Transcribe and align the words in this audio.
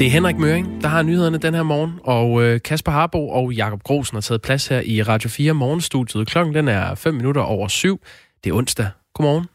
Det 0.00 0.06
er 0.06 0.10
Henrik 0.10 0.36
Møring, 0.36 0.82
der 0.82 0.88
har 0.88 1.02
nyhederne 1.02 1.38
den 1.38 1.54
her 1.54 1.62
morgen, 1.62 1.92
og 2.04 2.42
øh, 2.42 2.60
Kasper 2.60 2.92
Harbo 2.92 3.28
og 3.28 3.52
Jakob 3.52 3.82
Grosen 3.82 4.16
har 4.16 4.20
taget 4.20 4.42
plads 4.42 4.66
her 4.66 4.80
i 4.80 5.02
Radio 5.02 5.28
4 5.28 5.52
morgenstudiet. 5.52 6.26
Klokken 6.26 6.54
den 6.54 6.68
er 6.68 6.94
5 6.94 7.14
minutter 7.14 7.40
over 7.42 7.68
syv. 7.68 8.00
Det 8.44 8.50
er 8.50 8.54
onsdag. 8.54 8.88
Godmorgen. 9.14 9.46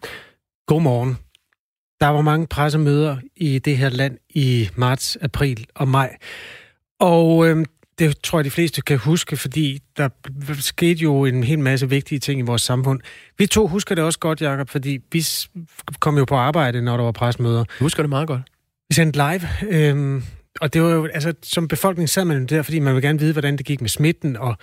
Godmorgen. 0.67 1.17
Der 1.99 2.07
var 2.07 2.21
mange 2.21 2.47
pressemøder 2.47 3.17
i 3.35 3.59
det 3.59 3.77
her 3.77 3.89
land 3.89 4.17
i 4.29 4.69
marts, 4.75 5.17
april 5.21 5.65
og 5.75 5.87
maj. 5.87 6.15
Og 6.99 7.47
øh, 7.47 7.65
det 7.99 8.21
tror 8.21 8.39
jeg, 8.39 8.45
de 8.45 8.51
fleste 8.51 8.81
kan 8.81 8.97
huske, 8.97 9.37
fordi 9.37 9.79
der 9.97 10.09
skete 10.53 11.03
jo 11.03 11.25
en 11.25 11.43
hel 11.43 11.59
masse 11.59 11.89
vigtige 11.89 12.19
ting 12.19 12.39
i 12.39 12.43
vores 12.43 12.61
samfund. 12.61 12.99
Vi 13.37 13.47
to 13.47 13.67
husker 13.67 13.95
det 13.95 14.03
også 14.03 14.19
godt, 14.19 14.41
Jacob, 14.41 14.69
fordi 14.69 14.99
vi 15.11 15.25
kom 15.99 16.17
jo 16.17 16.25
på 16.25 16.35
arbejde, 16.35 16.81
når 16.81 16.97
der 16.97 17.03
var 17.03 17.11
pressemøder. 17.11 17.63
Du 17.63 17.83
husker 17.83 18.03
det 18.03 18.09
meget 18.09 18.27
godt. 18.27 18.41
Vi 18.89 18.95
sendte 18.95 19.19
live, 19.19 19.41
øhm, 19.69 20.23
og 20.61 20.73
det 20.73 20.81
var 20.81 20.89
jo, 20.89 21.05
altså, 21.05 21.33
som 21.43 21.67
befolkning 21.67 22.09
sad 22.09 22.25
man 22.25 22.45
der, 22.45 22.61
fordi 22.61 22.79
man 22.79 22.95
vil 22.95 23.01
gerne 23.01 23.19
vide, 23.19 23.31
hvordan 23.31 23.57
det 23.57 23.65
gik 23.65 23.81
med 23.81 23.89
smitten, 23.89 24.37
og 24.37 24.57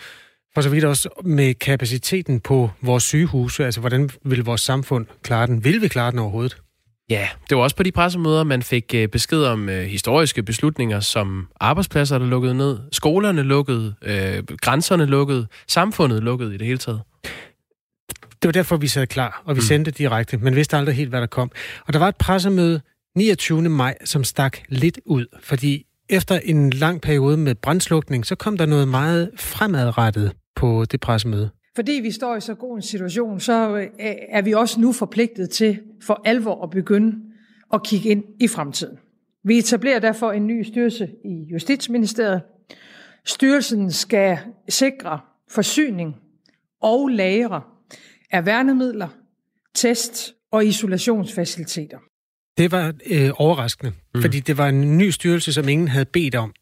for 0.55 0.61
så 0.61 0.69
vidt 0.69 0.85
også 0.85 1.09
med 1.25 1.55
kapaciteten 1.55 2.41
på 2.41 2.71
vores 2.81 3.03
sygehuse, 3.03 3.65
altså 3.65 3.81
hvordan 3.81 4.11
vil 4.25 4.45
vores 4.45 4.61
samfund 4.61 5.07
klare 5.23 5.47
den? 5.47 5.65
Vil 5.65 5.83
vi 5.83 5.89
klare 5.89 6.11
den 6.11 6.19
overhovedet? 6.19 6.57
Ja, 7.11 7.29
det 7.51 7.57
var 7.57 7.63
også 7.63 7.77
på 7.77 7.83
de 7.83 7.93
pressemøder, 7.93 8.45
man 8.45 8.63
fik 8.63 8.95
øh, 8.95 9.09
besked 9.09 9.45
om 9.45 9.69
øh, 9.69 9.85
historiske 9.85 10.43
beslutninger, 10.43 11.01
som 11.01 11.49
arbejdspladser, 11.61 12.19
der 12.19 12.27
lukkede 12.27 12.55
ned, 12.55 12.79
skolerne 12.93 13.43
lukkede, 13.43 13.95
øh, 14.03 14.43
grænserne 14.61 15.07
lukkede, 15.07 15.47
samfundet 15.69 16.23
lukkede 16.23 16.55
i 16.55 16.59
det 16.59 16.67
hele 16.67 16.79
taget. 16.79 17.01
Det 18.43 18.49
var 18.49 18.53
derfor, 18.53 18.77
vi 18.77 18.89
sad 18.89 19.07
klar, 19.07 19.43
og 19.45 19.57
vi 19.57 19.59
mm. 19.59 19.65
sendte 19.67 19.91
direkte, 19.91 20.37
men 20.37 20.57
vidste 20.57 20.77
aldrig 20.77 20.97
helt, 20.97 21.11
hvad 21.11 21.21
der 21.21 21.27
kom. 21.27 21.51
Og 21.87 21.93
der 21.93 21.99
var 21.99 22.09
et 22.09 22.17
pressemøde 22.17 22.81
29. 23.17 23.69
maj, 23.69 23.97
som 24.05 24.25
stak 24.25 24.59
lidt 24.69 25.01
ud, 25.07 25.27
fordi 25.41 25.87
efter 26.09 26.39
en 26.45 26.71
lang 26.71 27.01
periode 27.01 27.37
med 27.37 27.55
brændslukning, 27.55 28.27
så 28.27 28.35
kom 28.35 28.57
der 28.57 28.67
noget 28.67 28.89
meget 28.89 29.31
fremadrettet 29.37 30.37
på 30.57 30.85
det 30.85 31.01
pressemøde. 31.01 31.51
Fordi 31.75 31.93
vi 31.93 32.11
står 32.11 32.37
i 32.37 32.41
så 32.41 32.55
god 32.55 32.77
en 32.77 32.83
situation, 32.83 33.41
så 33.41 33.77
øh, 33.77 33.87
er 34.29 34.43
vi 34.43 34.53
også 34.53 34.81
nu 34.81 34.93
forpligtet 34.93 35.51
til 35.51 35.81
for 36.03 36.23
alvor 36.25 36.65
at 36.65 36.71
begynde 36.71 37.17
at 37.73 37.83
kigge 37.85 38.09
ind 38.09 38.25
i 38.41 38.49
fremtiden. 38.49 38.99
Vi 39.45 39.59
etablerer 39.59 39.99
derfor 39.99 40.33
en 40.33 40.47
ny 40.47 40.63
styrelse 40.63 41.09
i 41.25 41.53
Justitsministeriet. 41.53 42.43
Styrelsen 43.25 43.93
skal 43.93 44.39
sikre 44.69 45.21
forsyning 45.51 46.15
og 46.83 47.09
lagre 47.09 47.63
af 48.31 48.47
værnemidler, 48.47 49.09
test 49.75 50.35
og 50.53 50.67
isolationsfaciliteter. 50.67 51.99
Det 52.59 52.73
var 52.73 52.95
øh, 53.07 53.31
overraskende, 53.35 53.93
mm. 54.15 54.23
fordi 54.23 54.41
det 54.41 54.59
var 54.59 54.69
en 54.69 54.99
ny 54.99 55.11
styrelse, 55.11 55.53
som 55.53 55.69
ingen 55.69 55.89
havde 55.89 56.05
bedt 56.05 56.35
om. 56.35 56.55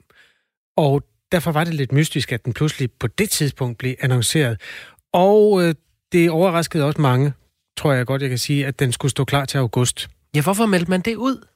Og 0.77 1.03
derfor 1.33 1.53
var 1.53 1.65
det 1.65 1.75
lidt 1.75 1.93
mystisk, 1.93 2.33
at 2.33 2.45
den 2.45 2.53
pludselig 2.53 2.93
på 2.93 3.07
det 3.07 3.31
tidspunkt 3.31 3.79
blev 3.79 3.95
annonceret. 4.01 4.61
Og 5.13 5.63
øh, 5.63 5.75
det 6.13 6.31
overraskede 6.31 6.85
også 6.85 7.01
mange, 7.01 7.33
tror 7.77 7.93
jeg 7.93 8.07
godt, 8.07 8.23
jeg 8.23 8.29
kan 8.29 8.39
sige, 8.39 8.67
at 8.67 8.81
den 8.81 8.93
skulle 8.93 9.11
stå 9.11 9.25
klar 9.25 9.45
til 9.45 9.59
august. 9.59 10.09
Ja, 10.35 10.43
hvorfor 10.43 10.67
meldte 10.67 10.91
man 10.91 11.01
det 11.01 11.17
ud? 11.17 11.47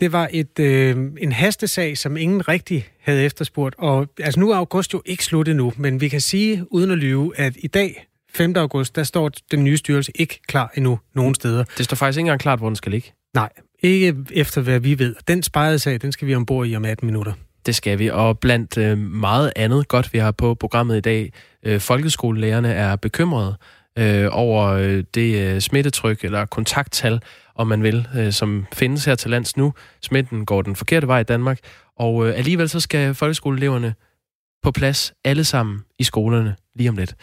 Det 0.00 0.12
var 0.12 0.28
et, 0.32 0.58
øh, 0.58 0.96
en 1.18 1.32
hastesag, 1.32 1.98
som 1.98 2.16
ingen 2.16 2.48
rigtig 2.48 2.88
havde 3.00 3.24
efterspurgt. 3.24 3.74
Og 3.78 4.08
altså, 4.20 4.40
nu 4.40 4.50
er 4.50 4.56
august 4.56 4.94
jo 4.94 5.02
ikke 5.04 5.24
slut 5.24 5.48
endnu, 5.48 5.72
men 5.76 6.00
vi 6.00 6.08
kan 6.08 6.20
sige, 6.20 6.66
uden 6.70 6.90
at 6.90 6.98
lyve, 6.98 7.38
at 7.38 7.56
i 7.58 7.66
dag, 7.66 8.06
5. 8.34 8.56
august, 8.56 8.96
der 8.96 9.02
står 9.02 9.30
den 9.50 9.64
nye 9.64 9.76
styrelse 9.76 10.12
ikke 10.14 10.40
klar 10.46 10.72
endnu 10.74 10.98
nogen 11.14 11.34
steder. 11.34 11.64
Det 11.78 11.84
står 11.84 11.94
faktisk 11.94 12.18
ikke 12.18 12.26
engang 12.26 12.40
klart, 12.40 12.58
hvor 12.58 12.68
den 12.68 12.76
skal 12.76 12.92
ligge. 12.92 13.12
Nej, 13.34 13.48
ikke 13.82 14.16
efter 14.30 14.60
hvad 14.60 14.80
vi 14.80 14.98
ved. 14.98 15.14
Den 15.28 15.42
spejede 15.42 15.78
sag, 15.78 16.02
den 16.02 16.12
skal 16.12 16.28
vi 16.28 16.34
ombord 16.34 16.66
i 16.66 16.76
om 16.76 16.84
18 16.84 17.06
minutter. 17.06 17.32
Det 17.66 17.74
skal 17.74 17.98
vi, 17.98 18.10
og 18.10 18.38
blandt 18.38 18.78
øh, 18.78 18.98
meget 18.98 19.52
andet 19.56 19.88
godt, 19.88 20.12
vi 20.12 20.18
har 20.18 20.30
på 20.30 20.54
programmet 20.54 20.96
i 20.96 21.00
dag, 21.00 21.32
øh, 21.62 21.80
folkeskolelærerne 21.80 22.72
er 22.72 22.96
bekymrede 22.96 23.56
øh, 23.98 24.28
over 24.30 24.66
øh, 24.68 25.04
det 25.14 25.54
øh, 25.54 25.60
smittetryk 25.60 26.24
eller 26.24 26.46
kontakttal, 26.46 27.20
om 27.54 27.66
man 27.66 27.82
vil, 27.82 28.08
øh, 28.16 28.32
som 28.32 28.66
findes 28.72 29.04
her 29.04 29.14
til 29.14 29.30
lands 29.30 29.56
nu. 29.56 29.72
Smitten 30.00 30.46
går 30.46 30.62
den 30.62 30.76
forkerte 30.76 31.06
vej 31.06 31.20
i 31.20 31.24
Danmark, 31.24 31.58
og 31.98 32.28
øh, 32.28 32.38
alligevel 32.38 32.68
så 32.68 32.80
skal 32.80 33.14
folkeskoleeleverne 33.14 33.94
på 34.62 34.70
plads 34.70 35.12
alle 35.24 35.44
sammen 35.44 35.80
i 35.98 36.04
skolerne 36.04 36.56
lige 36.74 36.88
om 36.88 36.96
lidt. 36.96 37.14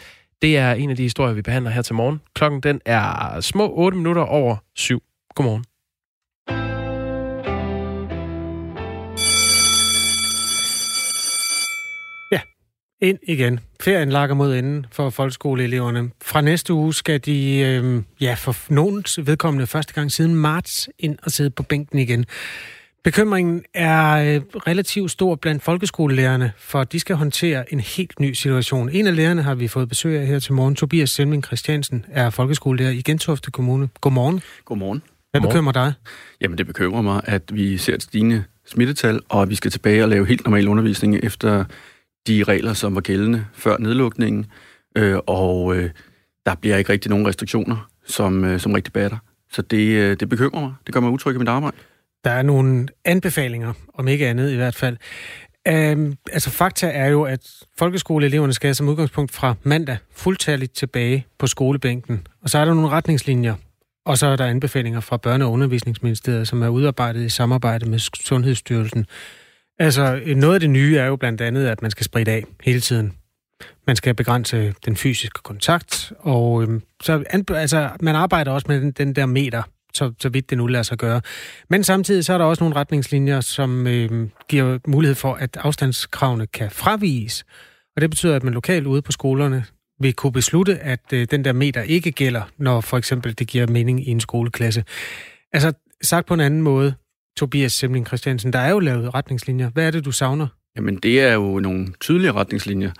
Det 0.42 0.56
er 0.56 0.72
en 0.72 0.90
af 0.90 0.96
de 0.96 1.02
historier, 1.02 1.34
vi 1.34 1.42
behandler 1.42 1.70
her 1.70 1.82
til 1.82 1.94
morgen. 1.94 2.20
Klokken 2.34 2.60
den 2.60 2.80
er 2.86 3.40
små 3.40 3.72
8 3.74 3.96
minutter 3.98 4.22
over 4.22 4.56
syv. 4.74 5.02
Godmorgen. 5.34 5.64
ind 13.00 13.18
igen. 13.22 13.60
Ferien 13.80 14.08
lakker 14.08 14.34
mod 14.34 14.54
enden 14.56 14.86
for 14.90 15.10
folkeskoleeleverne. 15.10 16.10
Fra 16.22 16.40
næste 16.40 16.74
uge 16.74 16.94
skal 16.94 17.20
de, 17.24 17.58
øh, 17.58 18.02
ja, 18.20 18.34
for 18.34 18.56
nogens 18.68 19.18
vedkommende 19.26 19.66
første 19.66 19.94
gang 19.94 20.12
siden 20.12 20.34
marts, 20.34 20.88
ind 20.98 21.18
og 21.22 21.30
sidde 21.30 21.50
på 21.50 21.62
bænken 21.62 21.98
igen. 21.98 22.26
Bekymringen 23.04 23.62
er 23.74 24.34
øh, 24.34 24.42
relativt 24.66 25.10
stor 25.10 25.34
blandt 25.34 25.62
folkeskolelærerne, 25.62 26.52
for 26.58 26.84
de 26.84 27.00
skal 27.00 27.16
håndtere 27.16 27.72
en 27.72 27.80
helt 27.80 28.20
ny 28.20 28.32
situation. 28.32 28.88
En 28.88 29.06
af 29.06 29.16
lærerne 29.16 29.42
har 29.42 29.54
vi 29.54 29.68
fået 29.68 29.88
besøg 29.88 30.20
af 30.20 30.26
her 30.26 30.38
til 30.38 30.52
morgen. 30.52 30.74
Tobias 30.74 31.10
Selming 31.10 31.44
Christiansen 31.44 32.04
er 32.08 32.30
folkeskolelærer 32.30 32.90
i 32.90 33.02
Gentofte 33.02 33.50
Kommune. 33.50 33.88
Godmorgen. 34.00 34.42
Godmorgen. 34.64 35.02
Hvad 35.30 35.40
bekymrer 35.40 35.72
dig? 35.72 35.92
Jamen, 36.40 36.58
det 36.58 36.66
bekymrer 36.66 37.02
mig, 37.02 37.20
at 37.24 37.42
vi 37.52 37.76
ser 37.78 37.94
et 37.94 38.02
stigende 38.02 38.44
smittetal, 38.66 39.20
og 39.28 39.42
at 39.42 39.50
vi 39.50 39.54
skal 39.54 39.70
tilbage 39.70 40.02
og 40.02 40.08
lave 40.08 40.26
helt 40.26 40.44
normal 40.44 40.68
undervisning 40.68 41.16
efter 41.22 41.64
de 42.26 42.44
regler, 42.44 42.72
som 42.72 42.94
var 42.94 43.00
gældende 43.00 43.44
før 43.52 43.76
nedlukningen, 43.78 44.46
øh, 44.96 45.18
og 45.26 45.76
øh, 45.76 45.90
der 46.46 46.54
bliver 46.54 46.76
ikke 46.76 46.92
rigtig 46.92 47.10
nogen 47.10 47.26
restriktioner, 47.26 47.88
som, 48.06 48.44
øh, 48.44 48.60
som 48.60 48.72
rigtig 48.72 48.92
batter. 48.92 49.16
Så 49.52 49.62
det, 49.62 49.88
øh, 49.88 50.16
det 50.20 50.28
bekymrer 50.28 50.60
mig. 50.60 50.74
Det 50.86 50.94
gør 50.94 51.00
mig 51.00 51.10
utryg 51.10 51.34
i 51.34 51.38
mit 51.38 51.48
arbejde. 51.48 51.76
Der 52.24 52.30
er 52.30 52.42
nogle 52.42 52.88
anbefalinger, 53.04 53.72
om 53.94 54.08
ikke 54.08 54.28
andet 54.28 54.52
i 54.52 54.56
hvert 54.56 54.74
fald. 54.74 54.96
Um, 55.68 56.16
altså 56.32 56.50
fakta 56.50 56.90
er 56.90 57.06
jo, 57.06 57.22
at 57.22 57.40
folkeskoleeleverne 57.78 58.52
skal 58.52 58.74
som 58.74 58.88
udgangspunkt 58.88 59.32
fra 59.32 59.54
mandag 59.62 59.96
fuldtalligt 60.12 60.72
tilbage 60.72 61.26
på 61.38 61.46
skolebænken. 61.46 62.26
Og 62.42 62.50
så 62.50 62.58
er 62.58 62.64
der 62.64 62.74
nogle 62.74 62.88
retningslinjer, 62.88 63.54
og 64.06 64.18
så 64.18 64.26
er 64.26 64.36
der 64.36 64.46
anbefalinger 64.46 65.00
fra 65.00 65.18
Børne- 65.26 65.42
og 65.42 65.52
Undervisningsministeriet, 65.52 66.48
som 66.48 66.62
er 66.62 66.68
udarbejdet 66.68 67.24
i 67.24 67.28
samarbejde 67.28 67.88
med 67.88 67.98
Sundhedsstyrelsen. 67.98 69.06
Altså, 69.78 70.20
noget 70.36 70.54
af 70.54 70.60
det 70.60 70.70
nye 70.70 70.96
er 70.96 71.06
jo 71.06 71.16
blandt 71.16 71.40
andet, 71.40 71.66
at 71.66 71.82
man 71.82 71.90
skal 71.90 72.04
spritte 72.04 72.32
af 72.32 72.44
hele 72.62 72.80
tiden. 72.80 73.12
Man 73.86 73.96
skal 73.96 74.14
begrænse 74.14 74.74
den 74.84 74.96
fysiske 74.96 75.40
kontakt, 75.42 76.12
og 76.18 76.62
øhm, 76.62 76.82
så 77.02 77.24
altså, 77.54 77.90
man 78.00 78.14
arbejder 78.14 78.52
også 78.52 78.66
med 78.68 78.80
den, 78.80 78.90
den 78.90 79.14
der 79.14 79.26
meter, 79.26 79.62
så, 79.94 80.12
så 80.20 80.28
vidt 80.28 80.50
det 80.50 80.58
nu 80.58 80.66
lader 80.66 80.82
sig 80.82 80.98
gøre. 80.98 81.20
Men 81.70 81.84
samtidig 81.84 82.24
så 82.24 82.32
er 82.32 82.38
der 82.38 82.44
også 82.44 82.64
nogle 82.64 82.76
retningslinjer, 82.76 83.40
som 83.40 83.86
øh, 83.86 84.28
giver 84.48 84.78
mulighed 84.86 85.14
for, 85.14 85.34
at 85.34 85.56
afstandskravene 85.56 86.46
kan 86.46 86.70
fraviges. 86.70 87.44
Og 87.96 88.02
det 88.02 88.10
betyder, 88.10 88.36
at 88.36 88.42
man 88.44 88.54
lokalt 88.54 88.86
ude 88.86 89.02
på 89.02 89.12
skolerne 89.12 89.64
vil 90.00 90.14
kunne 90.14 90.32
beslutte, 90.32 90.78
at 90.78 91.00
øh, 91.12 91.26
den 91.30 91.44
der 91.44 91.52
meter 91.52 91.82
ikke 91.82 92.12
gælder, 92.12 92.42
når 92.58 92.80
for 92.80 92.98
eksempel 92.98 93.38
det 93.38 93.46
giver 93.46 93.66
mening 93.66 94.08
i 94.08 94.10
en 94.10 94.20
skoleklasse. 94.20 94.84
Altså, 95.52 95.72
sagt 96.02 96.26
på 96.26 96.34
en 96.34 96.40
anden 96.40 96.62
måde, 96.62 96.94
Tobias 97.36 97.72
Semling 97.72 98.06
Christiansen, 98.06 98.52
der 98.52 98.58
er 98.58 98.70
jo 98.70 98.78
lavet 98.78 99.14
retningslinjer. 99.14 99.70
Hvad 99.70 99.86
er 99.86 99.90
det, 99.90 100.04
du 100.04 100.12
savner? 100.12 100.46
Jamen, 100.76 100.96
det 100.96 101.20
er 101.20 101.32
jo 101.32 101.58
nogle 101.58 101.92
tydelige 102.00 102.32
retningslinjer, 102.32 102.90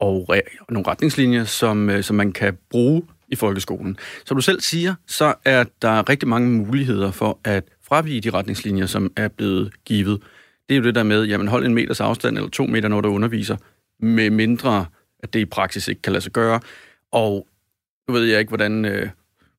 og 0.00 0.26
re- 0.32 0.64
nogle 0.68 0.88
retningslinjer, 0.88 1.44
som, 1.44 1.90
øh, 1.90 2.02
som 2.02 2.16
man 2.16 2.32
kan 2.32 2.58
bruge 2.70 3.02
i 3.30 3.36
folkeskolen. 3.36 3.96
Som 4.24 4.36
du 4.36 4.40
selv 4.40 4.60
siger, 4.60 4.94
så 5.06 5.34
er 5.44 5.64
der 5.82 6.08
rigtig 6.08 6.28
mange 6.28 6.50
muligheder 6.50 7.10
for 7.10 7.38
at 7.44 7.64
fravige 7.82 8.20
de 8.20 8.30
retningslinjer, 8.30 8.86
som 8.86 9.12
er 9.16 9.28
blevet 9.28 9.72
givet. 9.84 10.22
Det 10.68 10.74
er 10.74 10.78
jo 10.78 10.84
det 10.84 10.94
der 10.94 11.02
med, 11.02 11.24
jamen 11.24 11.48
hold 11.48 11.66
en 11.66 11.74
meters 11.74 12.00
afstand 12.00 12.36
eller 12.36 12.50
to 12.50 12.66
meter, 12.66 12.88
når 12.88 13.00
du 13.00 13.08
underviser, 13.08 13.56
med 14.00 14.30
mindre, 14.30 14.86
at 15.22 15.32
det 15.32 15.40
i 15.40 15.44
praksis 15.44 15.88
ikke 15.88 16.02
kan 16.02 16.12
lade 16.12 16.22
sig 16.22 16.32
gøre. 16.32 16.60
Og 17.12 17.46
nu 18.08 18.14
ved 18.14 18.24
jeg 18.24 18.40
ikke, 18.40 18.50
hvordan, 18.50 18.84
øh, 18.84 19.08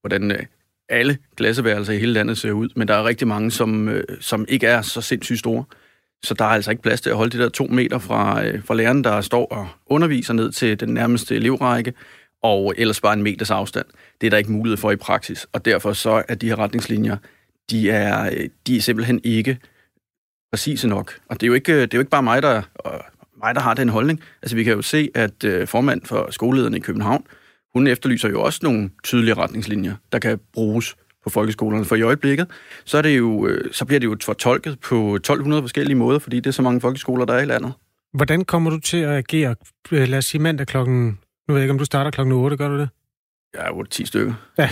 hvordan 0.01 0.31
øh, 0.31 0.43
alle 0.89 1.17
klasseværelser 1.35 1.93
i 1.93 1.99
hele 1.99 2.13
landet 2.13 2.37
ser 2.37 2.51
ud, 2.51 2.69
men 2.75 2.87
der 2.87 2.93
er 2.93 3.03
rigtig 3.03 3.27
mange, 3.27 3.51
som, 3.51 3.89
øh, 3.89 4.03
som 4.19 4.45
ikke 4.49 4.67
er 4.67 4.81
så 4.81 5.01
sindssygt 5.01 5.39
store. 5.39 5.63
Så 6.23 6.33
der 6.33 6.45
er 6.45 6.49
altså 6.49 6.71
ikke 6.71 6.83
plads 6.83 7.01
til 7.01 7.09
at 7.09 7.15
holde 7.15 7.37
de 7.37 7.43
der 7.43 7.49
to 7.49 7.65
meter 7.65 7.99
fra, 7.99 8.45
øh, 8.45 8.63
fra 8.63 8.75
læreren, 8.75 9.03
der 9.03 9.21
står 9.21 9.45
og 9.45 9.67
underviser 9.85 10.33
ned 10.33 10.51
til 10.51 10.79
den 10.79 10.89
nærmeste 10.93 11.35
elevrække, 11.35 11.93
og 12.43 12.73
ellers 12.77 13.01
bare 13.01 13.13
en 13.13 13.23
meters 13.23 13.51
afstand. 13.51 13.85
Det 14.21 14.27
er 14.27 14.31
der 14.31 14.37
ikke 14.37 14.51
mulighed 14.51 14.77
for 14.77 14.91
i 14.91 14.95
praksis, 14.95 15.47
og 15.53 15.65
derfor 15.65 15.93
så 15.93 16.23
er 16.27 16.35
de 16.35 16.47
her 16.47 16.59
retningslinjer, 16.59 17.17
de 17.71 17.89
er, 17.89 18.25
øh, 18.25 18.49
de 18.67 18.77
er 18.77 18.81
simpelthen 18.81 19.21
ikke 19.23 19.57
præcise 20.51 20.87
nok. 20.87 21.19
Og 21.29 21.41
det 21.41 21.43
er 21.43 21.47
jo 21.47 21.53
ikke, 21.53 21.73
øh, 21.73 21.81
det 21.81 21.93
er 21.93 21.97
jo 21.97 22.01
ikke 22.01 22.11
bare 22.11 22.23
mig, 22.23 22.41
der, 22.41 22.61
mig, 23.43 23.55
der 23.55 23.61
har 23.61 23.73
den 23.73 23.89
holdning. 23.89 24.21
Altså 24.41 24.55
vi 24.55 24.63
kan 24.63 24.73
jo 24.73 24.81
se, 24.81 25.09
at 25.15 25.43
øh, 25.43 25.67
formand 25.67 26.01
for 26.05 26.27
skolelederne 26.31 26.77
i 26.77 26.79
København, 26.79 27.25
hun 27.73 27.87
efterlyser 27.87 28.29
jo 28.29 28.41
også 28.41 28.59
nogle 28.63 28.89
tydelige 29.03 29.33
retningslinjer, 29.33 29.95
der 30.11 30.19
kan 30.19 30.39
bruges 30.53 30.95
på 31.23 31.29
folkeskolerne. 31.29 31.85
For 31.85 31.95
i 31.95 32.01
øjeblikket, 32.01 32.47
så, 32.85 32.97
er 32.97 33.01
det 33.01 33.17
jo, 33.17 33.49
så 33.71 33.85
bliver 33.85 33.99
det 33.99 34.07
jo 34.07 34.17
fortolket 34.23 34.79
på 34.79 35.15
1200 35.15 35.63
forskellige 35.63 35.95
måder, 35.95 36.19
fordi 36.19 36.35
det 36.35 36.47
er 36.47 36.51
så 36.51 36.61
mange 36.61 36.81
folkeskoler, 36.81 37.25
der 37.25 37.33
er 37.33 37.41
i 37.41 37.45
landet. 37.45 37.73
Hvordan 38.13 38.45
kommer 38.45 38.69
du 38.69 38.79
til 38.79 38.97
at 38.97 39.11
agere, 39.11 39.55
lad 39.91 40.17
os 40.17 40.25
sige 40.25 40.41
mandag 40.41 40.67
klokken, 40.67 41.19
nu 41.51 41.55
ved 41.55 41.61
jeg 41.61 41.65
ikke, 41.65 41.71
om 41.71 41.77
du 41.77 41.85
starter 41.85 42.11
klokken 42.11 42.33
8, 42.33 42.57
gør 42.57 42.67
du 42.67 42.79
det? 42.79 42.89
Ja, 43.55 43.69
8-10 43.69 44.05
stykker. 44.05 44.33
Ja. 44.57 44.69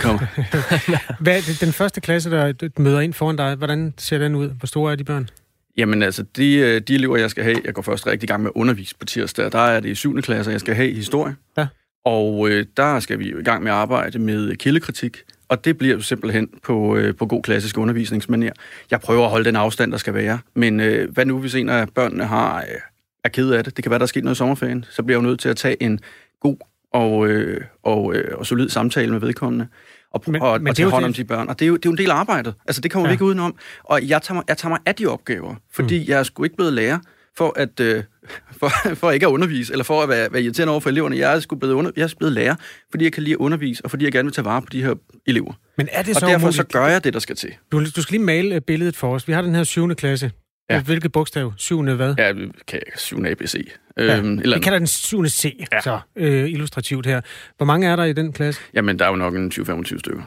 Hvad 1.20 1.36
er 1.36 1.40
det, 1.40 1.60
den 1.60 1.72
første 1.72 2.00
klasse, 2.00 2.30
der 2.30 2.68
møder 2.78 3.00
ind 3.00 3.12
foran 3.12 3.36
dig, 3.36 3.54
hvordan 3.54 3.94
ser 3.98 4.18
den 4.18 4.34
ud? 4.34 4.48
Hvor 4.48 4.66
store 4.66 4.92
er 4.92 4.96
de 4.96 5.04
børn? 5.04 5.28
Jamen 5.76 6.02
altså, 6.02 6.22
de, 6.36 6.54
øh, 6.54 6.80
de 6.80 6.94
elever, 6.94 7.16
jeg 7.16 7.30
skal 7.30 7.44
have, 7.44 7.56
jeg 7.64 7.74
går 7.74 7.82
først 7.82 8.06
rigtig 8.06 8.26
i 8.26 8.26
gang 8.26 8.42
med 8.42 8.50
at 8.50 8.60
undervise 8.60 8.94
på 8.96 9.06
tirsdag, 9.06 9.52
der 9.52 9.58
er 9.58 9.80
det 9.80 9.88
i 9.88 9.94
7. 9.94 10.22
klasse, 10.22 10.50
jeg 10.50 10.60
skal 10.60 10.74
have 10.74 10.92
historie. 10.92 11.36
Ja. 11.58 11.66
Og 12.04 12.50
øh, 12.50 12.66
der 12.76 13.00
skal 13.00 13.18
vi 13.18 13.28
i 13.28 13.42
gang 13.42 13.62
med 13.62 13.72
at 13.72 13.76
arbejde 13.78 14.18
med 14.18 14.56
kildekritik, 14.56 15.18
og 15.48 15.64
det 15.64 15.78
bliver 15.78 15.94
jo 15.94 16.00
simpelthen 16.00 16.48
på, 16.62 16.96
øh, 16.96 17.16
på 17.16 17.26
god 17.26 17.42
klassisk 17.42 17.78
undervisningsmanier. 17.78 18.52
Jeg 18.90 19.00
prøver 19.00 19.24
at 19.24 19.30
holde 19.30 19.44
den 19.44 19.56
afstand, 19.56 19.92
der 19.92 19.98
skal 19.98 20.14
være, 20.14 20.38
men 20.54 20.80
øh, 20.80 21.10
hvad 21.10 21.26
nu, 21.26 21.38
hvis 21.38 21.54
en 21.54 21.68
af 21.68 21.88
børnene 21.88 22.24
har, 22.24 22.58
øh, 22.58 22.80
er 23.24 23.28
ked 23.28 23.50
af 23.50 23.64
det? 23.64 23.76
Det 23.76 23.84
kan 23.84 23.90
være, 23.90 23.98
der 23.98 24.04
er 24.04 24.06
sket 24.06 24.24
noget 24.24 24.36
i 24.36 24.38
sommerferien. 24.38 24.84
Så 24.90 25.02
bliver 25.02 25.18
jeg 25.18 25.24
jo 25.24 25.28
nødt 25.28 25.40
til 25.40 25.48
at 25.48 25.56
tage 25.56 25.82
en 25.82 26.00
god 26.40 26.56
og, 26.92 27.28
øh, 27.28 27.60
og, 27.82 28.14
øh, 28.14 28.38
og 28.38 28.46
solid 28.46 28.68
samtale 28.68 29.12
med 29.12 29.20
vedkommende 29.20 29.66
og, 30.10 30.22
men, 30.26 30.42
og, 30.42 30.60
men 30.60 30.68
og 30.68 30.76
tage 30.76 30.90
hånd 30.90 31.04
om 31.04 31.12
de 31.12 31.24
børn. 31.24 31.48
Og 31.48 31.58
det 31.58 31.64
er, 31.64 31.68
jo, 31.68 31.76
det 31.76 31.86
er 31.86 31.90
jo 31.90 31.92
en 31.92 31.98
del 31.98 32.10
af 32.10 32.14
arbejdet. 32.14 32.54
Altså, 32.66 32.80
det 32.80 32.90
kommer 32.90 33.08
ja. 33.08 33.10
vi 33.10 33.14
ikke 33.14 33.24
udenom. 33.24 33.56
Og 33.84 34.08
jeg 34.08 34.22
tager, 34.22 34.34
mig, 34.34 34.44
jeg 34.48 34.56
tager 34.56 34.70
mig 34.70 34.78
af 34.86 34.94
de 34.94 35.06
opgaver, 35.06 35.54
fordi 35.72 35.98
mm. 35.98 36.04
jeg 36.08 36.18
er 36.18 36.22
sgu 36.22 36.44
ikke 36.44 36.56
blevet 36.56 36.72
lærer 36.72 36.98
for 37.36 37.52
at, 37.56 37.80
øh, 37.80 38.02
for, 38.60 38.70
for 38.94 39.10
ikke 39.10 39.26
at 39.26 39.30
undervise, 39.30 39.72
eller 39.72 39.84
for 39.84 40.02
at 40.02 40.08
være, 40.08 40.32
være 40.32 40.42
irriterende 40.42 40.70
over 40.70 40.80
for 40.80 40.90
eleverne. 40.90 41.16
Jeg 41.16 41.34
er 41.34 41.40
sgu 41.40 41.56
blevet, 41.56 41.74
under, 41.74 41.90
jeg 41.96 42.02
er 42.02 42.14
blevet 42.18 42.32
lærer, 42.32 42.54
fordi 42.90 43.04
jeg 43.04 43.12
kan 43.12 43.22
lide 43.22 43.32
at 43.34 43.38
undervise, 43.38 43.84
og 43.84 43.90
fordi 43.90 44.04
jeg 44.04 44.12
gerne 44.12 44.26
vil 44.26 44.32
tage 44.32 44.44
vare 44.44 44.62
på 44.62 44.68
de 44.72 44.82
her 44.82 44.94
elever. 45.26 45.52
Men 45.76 45.88
er 45.92 46.02
det 46.02 46.16
så 46.16 46.26
og 46.26 46.30
derfor 46.30 46.46
umuligt? 46.46 46.56
så 46.56 46.78
gør 46.78 46.86
jeg 46.86 47.04
det, 47.04 47.12
der 47.12 47.20
skal 47.20 47.36
til. 47.36 47.50
Du, 47.72 47.84
du 47.96 48.02
skal 48.02 48.12
lige 48.12 48.24
male 48.24 48.54
øh, 48.54 48.60
billedet 48.60 48.96
for 48.96 49.14
os. 49.14 49.28
Vi 49.28 49.32
har 49.32 49.42
den 49.42 49.54
her 49.54 49.64
syvende 49.64 49.94
klasse. 49.94 50.30
Ja. 50.70 50.82
Hvilket 50.82 51.12
bogstav? 51.12 51.52
Syvende 51.56 51.94
hvad? 51.94 52.14
Ja, 52.18 52.32
kan 52.32 52.50
jeg 52.72 52.80
syvende 52.96 53.30
ABC. 53.30 53.54
Ja. 53.96 54.16
Øhm, 54.16 54.38
eller 54.38 54.56
vi 54.56 54.62
kalder 54.62 54.78
den 54.78 54.86
syvende 54.86 55.30
C, 55.30 55.66
ja. 55.72 55.80
så 55.80 56.00
øh, 56.16 56.50
illustrativt 56.50 57.06
her. 57.06 57.20
Hvor 57.56 57.66
mange 57.66 57.88
er 57.88 57.96
der 57.96 58.04
i 58.04 58.12
den 58.12 58.32
klasse? 58.32 58.60
Jamen, 58.74 58.98
der 58.98 59.04
er 59.04 59.08
jo 59.08 59.16
nok 59.16 59.34
en 59.34 59.52
20-25 59.54 59.98
stykker. 59.98 60.22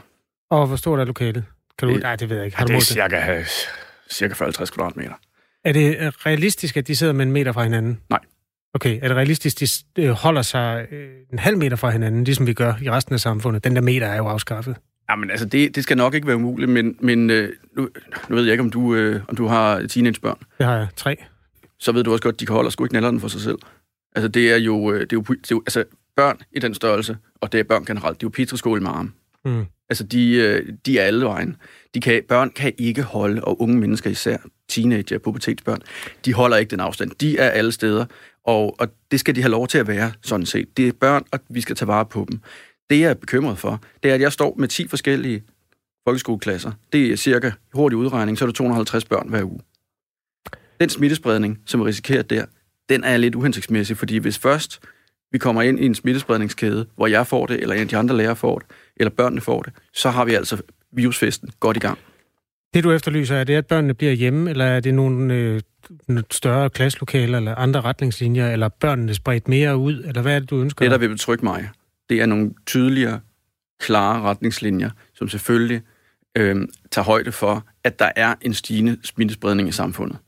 Og 0.50 0.66
hvor 0.66 0.76
stort 0.76 1.00
er 1.00 1.04
lokalet? 1.04 1.44
Kan 1.78 1.88
du... 1.88 1.94
Det, 1.94 2.02
Nej, 2.02 2.16
det 2.16 2.30
ved 2.30 2.36
jeg 2.36 2.46
ikke. 2.46 2.56
Har 2.58 2.66
ja, 2.68 2.74
det 2.74 2.76
er 2.76 2.80
cirka, 2.80 3.44
cirka 4.10 4.44
50 4.44 4.70
kvadratmeter. 4.70 5.14
Er 5.64 5.72
det 5.72 5.96
øh, 6.00 6.06
realistisk, 6.06 6.76
at 6.76 6.86
de 6.86 6.96
sidder 6.96 7.12
med 7.12 7.26
en 7.26 7.32
meter 7.32 7.52
fra 7.52 7.62
hinanden? 7.62 8.00
Nej. 8.10 8.20
Okay, 8.74 8.98
er 9.02 9.08
det 9.08 9.16
realistisk, 9.16 9.62
at 9.62 9.68
de 9.96 10.02
øh, 10.02 10.10
holder 10.10 10.42
sig 10.42 10.86
øh, 10.92 11.08
en 11.32 11.38
halv 11.38 11.58
meter 11.58 11.76
fra 11.76 11.90
hinanden, 11.90 12.24
ligesom 12.24 12.46
vi 12.46 12.52
gør 12.52 12.74
i 12.82 12.90
resten 12.90 13.14
af 13.14 13.20
samfundet? 13.20 13.64
Den 13.64 13.76
der 13.76 13.82
meter 13.82 14.06
er 14.06 14.16
jo 14.16 14.26
afskaffet. 14.26 14.76
Jamen 15.10 15.30
altså, 15.30 15.46
det, 15.46 15.74
det 15.74 15.82
skal 15.82 15.96
nok 15.96 16.14
ikke 16.14 16.26
være 16.26 16.36
umuligt, 16.36 16.70
men, 16.70 16.96
men 17.00 17.26
nu, 17.76 17.88
nu 18.28 18.36
ved 18.36 18.44
jeg 18.44 18.52
ikke, 18.52 18.62
om 18.62 18.70
du, 18.70 18.94
øh, 18.94 19.20
om 19.28 19.36
du 19.36 19.46
har 19.46 19.86
teenagebørn. 19.86 20.38
Det 20.58 20.66
har 20.66 20.76
jeg. 20.76 20.88
Tre. 20.96 21.16
Så 21.78 21.92
ved 21.92 22.04
du 22.04 22.12
også 22.12 22.22
godt, 22.22 22.40
de 22.40 22.46
kan 22.46 22.54
holde 22.54 22.70
sgu 22.70 22.84
ikke 22.84 23.00
den 23.00 23.20
for 23.20 23.28
sig 23.28 23.40
selv. 23.40 23.58
Altså, 24.16 24.28
det 24.28 24.52
er 24.52 24.56
jo, 24.56 24.94
det 24.94 25.00
er 25.00 25.06
jo, 25.12 25.20
det 25.20 25.32
er 25.32 25.46
jo 25.50 25.62
altså, 25.66 25.84
børn 26.16 26.38
i 26.52 26.58
den 26.58 26.74
størrelse, 26.74 27.16
og 27.40 27.52
det 27.52 27.60
er 27.60 27.64
børn 27.64 27.84
generelt, 27.84 28.20
det 28.20 28.26
er 28.26 28.26
jo 28.26 28.32
petriskål 28.34 28.82
med 28.82 28.90
arm. 28.90 29.12
Mm. 29.44 29.64
Altså, 29.88 30.04
de, 30.04 30.76
de 30.86 30.98
er 30.98 31.02
alle 31.04 31.26
vejen. 31.26 31.56
De 31.94 32.00
kan, 32.00 32.22
børn 32.28 32.50
kan 32.50 32.72
ikke 32.78 33.02
holde, 33.02 33.44
og 33.44 33.60
unge 33.60 33.76
mennesker 33.76 34.10
især, 34.10 34.36
teenager, 34.68 35.18
pubertetsbørn, 35.18 35.80
de 36.24 36.34
holder 36.34 36.56
ikke 36.56 36.70
den 36.70 36.80
afstand. 36.80 37.10
De 37.10 37.38
er 37.38 37.50
alle 37.50 37.72
steder, 37.72 38.06
og, 38.44 38.80
og 38.80 38.88
det 39.10 39.20
skal 39.20 39.36
de 39.36 39.42
have 39.42 39.50
lov 39.50 39.68
til 39.68 39.78
at 39.78 39.88
være, 39.88 40.12
sådan 40.22 40.46
set. 40.46 40.76
Det 40.76 40.88
er 40.88 40.92
børn, 40.92 41.24
og 41.32 41.38
vi 41.48 41.60
skal 41.60 41.76
tage 41.76 41.88
vare 41.88 42.06
på 42.06 42.26
dem. 42.30 42.40
Det, 42.90 43.00
jeg 43.00 43.10
er 43.10 43.14
bekymret 43.14 43.58
for, 43.58 43.80
det 44.02 44.10
er, 44.10 44.14
at 44.14 44.20
jeg 44.20 44.32
står 44.32 44.54
med 44.58 44.68
10 44.68 44.88
forskellige 44.88 45.42
folkeskoleklasser. 46.04 46.72
Det 46.92 47.12
er 47.12 47.16
cirka 47.16 47.50
hurtig 47.74 47.96
udregning, 47.96 48.38
så 48.38 48.44
er 48.44 48.46
der 48.46 48.52
250 48.52 49.04
børn 49.04 49.28
hver 49.28 49.42
uge. 49.42 49.60
Den 50.80 50.88
smittespredning, 50.88 51.60
som 51.66 51.80
vi 51.80 51.84
risikerer 51.84 52.22
der, 52.22 52.44
den 52.88 53.04
er 53.04 53.16
lidt 53.16 53.34
uhensigtsmæssig, 53.34 53.96
fordi 53.96 54.16
hvis 54.16 54.38
først 54.38 54.80
vi 55.32 55.38
kommer 55.38 55.62
ind 55.62 55.80
i 55.80 55.86
en 55.86 55.94
smittespredningskæde, 55.94 56.86
hvor 56.96 57.06
jeg 57.06 57.26
får 57.26 57.46
det, 57.46 57.60
eller 57.60 57.74
en 57.74 57.80
af 57.80 57.88
de 57.88 57.96
andre 57.96 58.16
lærere 58.16 58.36
får 58.36 58.58
det, 58.58 58.68
eller 58.96 59.10
børnene 59.10 59.40
får 59.40 59.62
det, 59.62 59.72
så 59.92 60.10
har 60.10 60.24
vi 60.24 60.34
altså 60.34 60.62
virusfesten 60.92 61.50
godt 61.60 61.76
i 61.76 61.80
gang. 61.80 61.98
Det 62.74 62.84
du 62.84 62.92
efterlyser, 62.92 63.36
er 63.36 63.44
det, 63.44 63.54
at 63.54 63.66
børnene 63.66 63.94
bliver 63.94 64.12
hjemme, 64.12 64.50
eller 64.50 64.64
er 64.64 64.80
det 64.80 64.94
nogle 64.94 65.34
øh, 65.34 66.22
større 66.30 66.70
klasselokaler, 66.70 67.38
eller 67.38 67.54
andre 67.54 67.80
retningslinjer, 67.80 68.50
eller 68.50 68.68
børnene 68.68 69.14
spredt 69.14 69.48
mere 69.48 69.76
ud, 69.76 70.04
eller 70.04 70.22
hvad 70.22 70.36
er 70.36 70.38
det, 70.38 70.50
du 70.50 70.60
ønsker? 70.60 70.84
Det, 70.84 70.90
der 70.90 70.98
vil 70.98 71.08
betrygge 71.08 71.44
mig, 71.44 71.68
det 72.08 72.20
er 72.20 72.26
nogle 72.26 72.50
tydeligere, 72.66 73.20
klare 73.80 74.20
retningslinjer, 74.20 74.90
som 75.14 75.28
selvfølgelig 75.28 75.82
øh, 76.36 76.68
tager 76.90 77.04
højde 77.04 77.32
for, 77.32 77.66
at 77.84 77.98
der 77.98 78.10
er 78.16 78.34
en 78.40 78.54
stigende 78.54 78.98
smittespredning 79.02 79.68
i 79.68 79.72
samfundet. 79.72 80.18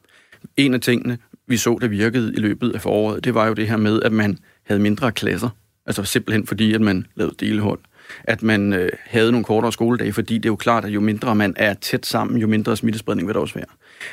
En 0.57 0.75
af 0.75 0.81
tingene, 0.81 1.19
vi 1.47 1.57
så, 1.57 1.79
der 1.81 1.89
virkede 1.89 2.33
i 2.33 2.41
løbet 2.41 2.75
af 2.75 2.81
foråret, 2.81 3.25
det 3.25 3.35
var 3.35 3.47
jo 3.47 3.55
det 3.55 3.69
her 3.69 3.77
med, 3.77 4.03
at 4.03 4.13
man 4.13 4.39
havde 4.63 4.81
mindre 4.81 5.13
klasser. 5.13 5.49
Altså 5.87 6.05
simpelthen 6.05 6.47
fordi, 6.47 6.75
at 6.75 6.81
man 6.81 7.07
lavede 7.15 7.35
delehold. 7.41 7.79
At 8.25 8.43
man 8.43 8.73
øh, 8.73 8.89
havde 9.05 9.33
nogle 9.33 9.45
kortere 9.45 9.73
skoledage, 9.73 10.13
fordi 10.13 10.35
det 10.35 10.45
er 10.45 10.51
jo 10.53 10.57
klart, 10.57 10.85
at 10.85 10.91
jo 10.91 11.01
mindre 11.01 11.35
man 11.35 11.55
er 11.57 11.75
tæt 11.75 12.07
sammen, 12.07 12.41
jo 12.41 12.47
mindre 12.47 12.77
smittespredning 12.77 13.29
vil 13.29 13.35
der 13.35 13.41
også 13.41 13.55
være. 13.55 13.67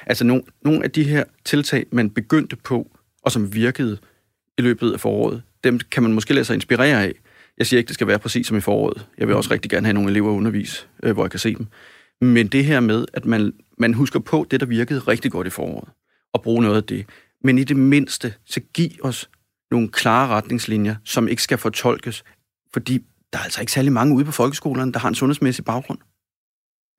Altså 0.06 0.24
nogle, 0.24 0.44
nogle 0.62 0.83
af 0.83 0.92
de 0.92 1.04
her 1.04 1.24
tiltag, 1.45 1.86
man 1.92 2.10
begyndte 2.10 2.56
på, 2.56 2.92
og 3.24 3.31
som 3.31 3.54
virkede 3.54 3.98
i 4.57 4.62
løbet 4.62 4.94
af 4.94 5.00
foråret, 5.00 5.42
dem 5.63 5.80
kan 5.80 6.04
man 6.04 6.13
måske 6.13 6.33
lade 6.33 6.45
sig 6.45 6.54
inspirere 6.54 7.04
af. 7.04 7.13
Jeg 7.57 7.67
siger 7.67 7.77
ikke, 7.77 7.88
det 7.88 7.94
skal 7.94 8.07
være 8.07 8.19
præcis 8.19 8.47
som 8.47 8.57
i 8.57 8.61
foråret. 8.61 9.07
Jeg 9.17 9.27
vil 9.27 9.35
også 9.35 9.51
rigtig 9.51 9.71
gerne 9.71 9.85
have 9.85 9.94
nogle 9.94 10.09
elever 10.09 10.31
at 10.31 10.35
undervise, 10.35 10.88
øh, 11.03 11.13
hvor 11.13 11.23
jeg 11.23 11.31
kan 11.31 11.39
se 11.39 11.55
dem. 11.55 11.67
Men 12.21 12.47
det 12.47 12.65
her 12.65 12.79
med, 12.79 13.05
at 13.13 13.25
man, 13.25 13.53
man 13.77 13.94
husker 13.94 14.19
på 14.19 14.45
det, 14.51 14.59
der 14.59 14.65
virkede 14.65 15.00
rigtig 15.00 15.31
godt 15.31 15.47
i 15.47 15.50
foråret, 15.50 15.89
og 16.33 16.41
bruge 16.41 16.61
noget 16.61 16.75
af 16.75 16.83
det. 16.83 17.05
Men 17.44 17.57
i 17.57 17.63
det 17.63 17.77
mindste, 17.77 18.33
så 18.45 18.59
giv 18.73 18.89
os 19.03 19.29
nogle 19.71 19.89
klare 19.89 20.27
retningslinjer, 20.27 20.95
som 21.05 21.27
ikke 21.27 21.44
skal 21.44 21.57
fortolkes, 21.57 22.23
fordi 22.73 23.00
der 23.33 23.39
er 23.39 23.44
altså 23.44 23.61
ikke 23.61 23.71
særlig 23.71 23.91
mange 23.91 24.15
ude 24.15 24.25
på 24.25 24.31
folkeskolerne, 24.31 24.94
der 24.94 25.00
har 25.00 25.09
en 25.09 25.15
sundhedsmæssig 25.15 25.65
baggrund. 25.65 26.00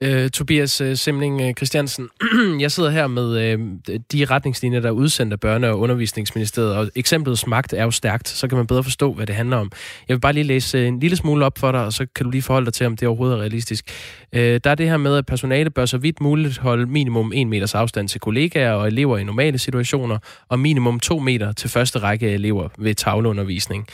Uh, 0.05 0.29
Tobias 0.29 0.81
uh, 0.81 0.95
Simling 0.95 1.43
uh, 1.43 1.51
Christiansen, 1.53 2.09
jeg 2.61 2.73
sidder 2.73 2.91
her 2.91 3.06
med 3.06 3.55
uh, 3.55 3.97
de 4.12 4.25
retningslinjer, 4.25 4.81
der 4.81 4.89
er 4.89 4.93
udsendt 4.93 5.33
af 5.33 5.39
Børne- 5.45 5.67
og 5.67 5.79
Undervisningsministeriet, 5.79 6.77
og 6.77 6.91
eksemplets 6.97 7.47
magt 7.47 7.73
er 7.73 7.85
jo 7.85 7.91
stærkt, 7.91 8.29
så 8.29 8.49
kan 8.49 8.59
man 8.59 8.67
bedre 8.67 8.83
forstå, 8.83 9.12
hvad 9.12 9.27
det 9.27 9.35
handler 9.35 9.56
om. 9.56 9.73
Jeg 10.09 10.15
vil 10.15 10.21
bare 10.21 10.33
lige 10.33 10.45
læse 10.45 10.79
uh, 10.79 10.89
en 10.89 11.01
lille 11.01 11.17
smule 11.17 11.45
op 11.45 11.59
for 11.59 11.73
dig, 11.73 11.85
og 11.85 11.93
så 11.93 12.06
kan 12.17 12.25
du 12.25 12.31
lige 12.31 12.43
forholde 12.43 12.65
dig 12.65 12.75
til, 12.75 12.87
om 12.87 12.96
det 12.96 13.08
overhovedet 13.08 13.37
er 13.37 13.41
realistisk. 13.41 13.91
Uh, 14.32 14.41
der 14.41 14.70
er 14.70 14.75
det 14.75 14.89
her 14.89 14.96
med, 14.96 15.17
at 15.17 15.27
personale 15.27 15.70
bør 15.70 15.87
så 15.87 15.99
vidt 15.99 16.20
muligt 16.20 16.58
holde 16.58 16.87
minimum 16.87 17.32
1 17.34 17.46
meters 17.46 17.75
afstand 17.75 18.08
til 18.08 18.20
kollegaer 18.20 18.73
og 18.73 18.87
elever 18.87 19.19
i 19.19 19.25
normale 19.25 19.58
situationer, 19.58 20.19
og 20.49 20.58
minimum 20.58 21.01
2 21.01 21.19
meter 21.19 21.53
til 21.53 21.70
første 21.70 21.99
række 21.99 22.29
af 22.29 22.34
elever 22.34 22.69
ved 22.79 22.94
tavleundervisning. 22.94 23.87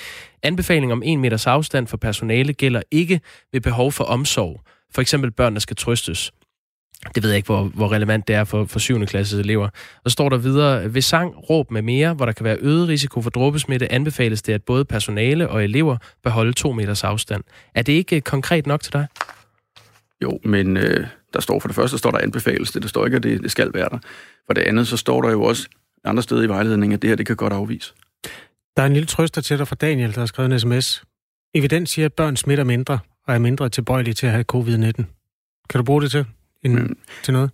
Anbefaling 0.42 0.92
om 0.92 1.02
1 1.04 1.18
meters 1.18 1.46
afstand 1.46 1.86
for 1.86 1.96
personale 1.96 2.52
gælder 2.52 2.82
ikke 2.90 3.20
ved 3.52 3.60
behov 3.60 3.92
for 3.92 4.04
omsorg, 4.04 4.60
for 4.94 5.00
eksempel 5.00 5.30
børn, 5.30 5.54
der 5.54 5.60
skal 5.60 5.76
trøstes. 5.76 6.32
Det 7.14 7.22
ved 7.22 7.30
jeg 7.30 7.36
ikke, 7.36 7.46
hvor, 7.46 7.64
hvor 7.64 7.92
relevant 7.92 8.28
det 8.28 8.36
er 8.36 8.44
for, 8.44 8.64
for 8.64 8.78
7. 8.78 9.06
klasses 9.06 9.38
elever. 9.38 9.68
Og 10.04 10.10
så 10.10 10.12
står 10.12 10.28
der 10.28 10.36
videre, 10.36 10.94
ved 10.94 11.02
sang, 11.02 11.50
råb 11.50 11.70
med 11.70 11.82
mere, 11.82 12.14
hvor 12.14 12.26
der 12.26 12.32
kan 12.32 12.44
være 12.44 12.56
øget 12.60 12.88
risiko 12.88 13.22
for 13.22 13.30
dråbesmitte, 13.30 13.92
anbefales 13.92 14.42
det, 14.42 14.52
at 14.52 14.62
både 14.62 14.84
personale 14.84 15.48
og 15.48 15.64
elever 15.64 15.96
bør 16.22 16.30
holde 16.30 16.52
to 16.52 16.72
meters 16.72 17.04
afstand. 17.04 17.44
Er 17.74 17.82
det 17.82 17.92
ikke 17.92 18.20
konkret 18.20 18.66
nok 18.66 18.82
til 18.82 18.92
dig? 18.92 19.06
Jo, 20.22 20.38
men 20.44 20.76
øh, 20.76 21.06
der 21.32 21.40
står 21.40 21.60
for 21.60 21.68
det 21.68 21.74
første, 21.74 21.98
står 21.98 22.10
der 22.10 22.18
anbefales 22.18 22.70
det. 22.70 22.82
Der 22.82 22.88
står 22.88 23.04
ikke, 23.04 23.16
at 23.16 23.22
det, 23.22 23.42
det 23.42 23.50
skal 23.50 23.70
være 23.74 23.88
der. 23.88 23.98
For 24.46 24.54
det 24.54 24.62
andet, 24.62 24.88
så 24.88 24.96
står 24.96 25.22
der 25.22 25.30
jo 25.30 25.42
også 25.42 25.68
andre 26.04 26.22
steder 26.22 26.42
i 26.42 26.48
vejledningen, 26.48 26.94
at 26.94 27.02
det 27.02 27.08
her, 27.10 27.16
det 27.16 27.26
kan 27.26 27.36
godt 27.36 27.52
afvise. 27.52 27.92
Der 28.76 28.82
er 28.82 28.86
en 28.86 28.92
lille 28.92 29.06
trøster 29.06 29.40
til 29.40 29.58
dig 29.58 29.68
fra 29.68 29.76
Daniel, 29.80 30.14
der 30.14 30.18
har 30.18 30.26
skrevet 30.26 30.52
en 30.52 30.60
sms. 30.60 31.02
Evidens 31.54 31.90
siger, 31.90 32.06
at 32.06 32.12
børn 32.12 32.36
smitter 32.36 32.64
mindre 32.64 32.98
og 33.26 33.34
er 33.34 33.38
mindre 33.38 33.68
tilbøjelige 33.68 34.14
til 34.14 34.26
at 34.26 34.32
have 34.32 34.44
covid-19. 34.52 35.04
Kan 35.70 35.78
du 35.78 35.82
bruge 35.82 36.02
det 36.02 36.10
til, 36.10 36.26
en, 36.62 36.74
mm. 36.74 36.98
til 37.22 37.32
noget? 37.32 37.50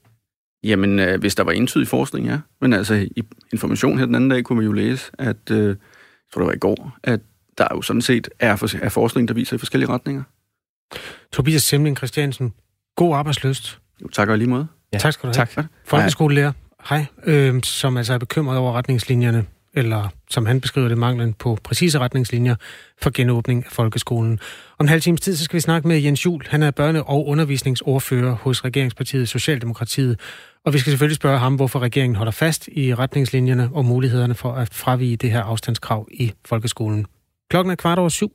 Jamen, 0.63 0.99
øh, 0.99 1.21
hvis 1.21 1.35
der 1.35 1.45
var 1.45 1.53
entydig 1.53 1.89
forskning, 1.89 2.27
ja. 2.27 2.39
Men 2.61 2.73
altså, 2.73 2.95
i 2.95 3.23
information 3.53 3.99
her 3.99 4.07
den 4.07 4.15
anden 4.15 4.31
dag 4.31 4.45
kunne 4.45 4.57
man 4.57 4.67
jo 4.67 4.73
læse, 4.73 5.11
at, 5.19 5.51
øh, 5.51 5.69
jeg 5.69 5.77
tror 6.33 6.41
det 6.41 6.47
var 6.47 6.53
i 6.53 6.59
går, 6.59 6.99
at 7.05 7.21
der 7.59 7.69
jo 7.71 7.83
sådan 7.83 8.03
set 8.03 8.29
er, 8.39 8.57
for, 8.57 8.85
er 8.85 8.89
forskning, 8.89 9.29
der 9.29 9.35
viser 9.35 9.57
i 9.57 9.59
forskellige 9.59 9.89
retninger. 9.89 10.23
Tobias 11.33 11.63
Simling 11.63 11.97
Christiansen, 11.97 12.53
god 12.97 13.17
arbejdsløst. 13.17 13.79
Jo, 14.03 14.09
tak 14.09 14.29
og 14.29 14.39
lige 14.39 14.49
måde. 14.49 14.67
Ja. 14.93 14.99
Tak 14.99 15.13
skal 15.13 15.29
du 15.29 15.35
have. 15.37 15.47
Tak. 15.47 15.65
Folkeskolelærer, 15.85 16.53
hej, 16.89 17.07
øh, 17.25 17.63
som 17.63 17.97
altså 17.97 18.15
er 18.15 18.19
bekymret 18.19 18.59
over 18.59 18.73
retningslinjerne 18.73 19.47
eller 19.77 20.09
som 20.31 20.47
han 20.47 20.61
beskriver 20.61 20.89
det, 20.89 20.99
manglen 20.99 21.35
på 21.35 21.59
præcise 21.65 21.99
retningslinjer 21.99 22.55
for 22.99 23.11
genåbning 23.15 23.65
af 23.67 23.73
folkeskolen. 23.73 24.41
Om 24.79 24.85
en 24.85 24.89
halv 24.89 25.01
times 25.01 25.21
tid, 25.21 25.37
så 25.37 25.45
skal 25.45 25.55
vi 25.55 25.61
snakke 25.61 25.89
med 25.89 25.99
Jens 25.99 26.27
Jul. 26.27 26.43
Han 26.49 26.63
er 26.63 26.71
børne- 26.81 27.09
og 27.09 27.27
undervisningsordfører 27.27 28.35
hos 28.35 28.65
Regeringspartiet 28.65 29.29
Socialdemokratiet. 29.29 30.21
Og 30.65 30.73
vi 30.73 30.79
skal 30.79 30.91
selvfølgelig 30.91 31.17
spørge 31.17 31.39
ham, 31.39 31.55
hvorfor 31.55 31.79
regeringen 31.79 32.17
holder 32.17 32.33
fast 32.33 32.69
i 32.73 32.95
retningslinjerne 32.95 33.71
og 33.73 33.85
mulighederne 33.85 34.35
for 34.35 34.53
at 34.53 34.75
fravige 34.75 35.17
det 35.17 35.31
her 35.31 35.43
afstandskrav 35.43 36.09
i 36.13 36.33
folkeskolen. 36.45 37.07
Klokken 37.51 37.71
er 37.71 37.75
kvart 37.75 37.99
over 37.99 38.09
syv. 38.09 38.33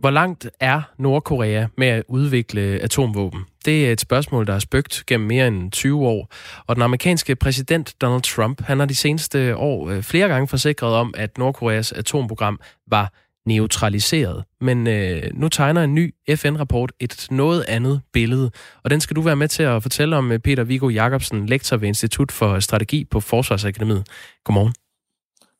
Hvor 0.00 0.10
langt 0.10 0.50
er 0.60 0.82
Nordkorea 0.98 1.66
med 1.76 1.86
at 1.86 2.02
udvikle 2.08 2.60
atomvåben? 2.60 3.40
Det 3.68 3.88
er 3.88 3.92
et 3.92 4.00
spørgsmål, 4.00 4.46
der 4.46 4.54
er 4.54 4.58
spøgt 4.58 5.04
gennem 5.06 5.28
mere 5.28 5.46
end 5.46 5.70
20 5.72 6.06
år. 6.06 6.32
Og 6.66 6.76
den 6.76 6.82
amerikanske 6.82 7.36
præsident 7.36 7.94
Donald 8.00 8.22
Trump, 8.22 8.62
han 8.62 8.78
har 8.78 8.86
de 8.86 8.94
seneste 8.94 9.56
år 9.56 9.90
øh, 9.90 10.02
flere 10.02 10.28
gange 10.28 10.48
forsikret 10.48 10.94
om, 10.94 11.14
at 11.16 11.38
Nordkoreas 11.38 11.92
atomprogram 11.92 12.60
var 12.86 13.12
neutraliseret. 13.46 14.44
Men 14.60 14.86
øh, 14.86 15.22
nu 15.34 15.48
tegner 15.48 15.84
en 15.84 15.94
ny 15.94 16.14
FN-rapport 16.34 16.92
et 17.00 17.26
noget 17.30 17.64
andet 17.68 18.00
billede, 18.12 18.50
og 18.84 18.90
den 18.90 19.00
skal 19.00 19.16
du 19.16 19.20
være 19.20 19.36
med 19.36 19.48
til 19.48 19.62
at 19.62 19.82
fortælle 19.82 20.16
om, 20.16 20.32
Peter 20.44 20.64
Viggo 20.64 20.88
Jacobsen, 20.88 21.46
lektor 21.46 21.76
ved 21.76 21.88
Institut 21.88 22.32
for 22.32 22.60
Strategi 22.60 23.04
på 23.04 23.20
Forsvarsakademiet. 23.20 24.06
Godmorgen. 24.44 24.74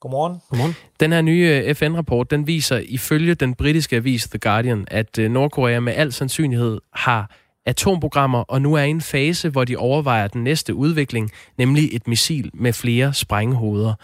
Godmorgen. 0.01 0.37
Godmorgen. 0.51 0.75
Den 1.01 1.13
her 1.13 1.23
nye 1.23 1.63
øh, 1.67 1.75
FN-rapport, 1.75 2.31
den 2.31 2.47
viser 2.47 2.79
ifølge 2.79 3.35
den 3.35 3.55
britiske 3.55 3.97
avis 3.97 4.29
The 4.29 4.39
Guardian, 4.39 4.87
at 4.91 5.19
øh, 5.19 5.31
Nordkorea 5.31 5.81
med 5.81 5.93
al 5.93 6.13
sandsynlighed 6.13 6.81
har 6.93 7.31
atomprogrammer, 7.69 8.39
og 8.39 8.63
nu 8.63 8.75
er 8.75 8.83
i 8.83 8.91
en 8.91 9.01
fase, 9.01 9.49
hvor 9.49 9.65
de 9.65 9.77
overvejer 9.77 10.29
den 10.29 10.45
næste 10.45 10.75
udvikling, 10.75 11.31
nemlig 11.59 11.97
et 11.97 12.09
missil 12.09 12.51
med 12.55 12.73
flere 12.73 13.15
sprænghoveder. 13.15 13.95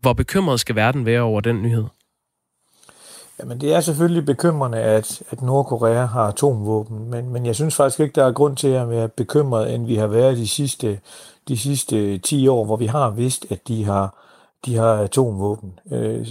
Hvor 0.00 0.12
bekymret 0.12 0.60
skal 0.60 0.74
verden 0.74 1.06
være 1.06 1.20
over 1.20 1.40
den 1.40 1.62
nyhed? 1.62 1.84
Jamen, 3.40 3.60
det 3.60 3.74
er 3.74 3.80
selvfølgelig 3.80 4.26
bekymrende, 4.26 4.78
at, 4.78 5.22
at 5.30 5.42
Nordkorea 5.42 6.04
har 6.04 6.22
atomvåben, 6.22 7.10
men, 7.10 7.32
men 7.32 7.46
jeg 7.46 7.54
synes 7.54 7.76
faktisk 7.76 8.00
ikke, 8.00 8.14
der 8.14 8.24
er 8.24 8.32
grund 8.32 8.56
til 8.56 8.68
at 8.68 8.90
være 8.90 9.08
bekymret, 9.08 9.74
end 9.74 9.86
vi 9.86 9.94
har 9.94 10.06
været 10.06 10.36
de 10.36 10.48
sidste, 10.48 11.00
de 11.48 11.58
sidste 11.58 12.18
10 12.18 12.48
år, 12.48 12.64
hvor 12.64 12.76
vi 12.76 12.86
har 12.86 13.10
vidst, 13.10 13.46
at 13.50 13.68
de 13.68 13.84
har, 13.84 14.14
de 14.66 14.76
har 14.76 14.92
atomvåben. 14.92 15.78
Øh, 15.92 16.26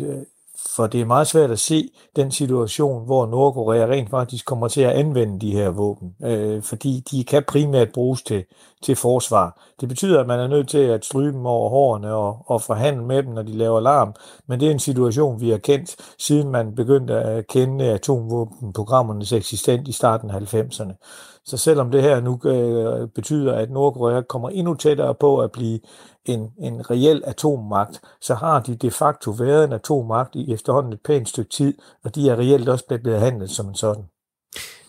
for 0.77 0.87
det 0.87 1.01
er 1.01 1.05
meget 1.05 1.27
svært 1.27 1.51
at 1.51 1.59
se 1.59 1.89
den 2.15 2.31
situation, 2.31 3.05
hvor 3.05 3.25
Nordkorea 3.25 3.85
rent 3.85 4.09
faktisk 4.09 4.45
kommer 4.45 4.67
til 4.67 4.81
at 4.81 4.91
anvende 4.91 5.39
de 5.39 5.51
her 5.51 5.69
våben, 5.69 6.15
øh, 6.23 6.63
fordi 6.63 7.03
de 7.11 7.23
kan 7.23 7.43
primært 7.47 7.91
bruges 7.93 8.21
til, 8.21 8.43
til 8.83 8.95
forsvar. 8.95 9.61
Det 9.81 9.89
betyder, 9.89 10.19
at 10.19 10.27
man 10.27 10.39
er 10.39 10.47
nødt 10.47 10.69
til 10.69 10.77
at 10.77 11.05
stryge 11.05 11.31
dem 11.31 11.45
over 11.45 11.69
hårene 11.69 12.13
og, 12.13 12.37
og 12.45 12.61
forhandle 12.61 13.05
med 13.05 13.23
dem, 13.23 13.33
når 13.33 13.41
de 13.41 13.57
laver 13.57 13.79
larm, 13.79 14.13
men 14.47 14.59
det 14.59 14.67
er 14.67 14.71
en 14.71 14.79
situation, 14.79 15.41
vi 15.41 15.49
har 15.49 15.57
kendt, 15.57 15.95
siden 16.19 16.51
man 16.51 16.75
begyndte 16.75 17.13
at 17.13 17.47
kende 17.47 17.85
atomvåbenprogrammernes 17.85 19.31
eksistens 19.31 19.89
i 19.89 19.91
starten 19.91 20.29
af 20.29 20.53
90'erne. 20.53 20.93
Så 21.47 21.57
selvom 21.57 21.91
det 21.91 22.01
her 22.01 22.19
nu 22.21 22.39
øh, 22.45 23.07
betyder, 23.07 23.53
at 23.53 23.71
Nordkorea 23.71 24.21
kommer 24.21 24.49
endnu 24.49 24.73
tættere 24.73 25.15
på 25.15 25.39
at 25.39 25.51
blive 25.51 25.79
en, 26.25 26.49
en 26.59 26.91
reel 26.91 27.23
atommagt, 27.25 28.01
så 28.21 28.35
har 28.35 28.59
de 28.59 28.75
de 28.75 28.91
facto 28.91 29.31
været 29.31 29.63
en 29.63 29.73
atommagt 29.73 30.35
i 30.35 30.53
efterhånden 30.53 30.93
et 30.93 30.99
pænt 31.05 31.29
stykke 31.29 31.49
tid, 31.49 31.73
og 32.03 32.15
de 32.15 32.29
er 32.29 32.35
reelt 32.35 32.69
også 32.69 32.85
blevet 32.87 33.03
behandlet 33.03 33.49
som 33.49 33.67
en 33.67 33.75
sådan. 33.75 34.03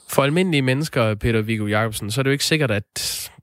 For 0.08 0.22
almindelige 0.22 0.62
mennesker, 0.62 1.14
Peter 1.14 1.42
Viggo 1.42 1.66
Jacobsen, 1.66 2.10
så 2.10 2.20
er 2.20 2.22
det 2.22 2.30
jo 2.30 2.32
ikke 2.32 2.44
sikkert, 2.44 2.70
at 2.70 2.84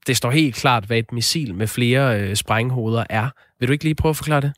det 0.07 0.17
står 0.17 0.31
helt 0.31 0.55
klart, 0.55 0.86
hvad 0.86 0.98
et 0.98 1.12
missil 1.12 1.55
med 1.55 1.67
flere 1.67 2.22
øh, 2.22 2.36
sprænghoveder 2.36 3.03
er. 3.10 3.29
Vil 3.60 3.67
du 3.67 3.74
ikke 3.74 3.84
lige 3.84 3.95
prøve 3.95 4.10
at 4.10 4.17
forklare 4.17 4.41
det? 4.41 4.53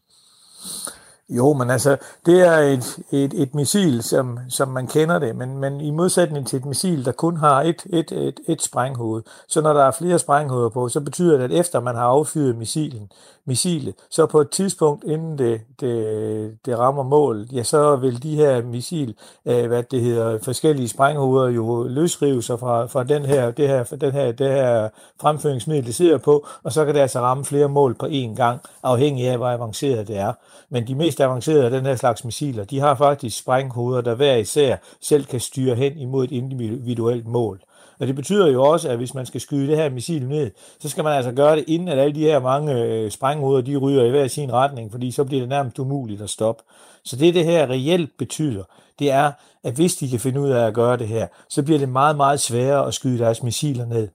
Jo, 1.30 1.54
men 1.54 1.70
altså, 1.70 1.98
det 2.26 2.42
er 2.42 2.58
et, 2.58 3.00
et, 3.12 3.34
et 3.34 3.56
missil, 3.56 4.04
som, 4.04 4.40
som 4.50 4.68
man 4.68 4.88
kender 4.88 5.20
det, 5.20 5.36
men, 5.36 5.58
men 5.58 5.82
i 5.82 5.92
modsætning 5.92 6.48
til 6.48 6.58
et 6.58 6.66
missil, 6.66 7.06
der 7.06 7.12
kun 7.12 7.38
har 7.38 7.62
et, 7.62 7.84
et, 7.90 8.12
et, 8.12 8.40
et 8.48 8.62
sprænghoved, 8.62 9.24
så 9.48 9.62
når 9.62 9.74
der 9.74 9.84
er 9.84 9.92
flere 9.92 10.20
sprænghoveder 10.20 10.70
på, 10.70 10.90
så 10.90 11.02
betyder 11.02 11.38
det, 11.38 11.44
at 11.44 11.52
efter 11.52 11.80
man 11.80 11.96
har 11.96 12.04
affyret 12.06 12.58
missilen, 12.58 13.12
missilet, 13.48 13.96
så 14.10 14.25
på 14.25 14.42
et 14.42 14.50
tidspunkt, 14.50 15.04
inden 15.04 15.38
det, 15.38 15.62
det, 15.80 16.58
det 16.66 16.77
rammer 16.77 17.04
mål, 17.04 17.48
ja, 17.54 17.63
så 17.63 17.96
vil 17.96 18.24
de 18.24 18.36
her 18.36 18.62
missil, 18.62 19.16
øh, 19.46 19.68
hvad 19.68 19.84
det 19.84 20.01
hedder, 20.01 20.39
forskellige 20.44 20.88
sprænghoveder 20.88 21.50
jo 21.50 21.84
løsrive 21.84 22.44
sig 22.44 22.60
fra, 22.60 22.86
fra 22.86 23.04
den 23.04 23.25
her, 23.25 23.51
det 23.51 23.68
her, 23.68 23.84
den 23.84 24.12
her, 24.12 24.32
det 24.32 24.48
her 24.48 24.89
fremføringsmiddel, 25.22 25.86
det 25.86 25.96
sidder 25.96 26.18
på, 26.18 26.48
og 26.63 26.74
så 26.74 26.86
kan 26.86 26.96
det 26.96 27.01
altså 27.01 27.20
ramme 27.20 27.46
flere 27.46 27.70
mål 27.70 27.96
på 27.96 28.06
én 28.06 28.36
gang, 28.36 28.62
afhængig 28.84 29.27
af, 29.27 29.38
hvor 29.38 29.48
avanceret 29.48 30.08
det 30.08 30.18
er. 30.18 30.34
Men 30.70 30.88
de 30.88 30.96
mest 30.96 31.22
avancerede 31.22 31.66
af 31.66 31.72
den 31.72 31.86
her 31.86 31.96
slags 31.96 32.25
missiler, 32.25 32.63
de 32.63 32.80
har 32.80 32.96
faktisk 32.96 33.39
sprænghoveder, 33.39 34.01
der 34.01 34.16
hver 34.16 34.36
især 34.36 34.77
selv 35.01 35.25
kan 35.25 35.39
styre 35.39 35.75
hen 35.75 35.98
imod 35.98 36.24
et 36.24 36.32
individuelt 36.32 37.27
mål. 37.27 37.62
Og 38.00 38.08
det 38.08 38.16
betyder 38.16 38.48
jo 38.48 38.63
også, 38.63 38.89
at 38.89 38.98
hvis 38.98 39.13
man 39.13 39.25
skal 39.25 39.42
skyde 39.42 39.68
det 39.68 39.77
her 39.77 39.89
missil 39.89 40.27
ned, 40.27 40.51
så 40.80 40.89
skal 40.89 41.04
man 41.04 41.13
altså 41.13 41.32
gøre 41.32 41.56
det, 41.56 41.63
inden 41.68 41.88
at 41.88 42.00
alle 42.00 42.16
de 42.16 42.20
her 42.20 42.39
mange 42.39 42.84
øh, 42.84 43.12
sprænghoveder, 43.12 43.62
de 43.62 43.75
ryger 43.75 44.04
i 44.04 44.10
hver 44.10 44.27
sin 44.27 44.54
retning, 44.54 44.92
fordi 44.92 45.12
så 45.12 45.24
bliver 45.24 45.42
det 45.42 45.50
nærmest 45.50 45.80
umuligt 45.80 46.22
at 46.22 46.30
stoppe. 46.30 46.63
Så 47.06 47.16
det, 47.16 47.34
det 47.34 47.46
her 47.46 47.70
reelt 47.70 48.10
betyder, 48.18 48.63
det 49.00 49.12
er, 49.12 49.32
at 49.63 49.75
hvis 49.75 49.96
de 49.96 50.10
kan 50.10 50.20
finde 50.20 50.42
ud 50.42 50.50
af 50.50 50.68
at 50.68 50.74
gøre 50.74 50.98
det 50.98 51.08
her, 51.08 51.27
så 51.50 51.63
bliver 51.63 51.80
det 51.80 51.89
meget, 51.89 52.18
meget 52.18 52.39
sværere 52.39 52.88
at 52.88 52.94
skyde 52.94 53.20
deres 53.20 53.44
missiler 53.44 53.86
ned. 53.86 54.08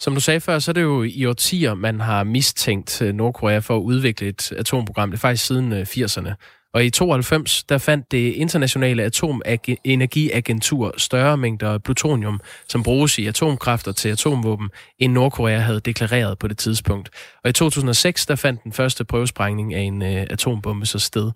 Som 0.00 0.14
du 0.14 0.20
sagde 0.20 0.40
før, 0.40 0.58
så 0.58 0.70
er 0.70 0.72
det 0.72 0.82
jo 0.82 1.02
i 1.02 1.26
årtier, 1.26 1.74
man 1.74 2.00
har 2.00 2.24
mistænkt 2.24 3.02
øh, 3.02 3.14
Nordkorea 3.14 3.58
for 3.58 3.76
at 3.76 3.82
udvikle 3.82 4.28
et 4.28 4.52
atomprogram. 4.52 5.10
Det 5.10 5.16
er 5.16 5.20
faktisk 5.20 5.46
siden 5.46 5.72
øh, 5.72 5.82
80'erne. 5.82 6.34
Og 6.76 6.84
i 6.84 6.90
92, 6.90 7.64
der 7.64 7.78
fandt 7.78 8.12
det 8.12 8.32
internationale 8.32 9.02
atomenergiagentur 9.02 10.94
større 10.96 11.36
mængder 11.36 11.78
plutonium, 11.78 12.40
som 12.68 12.82
bruges 12.82 13.18
i 13.18 13.26
atomkræfter 13.26 13.92
til 13.92 14.08
atomvåben, 14.08 14.68
end 14.98 15.12
Nordkorea 15.12 15.58
havde 15.58 15.80
deklareret 15.80 16.38
på 16.38 16.48
det 16.48 16.58
tidspunkt. 16.58 17.10
Og 17.44 17.50
i 17.50 17.52
2006, 17.52 18.26
der 18.26 18.34
fandt 18.34 18.64
den 18.64 18.72
første 18.72 19.04
prøvesprængning 19.04 19.74
af 19.74 19.80
en 19.80 20.02
øh, 20.02 20.26
atombombe 20.30 20.86
så 20.86 20.98
sted. 20.98 21.30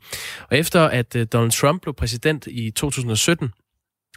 Og 0.51 0.59
efter 0.59 0.81
at 0.81 1.17
øh, 1.17 1.27
Donald 1.33 1.51
Trump 1.51 1.83
blev 1.83 1.95
præsident 1.95 2.47
i 2.47 2.71
2017, 2.71 3.53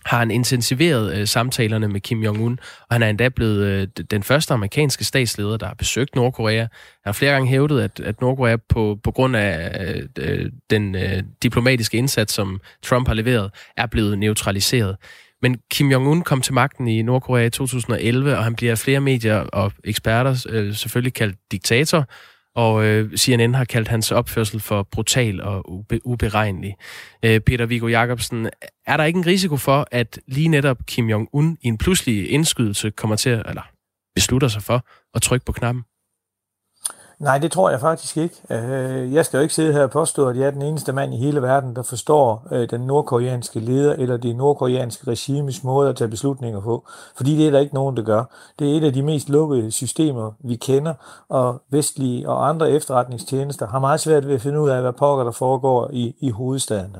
har 0.05 0.19
han 0.19 0.31
intensiveret 0.31 1.17
øh, 1.17 1.27
samtalerne 1.27 1.88
med 1.88 2.01
Kim 2.01 2.24
Jong-un, 2.24 2.55
og 2.89 2.95
han 2.95 3.03
er 3.03 3.10
endda 3.10 3.29
blevet 3.29 3.65
øh, 3.65 3.88
den 4.12 4.24
første 4.24 4.53
amerikanske 4.53 5.03
statsleder, 5.03 5.57
der 5.57 5.65
har 5.65 5.74
besøgt 5.74 6.15
Nordkorea. 6.15 6.60
Han 6.60 6.69
har 7.05 7.12
flere 7.12 7.31
gange 7.31 7.50
hævdet, 7.50 7.81
at, 7.81 8.00
at 8.00 8.22
Nordkorea 8.22 8.57
på, 8.69 9.00
på 9.03 9.12
grund 9.12 9.36
af 9.36 9.77
øh, 9.86 10.03
øh 10.17 10.51
den 10.69 10.95
øh, 10.95 11.24
diplomatiske 11.43 11.98
indsats, 11.98 12.33
som 12.33 12.62
Trump 12.83 13.07
har 13.07 13.15
leveret, 13.15 13.51
er 13.77 13.86
blevet 13.86 14.19
neutraliseret. 14.19 14.95
Men 15.41 15.57
Kim 15.72 15.91
Jong-un 15.91 16.24
kom 16.24 16.41
til 16.41 16.53
magten 16.53 16.88
i 16.88 17.01
Nordkorea 17.01 17.45
i 17.45 17.50
2011, 17.50 18.38
og 18.38 18.43
han 18.43 18.55
bliver 18.55 18.72
af 18.72 18.77
flere 18.77 19.00
medier 19.00 19.36
og 19.36 19.72
eksperter 19.83 20.45
øh, 20.50 20.74
selvfølgelig 20.74 21.13
kaldt 21.13 21.38
diktator, 21.51 22.07
og 22.55 22.86
øh, 22.86 23.17
CNN 23.17 23.53
har 23.53 23.65
kaldt 23.65 23.88
hans 23.88 24.12
opførsel 24.12 24.60
for 24.60 24.83
brutal 24.83 25.41
og 25.41 25.72
ube, 25.72 26.00
uberegnelig. 26.05 26.75
Øh, 27.25 27.39
Peter 27.39 27.65
Viggo 27.65 27.88
Jacobsen, 27.88 28.50
er 28.86 28.98
der 28.98 29.03
ikke 29.03 29.17
en 29.17 29.25
risiko 29.25 29.57
for, 29.57 29.88
at 29.91 30.19
lige 30.27 30.48
netop 30.48 30.77
Kim 30.86 31.10
Jong-un 31.10 31.57
i 31.62 31.67
en 31.67 31.77
pludselig 31.77 32.31
indskydelse 32.31 32.91
kommer 32.91 33.15
til 33.15 33.31
eller 33.31 33.69
beslutter 34.15 34.48
sig 34.48 34.63
for 34.63 34.86
at 35.13 35.22
trykke 35.22 35.45
på 35.45 35.51
knappen? 35.51 35.83
Nej, 37.24 37.38
det 37.38 37.51
tror 37.51 37.70
jeg 37.70 37.80
faktisk 37.80 38.18
ikke. 38.18 38.36
Øh, 38.50 39.13
jeg 39.13 39.25
skal 39.25 39.38
jo 39.38 39.42
ikke 39.42 39.53
sidde 39.53 39.74
her 39.74 39.84
og 39.84 39.92
påstå, 39.92 40.30
at 40.30 40.38
jeg 40.38 40.48
er 40.48 40.51
den 40.51 40.62
eneste 40.62 40.94
mand 40.94 41.13
i 41.13 41.18
hele 41.18 41.42
verden, 41.42 41.75
der 41.75 41.84
forstår 41.84 42.48
øh, 42.51 42.70
den 42.70 42.82
nordkoreanske 42.82 43.60
leder 43.60 43.94
eller 43.94 44.18
det 44.18 44.36
nordkoreanske 44.36 45.08
regimes 45.08 45.63
måde 45.63 45.89
at 45.89 45.96
tage 45.96 46.08
beslutninger 46.08 46.62
på. 46.62 46.88
Fordi 47.15 47.38
det 47.38 47.48
er 47.48 47.51
der 47.51 47.60
ikke 47.60 47.74
nogen, 47.74 47.98
der 47.98 48.03
gør. 48.03 48.24
Det 48.60 48.72
er 48.72 48.77
et 48.77 48.84
af 48.84 48.94
de 48.94 49.03
mest 49.03 49.30
lukkede 49.30 49.72
systemer, 49.72 50.32
vi 50.39 50.56
kender, 50.56 50.94
og 51.30 51.62
vestlige 51.70 52.30
og 52.30 52.50
andre 52.50 52.72
efterretningstjenester 52.72 53.68
har 53.68 53.80
meget 53.80 54.00
svært 54.00 54.27
ved 54.27 54.36
at 54.36 54.42
finde 54.42 54.62
ud 54.62 54.70
af, 54.70 54.82
hvad 54.82 54.94
pokker 54.94 55.24
der 55.24 55.32
foregår 55.32 55.89
i, 55.94 56.15
i 56.20 56.30
hovedstaden. 56.30 56.96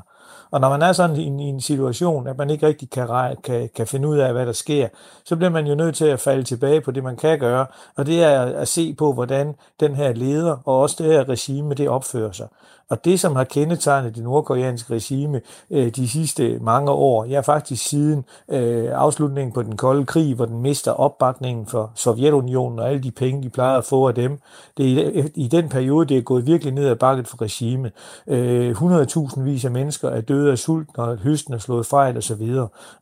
Og 0.54 0.62
når 0.62 0.70
man 0.70 0.82
er 0.82 0.92
sådan 0.92 1.16
i 1.16 1.24
en, 1.24 1.40
i 1.40 1.44
en 1.44 1.62
situation, 1.62 2.28
at 2.28 2.38
man 2.38 2.50
ikke 2.50 2.68
rigtig 2.68 2.90
kan, 2.90 3.08
kan, 3.44 3.70
kan 3.76 3.88
finde 3.88 4.08
ud 4.08 4.18
af, 4.18 4.34
hvad 4.34 4.46
der 4.46 4.52
sker, 4.52 4.88
så 5.26 5.36
bliver 5.36 5.50
man 5.50 5.68
jo 5.68 5.76
nødt 5.76 5.96
til 5.96 6.06
at 6.06 6.20
falde 6.20 6.44
tilbage 6.44 6.82
på 6.82 6.92
det, 6.92 7.04
man 7.04 7.16
kan 7.16 7.40
gøre, 7.40 7.66
og 7.96 8.06
det 8.06 8.24
er 8.24 8.42
at 8.42 8.68
se 8.68 8.94
på, 8.94 9.14
hvordan 9.14 9.56
den 9.80 9.96
her 9.96 10.14
leder 10.14 10.58
og 10.66 10.80
også 10.80 10.96
det 11.04 11.14
her 11.14 11.30
regime, 11.30 11.74
det 11.74 11.90
opfører 11.90 12.32
sig. 12.32 12.48
Og 12.90 13.06
det, 13.06 13.20
som 13.20 13.36
har 13.36 13.44
kendetegnet 13.44 14.16
det 14.16 14.24
nordkoreanske 14.24 14.94
regime 14.94 15.42
øh, 15.72 15.90
de 15.96 16.10
sidste 16.10 16.60
mange 16.62 16.92
år, 16.92 17.26
ja 17.26 17.40
faktisk 17.40 17.88
siden 17.88 18.26
øh, 18.50 18.90
afslutningen 18.92 19.54
på 19.54 19.64
den 19.64 19.78
kolde 19.78 20.06
krig, 20.06 20.36
hvor 20.36 20.46
den 20.46 20.62
mister 20.62 20.92
opbakningen 20.92 21.66
for 21.68 21.92
Sovjetunionen 21.96 22.80
og 22.80 22.90
alle 22.90 23.04
de 23.04 23.12
penge, 23.12 23.44
de 23.44 23.50
plejer 23.50 23.78
at 23.78 23.86
få 23.86 24.08
af 24.08 24.16
dem, 24.16 24.40
det 24.78 25.08
er 25.08 25.24
i, 25.24 25.32
i 25.36 25.48
den 25.48 25.70
periode, 25.70 26.08
det 26.08 26.18
er 26.18 26.22
gået 26.22 26.48
virkelig 26.48 26.74
ned 26.74 26.88
ad 26.88 26.96
bakket 26.96 27.28
for 27.28 27.42
regimet. 27.42 27.92
Øh, 28.28 28.72
100.000 28.72 29.42
vis 29.42 29.66
af 29.66 29.72
mennesker 29.72 30.10
er 30.10 30.22
døde 30.22 30.52
af 30.52 30.58
sult, 30.58 30.98
når 30.98 31.16
høsten 31.16 31.54
er 31.54 31.58
slået 31.58 31.86
fejl 31.86 32.18
osv. 32.18 32.50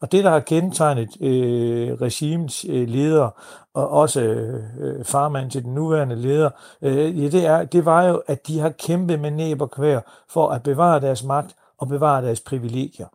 Og 0.02 0.12
det, 0.12 0.24
der 0.24 0.30
har 0.30 0.40
kendetegnet 0.40 1.22
øh, 1.22 1.94
regimens 2.02 2.66
øh, 2.70 2.88
ledere, 2.90 3.32
og 3.74 3.90
også 3.90 4.22
øh, 4.22 4.64
øh, 4.80 5.06
farmand 5.06 5.52
til 5.52 5.64
den 5.64 5.74
nuværende 5.74 6.16
leder, 6.16 6.50
øh, 6.82 7.24
ja, 7.24 7.30
det, 7.30 7.46
er, 7.46 7.64
det 7.64 7.86
var 7.86 8.04
jo, 8.04 8.22
at 8.28 8.48
de 8.48 8.60
har 8.60 8.70
kæmpet 8.70 9.20
med 9.20 9.32
næb 9.32 9.62
og 9.62 9.72
kvær 9.72 10.00
for 10.30 10.50
at 10.50 10.64
bevare 10.64 11.02
deres 11.02 11.24
magt 11.24 11.56
og 11.78 11.88
bevare 11.88 12.26
deres 12.26 12.40
privilegier. 12.40 13.08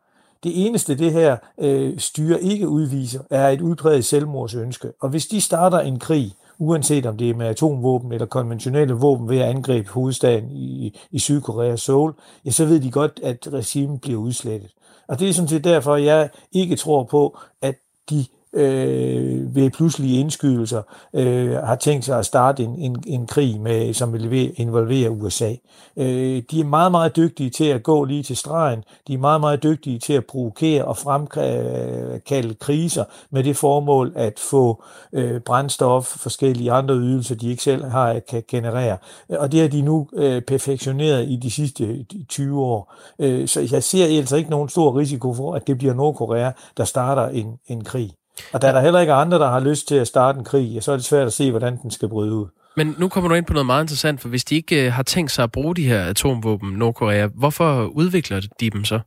Det 0.45 0.67
eneste, 0.67 0.99
det 0.99 1.13
her 1.13 1.37
øh, 1.59 1.99
styre 1.99 2.43
ikke 2.43 2.69
udviser, 2.69 3.21
er 3.31 3.49
et 3.49 3.61
udpræget 3.61 4.05
selvmordsønske. 4.05 4.93
Og 5.01 5.09
hvis 5.09 5.27
de 5.27 5.41
starter 5.41 5.81
en 5.81 5.99
krig, 5.99 6.33
uanset 6.59 7.07
om 7.07 7.17
det 7.17 7.31
er 7.31 7.35
med 7.35 7.47
atomvåben 7.47 8.13
eller 8.13 8.27
konventionelle 8.27 8.95
våben 8.95 9.29
ved 9.29 9.39
at 9.39 9.49
angribe 9.49 9.89
hovedstaden 9.89 10.51
i, 10.51 10.99
i 11.11 11.19
Sydkorea, 11.19 11.77
Seoul, 11.77 12.13
ja, 12.45 12.51
så 12.51 12.65
ved 12.65 12.81
de 12.81 12.91
godt, 12.91 13.21
at 13.23 13.49
regimen 13.53 13.99
bliver 13.99 14.19
udslettet. 14.19 14.71
Og 15.09 15.21
det 15.21 15.29
er 15.29 15.33
sådan 15.33 15.49
set 15.49 15.65
derfor, 15.65 15.97
jeg 15.97 16.31
ikke 16.53 16.77
tror 16.77 17.05
på, 17.05 17.39
at 17.63 17.75
de 18.11 18.25
øh, 18.53 19.55
ved 19.55 19.71
pludselige 19.71 20.21
indskydelser 20.21 20.83
øh, 21.15 21.53
har 21.53 21.76
tænkt 21.76 22.05
sig 22.05 22.19
at 22.19 22.26
starte 22.26 22.62
en, 22.62 22.75
en, 22.79 22.97
en 23.07 23.26
krig, 23.26 23.61
med, 23.61 23.95
som 23.95 24.12
vil 24.12 24.53
involvere 24.57 25.11
USA. 25.11 25.55
Øh, 25.97 26.43
de 26.50 26.61
er 26.61 26.65
meget, 26.65 26.93
meget 26.93 27.17
dygtige 27.17 27.50
til 27.50 27.65
at 27.65 27.83
gå 27.83 28.05
lige 28.05 28.23
til 28.23 28.37
stregen. 28.37 28.85
De 29.09 29.15
er 29.15 29.19
meget, 29.19 29.41
meget 29.41 29.62
dygtige 29.62 29.99
til 29.99 30.12
at 30.12 30.26
provokere 30.26 30.85
og 30.85 30.97
fremkalde 30.97 32.55
kriser 32.55 33.05
med 33.31 33.45
det 33.45 33.57
formål 33.57 34.12
at 34.17 34.38
få 34.38 34.83
øh, 35.12 35.41
brændstof, 35.41 36.05
forskellige 36.05 36.73
andre 36.73 36.95
ydelser, 36.95 37.35
de 37.35 37.50
ikke 37.50 37.62
selv 37.62 37.85
har 37.85 38.21
kan 38.29 38.43
generere. 38.49 38.97
Og 39.29 39.53
det 39.53 39.61
har 39.61 39.69
de 39.69 39.83
nu 39.83 40.09
øh, 40.12 40.43
perfektioneret 40.43 41.29
i 41.29 41.37
de 41.37 41.50
sidste 41.50 42.05
20 42.29 42.61
år. 42.61 42.95
Øh, 43.19 43.49
så 43.49 43.69
jeg 43.73 43.83
ser 43.83 44.19
altså 44.19 44.37
ikke 44.37 44.50
nogen 44.50 44.69
stor 44.69 44.99
risiko 44.99 45.35
for, 45.35 45.55
at 45.55 45.67
det 45.67 45.79
bliver 45.79 45.95
Nordkorea, 45.95 46.50
der 46.76 46.85
starter 46.85 47.29
en, 47.29 47.59
en 47.67 47.85
krig. 47.85 48.12
Og 48.52 48.62
da 48.62 48.73
der 48.73 48.81
heller 48.81 49.00
ikke 49.00 49.11
er 49.11 49.16
andre, 49.16 49.38
der 49.38 49.49
har 49.49 49.61
lyst 49.61 49.88
til 49.88 49.95
at 49.95 50.07
starte 50.07 50.38
en 50.38 50.45
krig, 50.45 50.83
så 50.83 50.93
er 50.93 50.97
det 50.97 51.05
svært 51.05 51.26
at 51.26 51.33
se, 51.33 51.50
hvordan 51.50 51.83
den 51.83 51.90
skal 51.90 52.09
bryde 52.09 52.35
ud. 52.35 52.47
Men 52.76 52.95
nu 52.99 53.09
kommer 53.09 53.28
du 53.28 53.35
ind 53.35 53.47
på 53.47 53.52
noget 53.52 53.66
meget 53.66 53.83
interessant, 53.83 54.21
for 54.21 54.28
hvis 54.28 54.45
de 54.45 54.55
ikke 54.55 54.87
øh, 54.87 54.93
har 54.93 55.02
tænkt 55.02 55.33
sig 55.33 55.43
at 55.43 55.52
bruge 55.52 55.76
de 55.76 55.87
her 55.87 56.02
atomvåben, 56.02 56.73
Nordkorea, 56.73 57.26
hvorfor 57.35 57.85
udvikler 57.85 58.40
de 58.61 58.71
dem 58.71 58.85
så? 58.85 59.00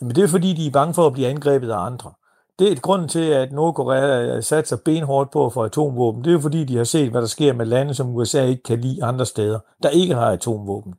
Jamen 0.00 0.14
det 0.14 0.24
er 0.24 0.28
fordi, 0.28 0.52
de 0.52 0.66
er 0.66 0.70
bange 0.70 0.94
for 0.94 1.06
at 1.06 1.12
blive 1.12 1.28
angrebet 1.28 1.70
af 1.70 1.78
andre. 1.78 2.12
Det 2.58 2.68
er 2.68 2.72
et 2.72 2.82
grund 2.82 3.08
til, 3.08 3.30
at 3.30 3.52
Nordkorea 3.52 4.40
sat 4.40 4.68
sig 4.68 4.78
benhårdt 4.80 5.30
på 5.30 5.50
for 5.50 5.64
atomvåben. 5.64 6.24
Det 6.24 6.34
er 6.34 6.40
fordi, 6.40 6.64
de 6.64 6.76
har 6.76 6.84
set, 6.84 7.10
hvad 7.10 7.20
der 7.20 7.26
sker 7.26 7.52
med 7.52 7.66
lande, 7.66 7.94
som 7.94 8.08
USA 8.08 8.44
ikke 8.44 8.62
kan 8.62 8.80
lide 8.80 9.04
andre 9.04 9.26
steder, 9.26 9.58
der 9.82 9.88
ikke 9.88 10.14
har 10.14 10.30
atomvåben. 10.30 10.94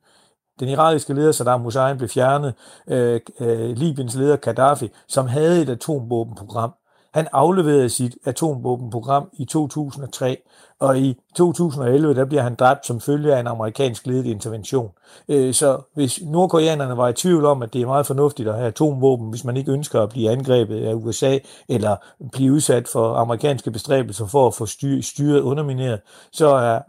Den 0.60 0.70
irakiske 0.70 1.14
leder 1.14 1.32
Saddam 1.32 1.62
Hussein 1.62 1.98
blev 1.98 2.10
fjernet. 2.10 2.54
Øh, 2.88 3.20
øh, 3.40 3.70
Libyens 3.78 4.16
leder 4.16 4.36
Gaddafi, 4.36 4.90
som 5.08 5.28
havde 5.28 5.62
et 5.62 5.70
atomvåbenprogram, 5.70 6.74
han 7.14 7.28
afleverede 7.32 7.90
sit 7.90 8.18
atomvåbenprogram 8.26 9.30
i 9.34 9.46
2003, 9.46 10.38
og 10.80 11.00
i 11.00 11.18
2011 11.36 12.14
der 12.14 12.26
bliver 12.26 12.42
han 12.42 12.56
dræbt 12.56 12.86
som 12.86 13.02
følge 13.02 13.36
af 13.36 13.40
en 13.40 13.48
amerikansk 13.48 14.08
ledet 14.08 14.26
intervention. 14.26 14.92
Øh, 15.30 15.54
så 15.54 15.78
hvis 15.94 16.20
nordkoreanerne 16.26 16.98
var 16.98 17.08
i 17.08 17.14
tvivl 17.14 17.46
om, 17.46 17.62
at 17.62 17.74
det 17.74 17.82
er 17.82 17.86
meget 17.86 18.06
fornuftigt 18.06 18.50
at 18.50 18.56
have 18.56 18.68
atomvåben, 18.68 19.30
hvis 19.30 19.44
man 19.44 19.58
ikke 19.58 19.72
ønsker 19.72 20.02
at 20.02 20.10
blive 20.10 20.32
angrebet 20.32 20.86
af 20.86 20.94
USA, 20.94 21.38
eller 21.70 21.96
blive 22.32 22.54
udsat 22.54 22.88
for 22.88 23.16
amerikanske 23.16 23.72
bestræbelser 23.72 24.26
for 24.26 24.48
at 24.48 24.54
få 24.54 24.66
styret 25.02 25.42
undermineret, 25.42 26.02
så 26.32 26.48
er 26.48 26.80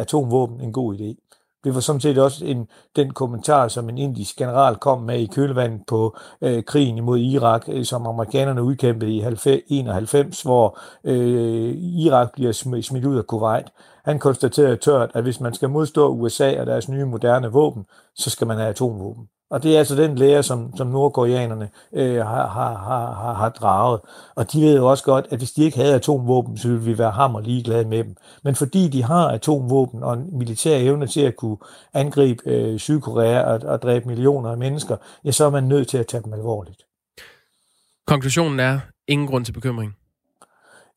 atomvåben 0.00 0.60
en 0.60 0.72
god 0.72 0.94
idé. 0.94 1.27
Det 1.64 1.74
var 1.74 1.80
sådan 1.80 2.00
set 2.00 2.18
også 2.18 2.44
en, 2.44 2.66
den 2.96 3.12
kommentar, 3.12 3.68
som 3.68 3.88
en 3.88 3.98
indisk 3.98 4.36
general 4.36 4.76
kom 4.76 5.02
med 5.02 5.18
i 5.18 5.26
kølvandet 5.26 5.80
på 5.86 6.16
øh, 6.42 6.62
krigen 6.62 6.98
imod 6.98 7.18
Irak, 7.18 7.64
øh, 7.68 7.84
som 7.84 8.06
amerikanerne 8.06 8.62
udkæmpede 8.62 9.12
i 9.12 9.22
91, 9.68 10.42
hvor 10.42 10.78
øh, 11.04 11.74
Irak 11.76 12.32
bliver 12.32 12.52
smidt 12.82 13.04
ud 13.04 13.18
af 13.18 13.26
Kuwait. 13.26 13.66
Han 14.04 14.18
konstaterede 14.18 14.76
tørt, 14.76 15.10
at 15.14 15.22
hvis 15.22 15.40
man 15.40 15.54
skal 15.54 15.68
modstå 15.68 16.08
USA 16.08 16.60
og 16.60 16.66
deres 16.66 16.88
nye 16.88 17.04
moderne 17.04 17.52
våben, 17.52 17.84
så 18.14 18.30
skal 18.30 18.46
man 18.46 18.56
have 18.56 18.68
atomvåben. 18.68 19.28
Og 19.50 19.62
det 19.62 19.74
er 19.74 19.78
altså 19.78 19.96
den 19.96 20.14
lære, 20.14 20.42
som, 20.42 20.76
som 20.76 20.86
nordkoreanerne 20.86 21.70
øh, 21.92 22.16
har, 22.16 22.48
har, 22.48 22.74
har, 23.14 23.34
har 23.34 23.48
draget. 23.48 24.00
Og 24.34 24.52
de 24.52 24.60
ved 24.60 24.76
jo 24.76 24.86
også 24.86 25.04
godt, 25.04 25.26
at 25.30 25.38
hvis 25.38 25.52
de 25.52 25.64
ikke 25.64 25.76
havde 25.76 25.94
atomvåben, 25.94 26.58
så 26.58 26.68
ville 26.68 26.84
vi 26.84 26.98
være 26.98 27.10
hammer 27.10 27.40
ligeglade 27.40 27.88
med 27.88 28.04
dem. 28.04 28.16
Men 28.44 28.54
fordi 28.54 28.88
de 28.88 29.04
har 29.04 29.28
atomvåben 29.28 30.02
og 30.02 30.14
en 30.14 30.38
militær 30.38 30.76
evne 30.76 31.06
til 31.06 31.20
at 31.20 31.36
kunne 31.36 31.56
angribe 31.94 32.42
øh, 32.46 32.78
Sydkorea 32.78 33.42
og, 33.42 33.60
og 33.64 33.82
dræbe 33.82 34.08
millioner 34.08 34.50
af 34.50 34.58
mennesker, 34.58 34.96
ja, 35.24 35.30
så 35.30 35.44
er 35.44 35.50
man 35.50 35.64
nødt 35.64 35.88
til 35.88 35.98
at 35.98 36.06
tage 36.06 36.22
dem 36.22 36.32
alvorligt. 36.32 36.82
Konklusionen 38.06 38.60
er 38.60 38.80
ingen 39.08 39.28
grund 39.28 39.44
til 39.44 39.52
bekymring. 39.52 39.97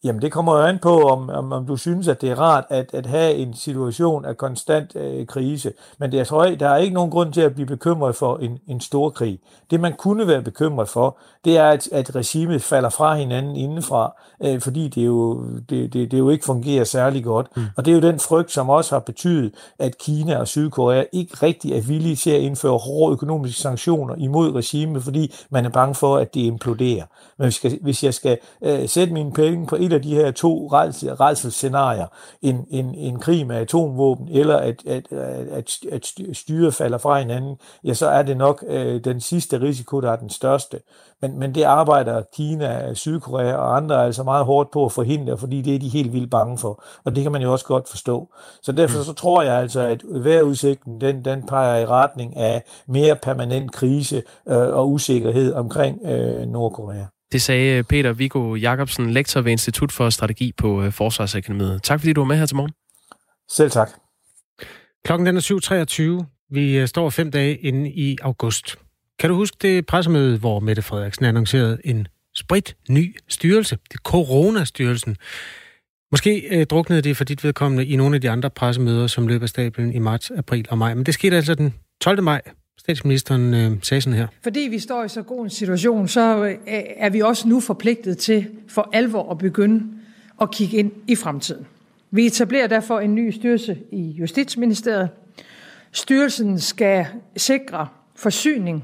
Jamen 0.04 0.22
det 0.22 0.32
kommer 0.32 0.58
jo 0.58 0.66
an 0.66 0.80
på, 0.80 1.02
om, 1.02 1.30
om, 1.30 1.52
om 1.52 1.66
du 1.66 1.76
synes, 1.76 2.08
at 2.08 2.22
det 2.22 2.30
er 2.32 2.40
rart 2.40 2.64
at, 2.70 2.90
at 2.94 3.06
have 3.06 3.34
en 3.34 3.54
situation 3.54 4.26
af 4.26 4.38
konstant 4.38 4.96
øh, 4.96 5.26
krise. 5.26 5.74
Men 5.98 6.12
det, 6.12 6.18
jeg 6.18 6.28
tror, 6.28 6.46
der 6.46 6.70
er 6.70 6.78
ikke 6.78 6.94
nogen 6.94 7.12
grund 7.12 7.34
til 7.34 7.42
at 7.42 7.54
blive 7.54 7.66
bekymret 7.66 8.16
for 8.16 8.38
en, 8.38 8.60
en 8.68 8.82
stor 8.82 9.10
krig. 9.10 9.40
Det 9.72 9.80
man 9.80 9.94
kunne 9.94 10.28
være 10.28 10.42
bekymret 10.42 10.90
for, 10.90 11.18
det 11.46 11.58
er, 11.58 11.70
at, 11.70 11.90
at 11.92 12.16
regimet 12.16 12.62
falder 12.62 12.90
fra 12.90 13.16
hinanden 13.16 13.56
indenfra, 13.56 14.22
øh, 14.44 14.62
fordi 14.62 14.88
det 14.88 15.06
jo, 15.06 15.44
det, 15.70 15.94
det, 15.94 16.12
det 16.12 16.20
jo 16.20 16.30
ikke 16.30 16.46
fungerer 16.46 16.84
særlig 16.84 17.24
godt. 17.24 17.48
Mm. 17.56 17.64
Og 17.78 17.86
det 17.86 17.92
er 17.92 17.96
jo 17.96 18.02
den 18.02 18.20
frygt, 18.20 18.52
som 18.52 18.70
også 18.70 18.96
har 18.96 19.00
betydet, 19.00 19.54
at 19.80 19.98
Kina 19.98 20.38
og 20.38 20.48
Sydkorea 20.48 21.04
ikke 21.12 21.38
rigtig 21.44 21.74
er 21.74 21.82
villige 21.82 22.16
til 22.16 22.30
at 22.30 22.42
indføre 22.42 22.78
hårde 22.78 23.14
økonomiske 23.14 23.62
sanktioner 23.62 24.16
imod 24.18 24.56
regimet, 24.56 25.04
fordi 25.04 25.34
man 25.50 25.66
er 25.66 25.70
bange 25.70 25.96
for, 25.96 26.18
at 26.18 26.34
det 26.34 26.42
imploderer. 26.42 27.06
Men 27.38 27.46
hvis, 27.46 27.56
skal, 27.56 27.80
hvis 27.82 28.04
jeg 28.04 28.14
skal 28.14 28.38
øh, 28.62 28.90
sætte 28.90 29.14
mine 29.14 29.32
penge 29.32 29.68
på 29.68 29.76
et 29.80 29.91
af 29.96 30.02
de 30.02 30.16
her 30.16 30.32
to 30.32 30.68
redselsscenarier, 30.72 32.08
en, 32.42 32.66
en, 32.70 32.96
en 32.96 33.20
krig 33.20 33.48
med 33.48 33.56
atomvåben, 33.56 34.28
eller 34.30 34.58
at, 34.58 34.86
at, 34.86 35.12
at, 35.52 35.78
at 35.92 36.14
styret 36.34 36.74
falder 36.74 36.98
fra 36.98 37.20
hinanden, 37.20 37.58
ja, 37.84 37.94
så 37.94 38.08
er 38.08 38.22
det 38.22 38.38
nok 38.38 38.64
øh, 38.68 39.04
den 39.04 39.22
sidste 39.22 39.62
risiko, 39.62 40.02
der 40.02 40.12
er 40.12 40.16
den 40.16 40.30
største. 40.30 40.80
Men, 41.22 41.40
men 41.40 41.56
det 41.56 41.64
arbejder 41.64 42.22
Kina, 42.34 42.94
Sydkorea 42.94 43.54
og 43.54 43.78
andre 43.78 44.06
altså 44.06 44.24
meget 44.24 44.46
hårdt 44.46 44.72
på 44.72 44.86
at 44.86 44.92
forhindre, 44.92 45.38
fordi 45.38 45.62
det 45.62 45.76
er 45.76 45.80
de 45.80 45.90
helt 45.90 46.14
vildt 46.14 46.32
bange 46.32 46.58
for. 46.58 46.84
Og 47.06 47.16
det 47.16 47.24
kan 47.24 47.32
man 47.32 47.42
jo 47.42 47.52
også 47.52 47.66
godt 47.66 47.90
forstå. 47.90 48.34
Så 48.62 48.72
derfor 48.72 48.98
mm. 48.98 49.04
så 49.04 49.14
tror 49.14 49.42
jeg 49.42 49.56
altså, 49.56 49.82
at 49.82 50.02
vejrudsigten, 50.06 51.02
den, 51.02 51.26
den 51.26 51.46
peger 51.46 51.80
i 51.80 51.86
retning 51.86 52.38
af 52.38 52.64
mere 52.88 53.16
permanent 53.16 53.72
krise 53.72 54.24
øh, 54.48 54.58
og 54.58 54.92
usikkerhed 54.92 55.54
omkring 55.54 56.00
øh, 56.06 56.48
Nordkorea. 56.48 57.06
Det 57.32 57.42
sagde 57.42 57.84
Peter 57.84 58.14
Viggo 58.14 58.56
Jacobsen, 58.56 59.12
lektor 59.12 59.42
ved 59.42 59.52
Institut 59.52 59.92
for 59.92 60.10
Strategi 60.10 60.52
på 60.58 60.84
øh, 60.84 60.92
Forsvarsakademiet. 60.92 61.84
Tak 61.84 62.00
fordi 62.00 62.14
du 62.14 62.22
var 62.22 62.28
med 62.28 62.38
her 62.38 62.46
til 62.46 62.56
morgen. 62.56 62.74
Selv 63.52 63.72
tak. 63.72 63.90
Klokken 65.06 65.26
den 65.26 65.38
er 65.38 66.22
7.23. 66.22 66.26
Vi 66.50 66.78
øh, 66.78 66.88
står 66.88 67.10
fem 67.10 67.32
dage 67.32 67.58
inde 67.58 67.90
i 67.90 68.18
august. 68.22 68.76
Kan 69.20 69.30
du 69.30 69.36
huske 69.36 69.58
det 69.62 69.86
pressemøde, 69.86 70.38
hvor 70.38 70.60
Mette 70.60 70.82
Frederiksen 70.82 71.26
annoncerede 71.26 71.78
en 71.84 72.08
sprit 72.36 72.76
ny 72.90 73.16
styrelse? 73.28 73.76
Det 73.76 73.94
er 73.94 74.02
Corona-styrelsen. 74.04 75.18
Måske 76.12 76.58
øh, 76.58 76.66
druknede 76.66 77.02
det 77.02 77.18
for 77.18 77.24
dit 77.24 77.44
vedkommende 77.44 77.86
i 77.86 77.96
nogle 77.96 78.16
af 78.16 78.22
de 78.22 78.30
andre 78.30 78.50
pressemøder, 78.50 79.08
som 79.08 79.28
løb 79.28 79.44
af 79.44 79.50
stablen 79.50 79.94
i 79.94 80.00
marts, 80.00 80.32
april 80.32 80.66
og 80.70 80.78
maj. 80.78 80.94
Men 80.94 81.06
det 81.06 81.14
skete 81.14 81.36
altså 81.36 81.56
den 81.56 81.74
12. 82.02 82.24
maj 82.24 82.42
Statsministeren 82.82 83.54
øh, 83.54 83.72
sagde 83.84 84.02
sådan 84.02 84.18
her. 84.18 84.28
Fordi 84.44 84.60
vi 84.60 84.80
står 84.80 85.04
i 85.04 85.10
så 85.10 85.22
god 85.22 85.44
en 85.44 85.50
situation, 85.50 86.08
så 86.08 86.46
øh, 86.46 86.56
er 86.98 87.10
vi 87.10 87.20
også 87.20 87.48
nu 87.48 87.60
forpligtet 87.60 88.18
til 88.18 88.48
for 88.68 88.90
alvor 88.94 89.32
at 89.32 89.38
begynde 89.38 89.84
at 90.42 90.52
kigge 90.52 90.78
ind 90.78 90.92
i 91.08 91.16
fremtiden. 91.16 91.68
Vi 92.12 92.26
etablerer 92.26 92.68
derfor 92.68 93.00
en 93.00 93.16
ny 93.16 93.32
styrelse 93.32 93.78
i 93.92 94.12
Justitsministeriet. 94.12 95.10
Styrelsen 95.92 96.60
skal 96.60 97.06
sikre 97.38 97.88
forsyning 98.16 98.84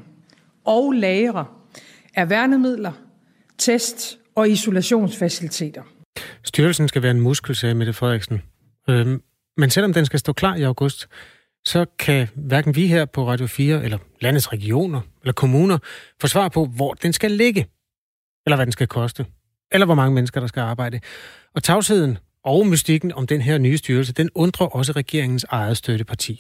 og 0.66 0.92
lagre 0.92 1.46
af 2.16 2.30
værnemidler, 2.30 2.92
test 3.58 4.18
og 4.36 4.50
isolationsfaciliteter. 4.50 5.82
Styrelsen 6.44 6.88
skal 6.88 7.04
være 7.04 7.12
en 7.12 7.22
muskel, 7.22 7.56
sagde 7.56 7.76
Mette 7.76 7.94
Frederiksen. 7.94 8.42
Øhm, 8.90 9.22
men 9.58 9.70
selvom 9.70 9.94
den 9.94 10.06
skal 10.06 10.20
stå 10.20 10.34
klar 10.34 10.56
i 10.56 10.64
august, 10.64 11.08
så 11.74 11.86
kan 12.06 12.28
hverken 12.50 12.76
vi 12.76 12.88
her 12.88 13.06
på 13.06 13.22
Radio 13.32 13.48
4, 13.48 13.84
eller 13.86 13.98
landets 14.22 14.54
regioner, 14.54 15.02
eller 15.22 15.34
kommuner, 15.34 15.78
få 16.22 16.28
svar 16.28 16.48
på, 16.50 16.62
hvor 16.78 16.94
den 16.94 17.14
skal 17.14 17.32
ligge, 17.32 17.62
eller 18.46 18.56
hvad 18.58 18.66
den 18.66 18.78
skal 18.78 18.88
koste, 18.88 19.26
eller 19.74 19.86
hvor 19.86 20.00
mange 20.02 20.14
mennesker, 20.16 20.40
der 20.40 20.48
skal 20.48 20.62
arbejde. 20.62 21.00
Og 21.56 21.64
tavsheden 21.64 22.18
og 22.44 22.68
mystikken 22.68 23.12
om 23.20 23.28
den 23.28 23.42
her 23.42 23.58
nye 23.58 23.78
styrelse, 23.78 24.14
den 24.14 24.30
undrer 24.36 24.68
også 24.68 24.92
regeringens 24.92 25.46
eget 25.50 25.78
støtteparti. 25.78 26.36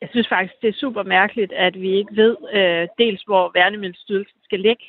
Jeg 0.00 0.08
synes 0.12 0.28
faktisk, 0.28 0.54
det 0.62 0.68
er 0.68 0.82
super 0.84 1.02
mærkeligt, 1.02 1.52
at 1.52 1.80
vi 1.80 1.90
ikke 1.98 2.16
ved 2.22 2.36
øh, 2.58 2.88
dels, 2.98 3.22
hvor 3.22 3.50
værnemiddelstyrelsen 3.54 4.38
skal 4.44 4.60
ligge, 4.60 4.84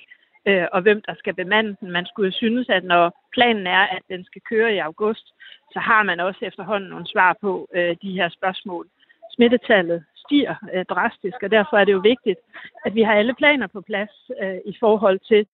øh, 0.47 0.65
og 0.73 0.81
hvem 0.81 1.01
der 1.07 1.15
skal 1.21 1.33
bemande 1.33 1.75
den. 1.79 1.91
Man 1.91 2.05
skulle 2.05 2.27
jo 2.31 2.37
synes, 2.43 2.69
at 2.69 2.83
når 2.83 3.05
planen 3.33 3.67
er, 3.67 3.83
at 3.95 4.03
den 4.09 4.25
skal 4.25 4.41
køre 4.51 4.73
i 4.75 4.77
august, 4.77 5.27
så 5.73 5.79
har 5.79 6.03
man 6.03 6.19
også 6.19 6.39
efterhånden 6.41 6.89
nogle 6.89 7.07
svar 7.13 7.37
på 7.41 7.67
øh, 7.75 7.95
de 8.01 8.11
her 8.11 8.29
spørgsmål 8.29 8.87
smittetallet 9.35 10.03
stiger 10.23 10.55
øh, 10.73 10.85
drastisk, 10.85 11.37
og 11.43 11.51
derfor 11.51 11.77
er 11.77 11.85
det 11.85 11.93
jo 11.97 12.03
vigtigt, 12.13 12.39
at 12.85 12.95
vi 12.95 13.01
har 13.01 13.13
alle 13.13 13.35
planer 13.41 13.67
på 13.67 13.81
plads 13.81 14.13
øh, 14.41 14.59
i 14.65 14.73
forhold 14.79 15.19
til 15.31 15.45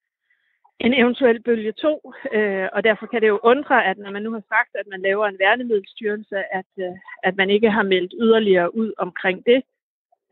en 0.79 0.93
eventuel 0.93 1.43
bølge 1.43 1.71
2, 1.71 2.13
øh, 2.33 2.67
og 2.73 2.83
derfor 2.83 3.05
kan 3.05 3.21
det 3.21 3.27
jo 3.27 3.39
undre, 3.43 3.85
at 3.85 3.97
når 3.97 4.11
man 4.11 4.23
nu 4.23 4.31
har 4.31 4.43
sagt, 4.53 4.71
at 4.79 4.87
man 4.91 5.01
laver 5.01 5.25
en 5.27 5.39
værnemiddelstyrelse, 5.39 6.37
at, 6.59 6.71
øh, 6.79 6.93
at 7.23 7.33
man 7.37 7.49
ikke 7.49 7.71
har 7.71 7.83
meldt 7.83 8.13
yderligere 8.21 8.75
ud 8.75 8.91
omkring 8.97 9.43
det, 9.45 9.59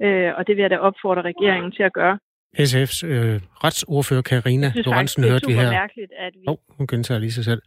øh, 0.02 0.32
og 0.38 0.48
det 0.48 0.56
vil 0.56 0.62
jeg 0.62 0.70
da 0.70 0.78
opfordre 0.78 1.22
regeringen 1.22 1.72
til 1.72 1.84
at 1.84 1.94
gøre. 1.94 2.20
SF's 2.60 3.06
øh, 3.08 3.42
retsordfører 3.64 4.22
Karina 4.22 4.72
Lorentzen 4.76 5.24
hørte 5.24 5.48
vi 5.48 5.54
her. 5.54 5.72
mærkeligt, 5.72 6.12
at 6.18 6.34
vi... 6.34 6.44
Oh, 6.48 6.58
hun 6.78 6.88
gentager 6.88 7.20
lige 7.20 7.32
sig 7.32 7.46
selv. 7.46 7.62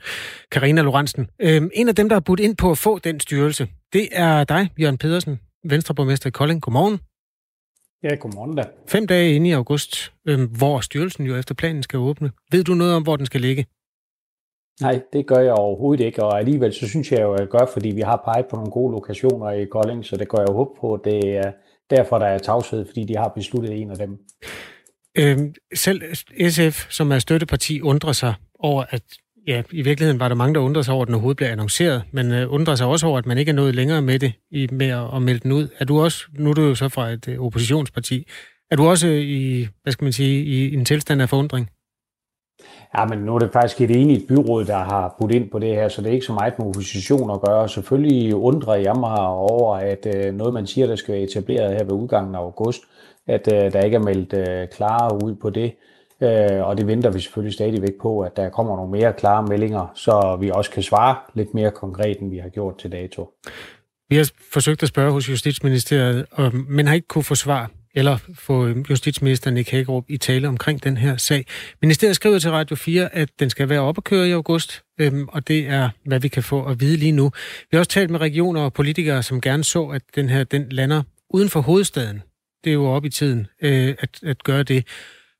Karina 0.52 0.82
Lorentzen. 0.82 1.28
Øh, 1.42 1.62
en 1.74 1.88
af 1.88 1.94
dem, 1.94 2.08
der 2.08 2.16
har 2.16 2.24
budt 2.26 2.40
ind 2.40 2.56
på 2.56 2.70
at 2.70 2.78
få 2.78 2.98
den 2.98 3.20
styrelse, 3.20 3.66
det 3.92 4.08
er 4.12 4.44
dig, 4.44 4.68
Jørgen 4.80 4.98
Pedersen, 4.98 5.40
Venstreborgmester 5.64 6.28
i 6.28 6.30
Kolding. 6.30 6.62
Godmorgen. 6.62 6.98
Ja, 8.02 8.14
godmorgen 8.14 8.56
da. 8.56 8.64
Fem 8.88 9.06
dage 9.06 9.34
inde 9.34 9.48
i 9.48 9.52
august, 9.52 10.12
øh, 10.28 10.50
hvor 10.58 10.80
styrelsen 10.80 11.26
jo 11.26 11.36
efter 11.36 11.54
planen 11.54 11.82
skal 11.82 11.98
åbne. 11.98 12.30
Ved 12.52 12.64
du 12.64 12.74
noget 12.74 12.94
om, 12.94 13.02
hvor 13.02 13.16
den 13.16 13.26
skal 13.26 13.40
ligge? 13.40 13.66
Nej, 14.80 15.02
det 15.12 15.26
gør 15.26 15.38
jeg 15.38 15.52
overhovedet 15.52 16.04
ikke, 16.04 16.24
og 16.24 16.38
alligevel 16.38 16.72
så 16.72 16.88
synes 16.88 17.12
jeg 17.12 17.20
jo, 17.20 17.32
at 17.32 17.40
jeg 17.40 17.48
gør, 17.48 17.66
fordi 17.72 17.88
vi 17.88 18.00
har 18.00 18.22
peget 18.24 18.46
på 18.50 18.56
nogle 18.56 18.70
gode 18.70 18.92
lokationer 18.92 19.50
i 19.50 19.64
Kolding, 19.64 20.04
så 20.04 20.16
det 20.16 20.28
går 20.28 20.40
jeg 20.40 20.48
jo 20.48 20.54
håb 20.54 20.68
på, 20.80 20.94
at 20.94 21.00
det 21.04 21.36
er 21.36 21.52
derfor, 21.90 22.18
der 22.18 22.26
er 22.26 22.38
tavshed, 22.38 22.86
fordi 22.86 23.04
de 23.04 23.16
har 23.16 23.28
besluttet 23.28 23.72
en 23.80 23.90
af 23.90 23.96
dem. 23.96 24.18
Øhm, 25.18 25.54
selv 25.74 26.02
SF, 26.50 26.90
som 26.90 27.12
er 27.12 27.18
støtteparti, 27.18 27.80
undrer 27.80 28.12
sig 28.12 28.34
over, 28.58 28.84
at 28.90 29.02
ja, 29.48 29.62
i 29.72 29.82
virkeligheden 29.82 30.20
var 30.20 30.28
der 30.28 30.34
mange, 30.34 30.54
der 30.54 30.60
undrede 30.60 30.84
sig 30.84 30.94
over, 30.94 31.02
at 31.02 31.06
den 31.06 31.14
overhovedet 31.14 31.36
blev 31.36 31.48
annonceret, 31.48 32.02
men 32.12 32.32
øh, 32.32 32.76
sig 32.76 32.86
også 32.86 33.06
over, 33.06 33.18
at 33.18 33.26
man 33.26 33.38
ikke 33.38 33.50
er 33.50 33.54
nået 33.54 33.74
længere 33.74 34.02
med 34.02 34.18
det, 34.18 34.32
i, 34.50 34.68
med 34.72 34.86
at, 34.86 35.14
at 35.14 35.22
melde 35.22 35.40
den 35.40 35.52
ud. 35.52 35.68
Er 35.78 35.84
du 35.84 36.00
også, 36.00 36.24
nu 36.38 36.50
er 36.50 36.54
du 36.54 36.62
jo 36.62 36.74
så 36.74 36.88
fra 36.88 37.08
et 37.10 37.28
øh, 37.28 37.40
oppositionsparti, 37.40 38.26
er 38.70 38.76
du 38.76 38.86
også 38.86 39.08
øh, 39.08 39.20
i, 39.20 39.68
hvad 39.82 39.92
skal 39.92 40.04
man 40.04 40.12
sige, 40.12 40.44
i 40.44 40.74
en 40.74 40.84
tilstand 40.84 41.22
af 41.22 41.28
forundring? 41.28 41.70
Ja, 42.98 43.04
men 43.04 43.18
nu 43.18 43.34
er 43.34 43.38
det 43.38 43.52
faktisk 43.52 43.80
et 43.80 43.90
enigt 43.90 44.28
byråd, 44.28 44.64
der 44.64 44.76
har 44.76 45.16
budt 45.20 45.32
ind 45.32 45.50
på 45.50 45.58
det 45.58 45.68
her, 45.68 45.88
så 45.88 46.02
det 46.02 46.08
er 46.08 46.12
ikke 46.12 46.26
så 46.26 46.32
meget 46.32 46.58
med 46.58 46.66
opposition 46.66 47.30
at 47.30 47.40
gøre. 47.40 47.68
Selvfølgelig 47.68 48.34
undrer 48.34 48.74
jeg 48.74 48.96
mig 48.96 49.18
over, 49.26 49.76
at 49.76 50.06
øh, 50.16 50.34
noget, 50.34 50.54
man 50.54 50.66
siger, 50.66 50.86
der 50.86 50.96
skal 50.96 51.14
være 51.14 51.22
etableret 51.22 51.76
her 51.76 51.84
ved 51.84 51.92
udgangen 51.92 52.34
af 52.34 52.38
august, 52.38 52.82
at 53.26 53.52
øh, 53.52 53.72
der 53.72 53.80
ikke 53.80 53.94
er 53.94 54.02
meldt 54.02 54.32
øh, 54.32 54.68
klare 54.68 55.24
ud 55.24 55.34
på 55.34 55.50
det. 55.50 55.72
Øh, 56.22 56.66
og 56.66 56.76
det 56.76 56.86
venter 56.86 57.10
vi 57.10 57.20
selvfølgelig 57.20 57.54
stadigvæk 57.54 57.94
på, 58.02 58.20
at 58.20 58.36
der 58.36 58.48
kommer 58.48 58.76
nogle 58.76 58.90
mere 58.90 59.12
klare 59.12 59.46
meldinger, 59.46 59.92
så 59.94 60.38
vi 60.40 60.50
også 60.50 60.70
kan 60.70 60.82
svare 60.82 61.16
lidt 61.34 61.54
mere 61.54 61.70
konkret, 61.70 62.20
end 62.20 62.30
vi 62.30 62.38
har 62.38 62.48
gjort 62.48 62.78
til 62.78 62.92
dato. 62.92 63.30
Vi 64.08 64.16
har 64.16 64.30
forsøgt 64.52 64.82
at 64.82 64.88
spørge 64.88 65.12
hos 65.12 65.28
Justitsministeriet, 65.28 66.26
men 66.68 66.86
har 66.86 66.94
ikke 66.94 67.08
kunne 67.08 67.24
få 67.24 67.34
svar 67.34 67.70
eller 67.94 68.18
få 68.34 68.66
øh, 68.66 68.90
justitsministeren 68.90 69.54
Nick 69.54 69.70
Hagerup 69.70 70.04
i 70.08 70.16
tale 70.16 70.48
omkring 70.48 70.84
den 70.84 70.96
her 70.96 71.16
sag. 71.16 71.46
Ministeriet 71.82 72.16
skriver 72.16 72.38
til 72.38 72.50
Radio 72.50 72.76
4, 72.76 73.14
at 73.14 73.28
den 73.40 73.50
skal 73.50 73.68
være 73.68 73.80
op 73.80 73.98
at 73.98 74.04
køre 74.04 74.28
i 74.28 74.32
august, 74.32 74.82
øhm, 75.00 75.28
og 75.28 75.48
det 75.48 75.68
er, 75.68 75.90
hvad 76.04 76.20
vi 76.20 76.28
kan 76.28 76.42
få 76.42 76.64
at 76.64 76.80
vide 76.80 76.96
lige 76.96 77.12
nu. 77.12 77.30
Vi 77.70 77.76
har 77.76 77.78
også 77.78 77.90
talt 77.90 78.10
med 78.10 78.20
regioner 78.20 78.60
og 78.60 78.72
politikere, 78.72 79.22
som 79.22 79.40
gerne 79.40 79.64
så, 79.64 79.84
at 79.84 80.02
den 80.14 80.28
her 80.28 80.44
den 80.44 80.68
lander 80.70 81.02
uden 81.30 81.48
for 81.48 81.60
hovedstaden. 81.60 82.22
Det 82.64 82.70
er 82.70 82.74
jo 82.74 82.86
op 82.86 83.04
i 83.04 83.10
tiden 83.10 83.46
øh, 83.62 83.94
at, 83.98 84.22
at 84.22 84.44
gøre 84.44 84.62
det. 84.62 84.86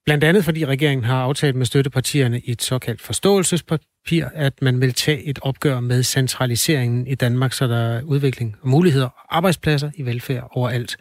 Blandt 0.08 0.24
andet 0.24 0.44
fordi 0.44 0.66
regeringen 0.66 1.04
har 1.04 1.22
aftalt 1.22 1.56
med 1.56 1.66
støttepartierne 1.66 2.40
i 2.40 2.50
et 2.50 2.62
såkaldt 2.62 3.00
forståelsespapir, 3.02 4.26
at 4.34 4.62
man 4.62 4.80
vil 4.80 4.94
tage 4.94 5.22
et 5.22 5.38
opgør 5.42 5.80
med 5.80 6.02
centraliseringen 6.02 7.06
i 7.06 7.14
Danmark, 7.14 7.52
så 7.52 7.66
der 7.66 7.76
er 7.76 8.02
udvikling 8.02 8.56
og 8.62 8.68
muligheder 8.68 9.06
og 9.06 9.36
arbejdspladser 9.36 9.90
i 9.94 10.02
velfærd 10.06 10.48
overalt. 10.50 10.96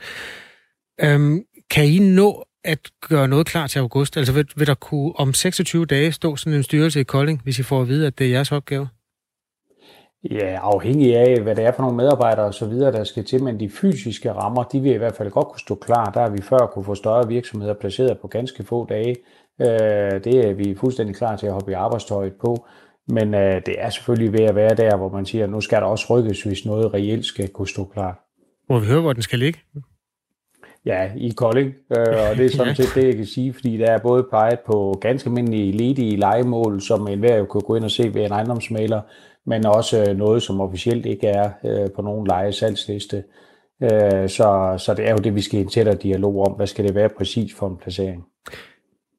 Øhm, 1.02 1.42
kan 1.70 1.86
I 1.86 2.00
nå 2.00 2.46
at 2.64 2.80
gøre 3.02 3.28
noget 3.28 3.48
klar 3.48 3.68
til 3.68 3.80
august? 3.80 4.18
Altså 4.18 4.34
vil, 4.34 4.48
vil 4.56 4.68
der 4.68 4.74
kunne 4.74 5.16
om 5.16 5.34
26 5.34 5.86
dage 5.86 6.12
stå 6.12 6.36
sådan 6.36 6.54
en 6.54 6.64
styrelse 6.64 7.00
i 7.00 7.04
Kolding, 7.04 7.42
hvis 7.44 7.60
I 7.60 7.64
får 7.64 7.82
at 7.82 7.88
vide, 7.88 8.08
at 8.08 8.20
det 8.20 8.28
er 8.28 8.32
jeres 8.32 8.52
opgave? 8.52 8.88
Ja, 10.24 10.60
afhængig 10.62 11.16
af, 11.16 11.42
hvad 11.42 11.56
det 11.56 11.66
er 11.66 11.72
for 11.72 11.82
nogle 11.82 11.98
medarbejdere 11.98 12.46
og 12.46 12.54
så 12.54 12.66
videre, 12.66 12.92
der 12.92 13.04
skal 13.04 13.26
til, 13.26 13.44
men 13.44 13.60
de 13.60 13.70
fysiske 13.70 14.34
rammer, 14.34 14.64
de 14.64 14.80
vil 14.80 14.92
i 14.92 14.98
hvert 14.98 15.16
fald 15.16 15.32
godt 15.32 15.48
kunne 15.48 15.60
stå 15.60 15.76
klar. 15.76 16.12
Der 16.12 16.22
er 16.22 16.30
vi 16.30 16.42
før 16.42 16.72
kunne 16.74 16.86
få 16.86 16.96
større 16.96 17.28
virksomheder 17.28 17.74
placeret 17.74 18.20
på 18.20 18.28
ganske 18.28 18.64
få 18.64 18.86
dage. 18.86 19.16
Øh, 19.62 20.24
det 20.24 20.48
er 20.48 20.54
vi 20.54 20.76
fuldstændig 20.76 21.16
klar 21.16 21.36
til 21.36 21.48
at 21.48 21.54
hoppe 21.54 21.72
i 21.72 21.74
arbejdstøjet 21.74 22.34
på. 22.42 22.66
Men 23.08 23.34
øh, 23.34 23.62
det 23.66 23.76
er 23.78 23.90
selvfølgelig 23.90 24.34
ved 24.34 24.46
at 24.46 24.56
være 24.56 24.76
der, 24.76 24.98
hvor 24.98 25.10
man 25.10 25.26
siger, 25.26 25.44
at 25.44 25.50
nu 25.50 25.62
skal 25.62 25.82
der 25.82 25.88
også 25.88 26.06
rykkes, 26.10 26.44
hvis 26.44 26.66
noget 26.66 26.94
reelt 26.94 27.26
skal 27.26 27.50
kunne 27.50 27.68
stå 27.68 27.86
klar. 27.86 28.24
Må 28.70 28.80
vi 28.80 28.86
høre, 28.86 29.02
hvor 29.02 29.14
den 29.14 29.22
skal 29.22 29.40
ligge? 29.40 29.60
Ja, 30.86 31.12
i 31.18 31.30
Kolding, 31.30 31.74
øh, 31.98 32.30
og 32.30 32.38
det 32.38 32.46
er 32.46 32.50
sådan 32.58 32.76
set 32.76 32.96
det, 32.96 33.06
jeg 33.06 33.16
kan 33.16 33.26
sige, 33.26 33.54
fordi 33.54 33.78
der 33.78 33.92
er 33.92 33.98
både 33.98 34.28
peget 34.32 34.60
på 34.66 34.98
ganske 35.02 35.28
almindelige 35.28 35.72
ledige 35.72 36.18
legemål, 36.18 36.82
som 36.82 37.08
enhver 37.08 37.38
jo 37.38 37.46
kan 37.46 37.62
gå 37.62 37.76
ind 37.76 37.84
og 37.84 37.92
se 37.92 38.14
ved 38.14 38.26
en 38.26 38.32
ejendomsmaler, 38.32 39.02
men 39.48 39.66
også 39.66 40.06
øh, 40.10 40.18
noget, 40.18 40.44
som 40.44 40.62
officielt 40.62 41.06
ikke 41.06 41.28
er 41.28 41.50
øh, 41.66 41.92
på 41.96 42.02
nogen 42.02 42.28
lejesalgsliste. 42.28 43.24
Øh, 43.84 44.30
så, 44.30 44.76
så 44.78 44.94
det 44.98 45.08
er 45.08 45.12
jo 45.12 45.18
det, 45.18 45.36
vi 45.36 45.42
skal 45.42 45.60
i 45.60 45.62
en 45.62 45.70
tættere 45.70 45.96
dialog 45.96 46.48
om. 46.48 46.54
Hvad 46.54 46.68
skal 46.68 46.86
det 46.86 46.96
være 46.96 47.10
præcis 47.18 47.54
for 47.54 47.68
en 47.68 47.78
placering? 47.78 48.24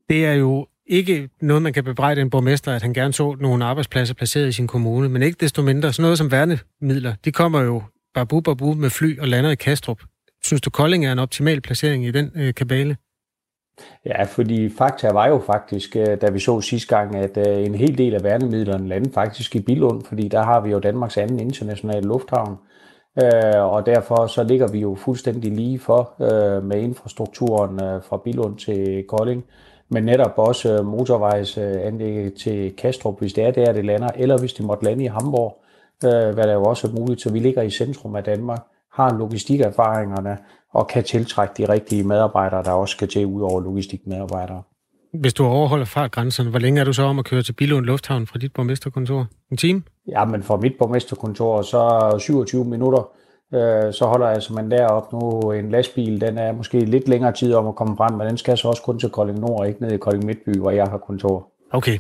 Det 0.09 0.27
er 0.27 0.33
jo 0.33 0.67
ikke 0.87 1.29
noget, 1.41 1.63
man 1.63 1.73
kan 1.73 1.85
bebrejde 1.85 2.21
en 2.21 2.31
borgmester, 2.31 2.73
at 2.73 2.83
han 2.83 2.93
gerne 2.93 3.13
så 3.13 3.37
nogle 3.41 3.65
arbejdspladser 3.65 4.15
placeret 4.15 4.49
i 4.49 4.53
sin 4.53 4.67
kommune, 4.67 5.09
men 5.09 5.23
ikke 5.23 5.37
desto 5.41 5.63
mindre. 5.63 5.93
Sådan 5.93 6.03
noget 6.03 6.19
som 6.19 6.31
værnemidler, 6.31 7.15
de 7.25 7.33
kommer 7.33 7.61
jo 7.61 7.83
babu 8.15 8.41
babu 8.41 8.75
med 8.75 8.91
fly 8.91 9.19
og 9.21 9.29
lander 9.29 9.51
i 9.51 9.55
Kastrup. 9.55 10.03
Synes 10.43 10.61
du, 10.61 10.71
Kolding 10.71 11.07
er 11.07 11.13
en 11.13 11.19
optimal 11.19 11.61
placering 11.61 12.07
i 12.07 12.11
den 12.11 12.31
øh, 12.35 12.55
kabale? 12.55 12.97
Ja, 14.07 14.23
fordi 14.23 14.69
fakta 14.69 15.13
var 15.13 15.29
jo 15.29 15.39
faktisk, 15.39 15.97
øh, 15.97 16.21
da 16.21 16.31
vi 16.31 16.39
så 16.39 16.61
sidste 16.61 16.97
gang, 16.97 17.17
at 17.17 17.49
øh, 17.49 17.67
en 17.67 17.75
hel 17.75 17.99
del 17.99 18.15
af 18.15 18.25
værnemidlerne 18.25 18.89
landede 18.89 19.13
faktisk 19.13 19.57
i 19.57 19.61
Bilund, 19.61 20.03
fordi 20.05 20.29
der 20.29 20.43
har 20.43 20.61
vi 20.61 20.71
jo 20.71 20.79
Danmarks 20.79 21.17
anden 21.17 21.41
internationale 21.41 22.09
lufthavn. 22.09 22.57
Øh, 23.23 23.63
og 23.63 23.87
derfor 23.87 24.27
så 24.27 24.43
ligger 24.43 24.69
vi 24.69 24.79
jo 24.79 24.95
fuldstændig 24.95 25.53
lige 25.53 25.79
for 25.79 26.15
med 26.61 26.81
infrastrukturen 26.83 27.79
fra 27.79 28.21
Bilund 28.25 28.57
til 28.57 29.05
Kolding, 29.09 29.45
men 29.89 30.05
netop 30.05 30.33
også 30.37 30.83
motorvejsanlægget 30.83 32.35
til 32.35 32.77
Kastrup, 32.77 33.19
hvis 33.19 33.33
det 33.33 33.45
er 33.45 33.51
der, 33.51 33.73
det 33.73 33.85
lander, 33.85 34.09
eller 34.17 34.39
hvis 34.39 34.53
det 34.53 34.67
måtte 34.67 34.85
lande 34.85 35.05
i 35.05 35.07
Hamburg, 35.07 35.63
hvad 36.01 36.45
der 36.47 36.53
jo 36.53 36.65
også 36.65 36.87
er 36.89 37.01
muligt, 37.01 37.21
så 37.21 37.33
vi 37.33 37.39
ligger 37.39 37.63
i 37.63 37.71
centrum 37.71 38.17
af 38.17 38.25
Danmark 38.25 38.61
har 38.99 39.19
logistikeerfaringerne 39.19 40.39
og 40.75 40.89
kan 40.89 41.05
tiltrække 41.05 41.55
de 41.59 41.73
rigtige 41.73 42.05
medarbejdere, 42.05 42.63
der 42.63 42.71
også 42.71 42.93
skal 42.93 43.09
til 43.09 43.27
ud 43.27 43.43
over 43.43 43.61
logistikmedarbejdere. 43.61 44.63
Hvis 45.15 45.35
du 45.35 45.45
overholder 45.45 45.85
fartgrænserne, 45.85 46.51
hvor 46.51 46.59
længe 46.59 46.81
er 46.81 46.85
du 46.85 46.93
så 46.93 47.03
om 47.03 47.19
at 47.19 47.25
køre 47.25 47.43
til 47.43 47.53
Bilund 47.53 47.87
Lufthavn 47.87 48.27
fra 48.27 48.39
dit 48.39 48.53
borgmesterkontor? 48.53 49.27
En 49.51 49.57
time? 49.57 49.83
Ja, 50.09 50.25
men 50.25 50.43
fra 50.43 50.57
mit 50.57 50.73
borgmesterkontor, 50.79 51.63
så 51.63 52.17
27 52.19 52.65
minutter, 52.65 53.11
øh, 53.55 53.93
så 53.93 54.05
holder 54.07 54.29
jeg 54.29 54.43
man 54.51 54.71
derop 54.71 55.13
nu. 55.13 55.53
En 55.53 55.71
lastbil, 55.71 56.21
den 56.21 56.39
er 56.39 56.53
måske 56.53 56.81
lidt 56.81 57.09
længere 57.09 57.33
tid 57.33 57.55
om 57.55 57.67
at 57.67 57.75
komme 57.75 57.97
frem, 57.97 58.15
men 58.19 58.27
den 58.27 58.39
skal 58.39 58.59
så 58.59 58.69
også 58.69 58.83
kun 58.83 58.99
til 58.99 59.11
Kolding 59.11 59.39
Nord, 59.39 59.67
ikke 59.67 59.83
ned 59.83 59.93
i 59.93 59.97
Kolding 59.97 60.25
Midtby, 60.25 60.59
hvor 60.59 60.71
jeg 60.71 60.87
har 60.87 60.99
kontor. 60.99 61.53
Okay. 61.71 61.99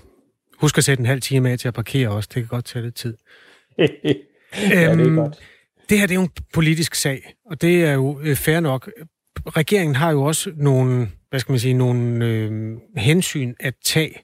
Husk 0.61 0.79
at 0.79 0.85
sætte 0.85 1.01
en 1.01 1.07
halv 1.07 1.21
time 1.21 1.51
af 1.51 1.59
til 1.59 1.69
at 1.69 1.75
parkere 1.75 2.09
også. 2.09 2.29
Det 2.35 2.43
kan 2.43 2.49
godt 2.49 2.65
tage 2.65 2.85
lidt 2.85 2.95
tid. 2.95 3.17
ja, 3.79 3.87
det 4.53 4.85
er 4.85 4.93
øhm, 4.93 5.17
godt. 5.17 5.39
Det 5.88 5.98
her 5.98 6.07
det 6.07 6.14
er 6.14 6.20
jo 6.20 6.22
en 6.22 6.31
politisk 6.53 6.94
sag, 6.94 7.35
og 7.46 7.62
det 7.62 7.85
er 7.85 7.92
jo 7.92 8.20
øh, 8.20 8.37
fair 8.37 8.61
nok. 8.61 8.90
Regeringen 9.46 9.94
har 9.96 10.11
jo 10.11 10.22
også 10.22 10.53
nogle, 10.57 11.11
hvad 11.31 11.40
skal 11.40 11.53
man 11.53 11.59
sige, 11.59 11.74
nogle 11.74 12.27
øh, 12.27 12.77
hensyn 12.96 13.55
at 13.61 13.74
tage. 13.85 14.14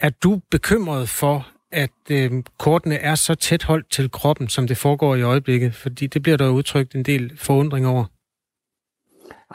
Er 0.00 0.10
du 0.10 0.40
bekymret 0.50 1.08
for, 1.08 1.48
at 1.72 1.90
øh, 2.10 2.32
kortene 2.58 2.94
er 2.94 3.14
så 3.14 3.34
tæt 3.34 3.62
holdt 3.62 3.90
til 3.90 4.10
kroppen, 4.10 4.48
som 4.48 4.66
det 4.66 4.76
foregår 4.76 5.16
i 5.16 5.22
øjeblikket? 5.22 5.74
Fordi 5.74 6.06
det 6.06 6.22
bliver 6.22 6.36
der 6.36 6.48
udtrykt 6.48 6.94
en 6.94 7.02
del 7.02 7.32
forundring 7.36 7.86
over. 7.86 8.04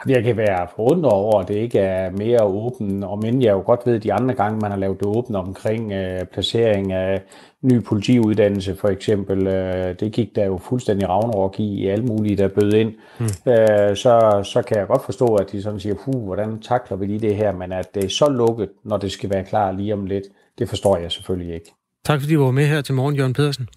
Jeg 0.06 0.24
kan 0.24 0.36
være 0.36 0.66
forundret 0.76 1.12
over, 1.12 1.40
at 1.40 1.48
det 1.48 1.54
ikke 1.54 1.78
er 1.78 2.10
mere 2.10 2.42
åben, 2.42 3.04
og 3.04 3.18
men 3.18 3.42
jeg 3.42 3.52
jo 3.52 3.62
godt 3.66 3.80
ved, 3.86 3.94
at 3.94 4.02
de 4.02 4.12
andre 4.12 4.34
gange, 4.34 4.58
man 4.58 4.70
har 4.70 4.78
lavet 4.78 4.98
det 4.98 5.06
åbent 5.06 5.36
omkring 5.36 5.92
øh, 5.92 6.24
placering 6.24 6.92
af 6.92 7.22
ny 7.62 7.84
politiuddannelse 7.84 8.76
for 8.76 8.88
eksempel, 8.88 9.46
øh, 9.46 9.94
det 10.00 10.12
gik 10.12 10.36
der 10.36 10.44
jo 10.44 10.58
fuldstændig 10.58 11.08
ravnrok 11.08 11.60
i, 11.60 11.74
i 11.74 11.86
alle 11.88 12.04
mulige, 12.04 12.36
der 12.36 12.48
bød 12.48 12.72
ind. 12.72 12.94
Mm. 13.18 13.24
Øh, 13.24 13.96
så, 13.96 14.40
så 14.44 14.62
kan 14.66 14.78
jeg 14.78 14.86
godt 14.86 15.04
forstå, 15.04 15.34
at 15.34 15.52
de 15.52 15.62
sådan 15.62 15.80
siger, 15.80 15.94
puh, 16.04 16.24
hvordan 16.24 16.60
takler 16.60 16.96
vi 16.96 17.06
lige 17.06 17.20
det 17.20 17.36
her, 17.36 17.52
men 17.52 17.72
at 17.72 17.94
det 17.94 18.04
er 18.04 18.08
så 18.08 18.28
lukket, 18.28 18.68
når 18.84 18.96
det 18.96 19.12
skal 19.12 19.30
være 19.30 19.44
klar 19.44 19.72
lige 19.72 19.92
om 19.94 20.06
lidt, 20.06 20.24
det 20.58 20.68
forstår 20.68 20.96
jeg 20.96 21.12
selvfølgelig 21.12 21.54
ikke. 21.54 21.72
Tak 22.04 22.20
fordi 22.20 22.34
du 22.34 22.44
var 22.44 22.50
med 22.50 22.66
her 22.66 22.80
til 22.80 22.94
morgen, 22.94 23.16
Jørgen 23.16 23.32
Pedersen. 23.32 23.68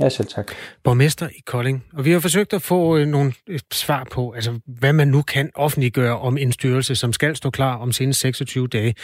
Ja, 0.00 0.08
selv 0.08 0.28
tak. 0.28 0.52
Borgmester 0.84 1.28
i 1.28 1.40
Kolding. 1.46 1.84
Og 1.92 2.04
vi 2.04 2.10
har 2.10 2.20
forsøgt 2.20 2.52
at 2.52 2.62
få 2.62 2.96
øh, 2.96 3.06
nogle 3.06 3.32
øh, 3.48 3.60
svar 3.72 4.06
på, 4.10 4.32
altså 4.32 4.60
hvad 4.66 4.92
man 4.92 5.08
nu 5.08 5.22
kan 5.22 5.50
offentliggøre 5.54 6.18
om 6.18 6.38
en 6.38 6.52
styrelse, 6.52 6.94
som 6.94 7.12
skal 7.12 7.36
stå 7.36 7.50
klar 7.50 7.76
om 7.76 7.92
senest 7.92 8.20
26 8.20 8.68
dage. 8.68 8.94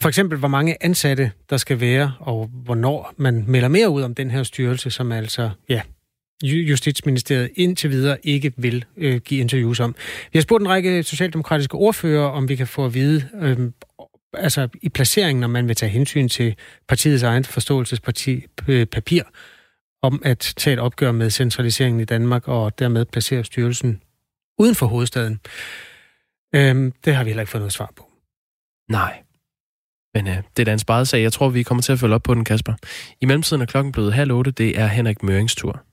For 0.00 0.08
eksempel, 0.08 0.38
hvor 0.38 0.48
mange 0.48 0.76
ansatte 0.80 1.30
der 1.50 1.56
skal 1.56 1.80
være, 1.80 2.12
og 2.20 2.50
hvornår 2.64 3.14
man 3.16 3.44
melder 3.48 3.68
mere 3.68 3.90
ud 3.90 4.02
om 4.02 4.14
den 4.14 4.30
her 4.30 4.42
styrelse, 4.42 4.90
som 4.90 5.12
altså, 5.12 5.50
ja, 5.68 5.82
Justitsministeriet 6.42 7.50
indtil 7.54 7.90
videre 7.90 8.16
ikke 8.22 8.52
vil 8.56 8.84
øh, 8.96 9.20
give 9.20 9.40
interviews 9.40 9.80
om. 9.80 9.94
Vi 10.32 10.38
har 10.38 10.42
spurgt 10.42 10.62
en 10.62 10.68
række 10.68 11.02
socialdemokratiske 11.02 11.74
ordfører, 11.74 12.26
om 12.26 12.48
vi 12.48 12.56
kan 12.56 12.66
få 12.66 12.84
at 12.84 12.94
vide, 12.94 13.28
øh, 13.40 13.58
altså 14.34 14.68
i 14.82 14.88
placeringen, 14.88 15.40
når 15.40 15.48
man 15.48 15.68
vil 15.68 15.76
tage 15.76 15.90
hensyn 15.90 16.28
til 16.28 16.54
partiets 16.88 17.22
egen 17.22 17.44
forståelsesparti 17.44 18.44
øh, 18.68 18.86
papir, 18.86 19.22
om 20.02 20.22
at 20.24 20.54
tage 20.56 20.74
et 20.74 20.80
opgør 20.80 21.12
med 21.12 21.30
centraliseringen 21.30 22.00
i 22.00 22.04
Danmark 22.04 22.48
og 22.48 22.78
dermed 22.78 23.04
placere 23.04 23.44
styrelsen 23.44 24.02
uden 24.58 24.74
for 24.74 24.86
hovedstaden. 24.86 25.40
Øhm, 26.54 26.92
det 27.04 27.14
har 27.14 27.24
vi 27.24 27.30
heller 27.30 27.42
ikke 27.42 27.50
fået 27.50 27.60
noget 27.60 27.72
svar 27.72 27.92
på. 27.96 28.10
Nej. 28.90 29.22
Men 30.14 30.28
øh, 30.28 30.36
det 30.56 30.62
er 30.62 30.64
da 30.64 30.72
en 30.72 30.78
sparet 30.78 31.08
sag. 31.08 31.22
Jeg 31.22 31.32
tror, 31.32 31.48
vi 31.48 31.62
kommer 31.62 31.82
til 31.82 31.92
at 31.92 31.98
følge 31.98 32.14
op 32.14 32.22
på 32.22 32.34
den, 32.34 32.44
Kasper. 32.44 32.74
I 33.20 33.26
mellemtiden 33.26 33.62
er 33.62 33.66
klokken 33.66 33.92
blevet 33.92 34.14
halv 34.14 34.32
otte. 34.32 34.50
Det 34.50 34.78
er 34.78 34.86
Henrik 34.86 35.22
Mørings 35.22 35.54
tur. 35.54 35.84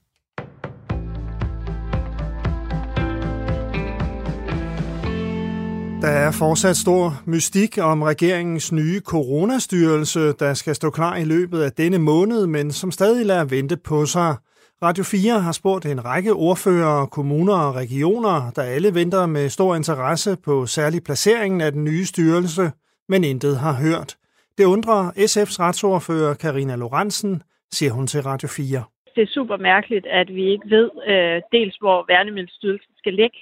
Der 6.02 6.08
er 6.08 6.30
fortsat 6.38 6.76
stor 6.76 7.04
mystik 7.26 7.78
om 7.78 8.02
regeringens 8.02 8.72
nye 8.72 9.00
coronastyrelse, 9.00 10.20
der 10.32 10.54
skal 10.54 10.74
stå 10.74 10.90
klar 10.90 11.16
i 11.16 11.24
løbet 11.24 11.60
af 11.62 11.72
denne 11.72 11.98
måned, 11.98 12.46
men 12.46 12.72
som 12.72 12.90
stadig 12.90 13.26
lader 13.26 13.44
vente 13.44 13.76
på 13.76 14.06
sig. 14.06 14.36
Radio 14.82 15.04
4 15.04 15.40
har 15.40 15.52
spurgt 15.52 15.86
en 15.86 16.04
række 16.04 16.32
ordfører, 16.32 17.06
kommuner 17.06 17.54
og 17.54 17.74
regioner, 17.74 18.50
der 18.56 18.62
alle 18.62 18.94
venter 18.94 19.26
med 19.26 19.48
stor 19.48 19.76
interesse 19.76 20.36
på 20.44 20.66
særlig 20.66 21.00
placeringen 21.04 21.60
af 21.60 21.72
den 21.72 21.84
nye 21.84 22.04
styrelse, 22.04 22.62
men 23.08 23.24
intet 23.24 23.58
har 23.58 23.74
hørt. 23.86 24.16
Det 24.58 24.64
undrer 24.64 25.02
SF's 25.10 25.56
retsordfører 25.60 26.34
Karina 26.34 26.76
Lorentzen, 26.76 27.42
siger 27.72 27.92
hun 27.92 28.06
til 28.06 28.20
Radio 28.22 28.48
4. 28.48 28.84
Det 29.14 29.22
er 29.22 29.32
super 29.38 29.56
mærkeligt, 29.56 30.06
at 30.06 30.28
vi 30.34 30.44
ikke 30.52 30.70
ved 30.70 30.90
øh, 31.12 31.42
dels, 31.52 31.76
hvor 31.76 32.04
værnemiddelstyrelsen 32.08 32.94
skal 32.96 33.14
ligge, 33.14 33.38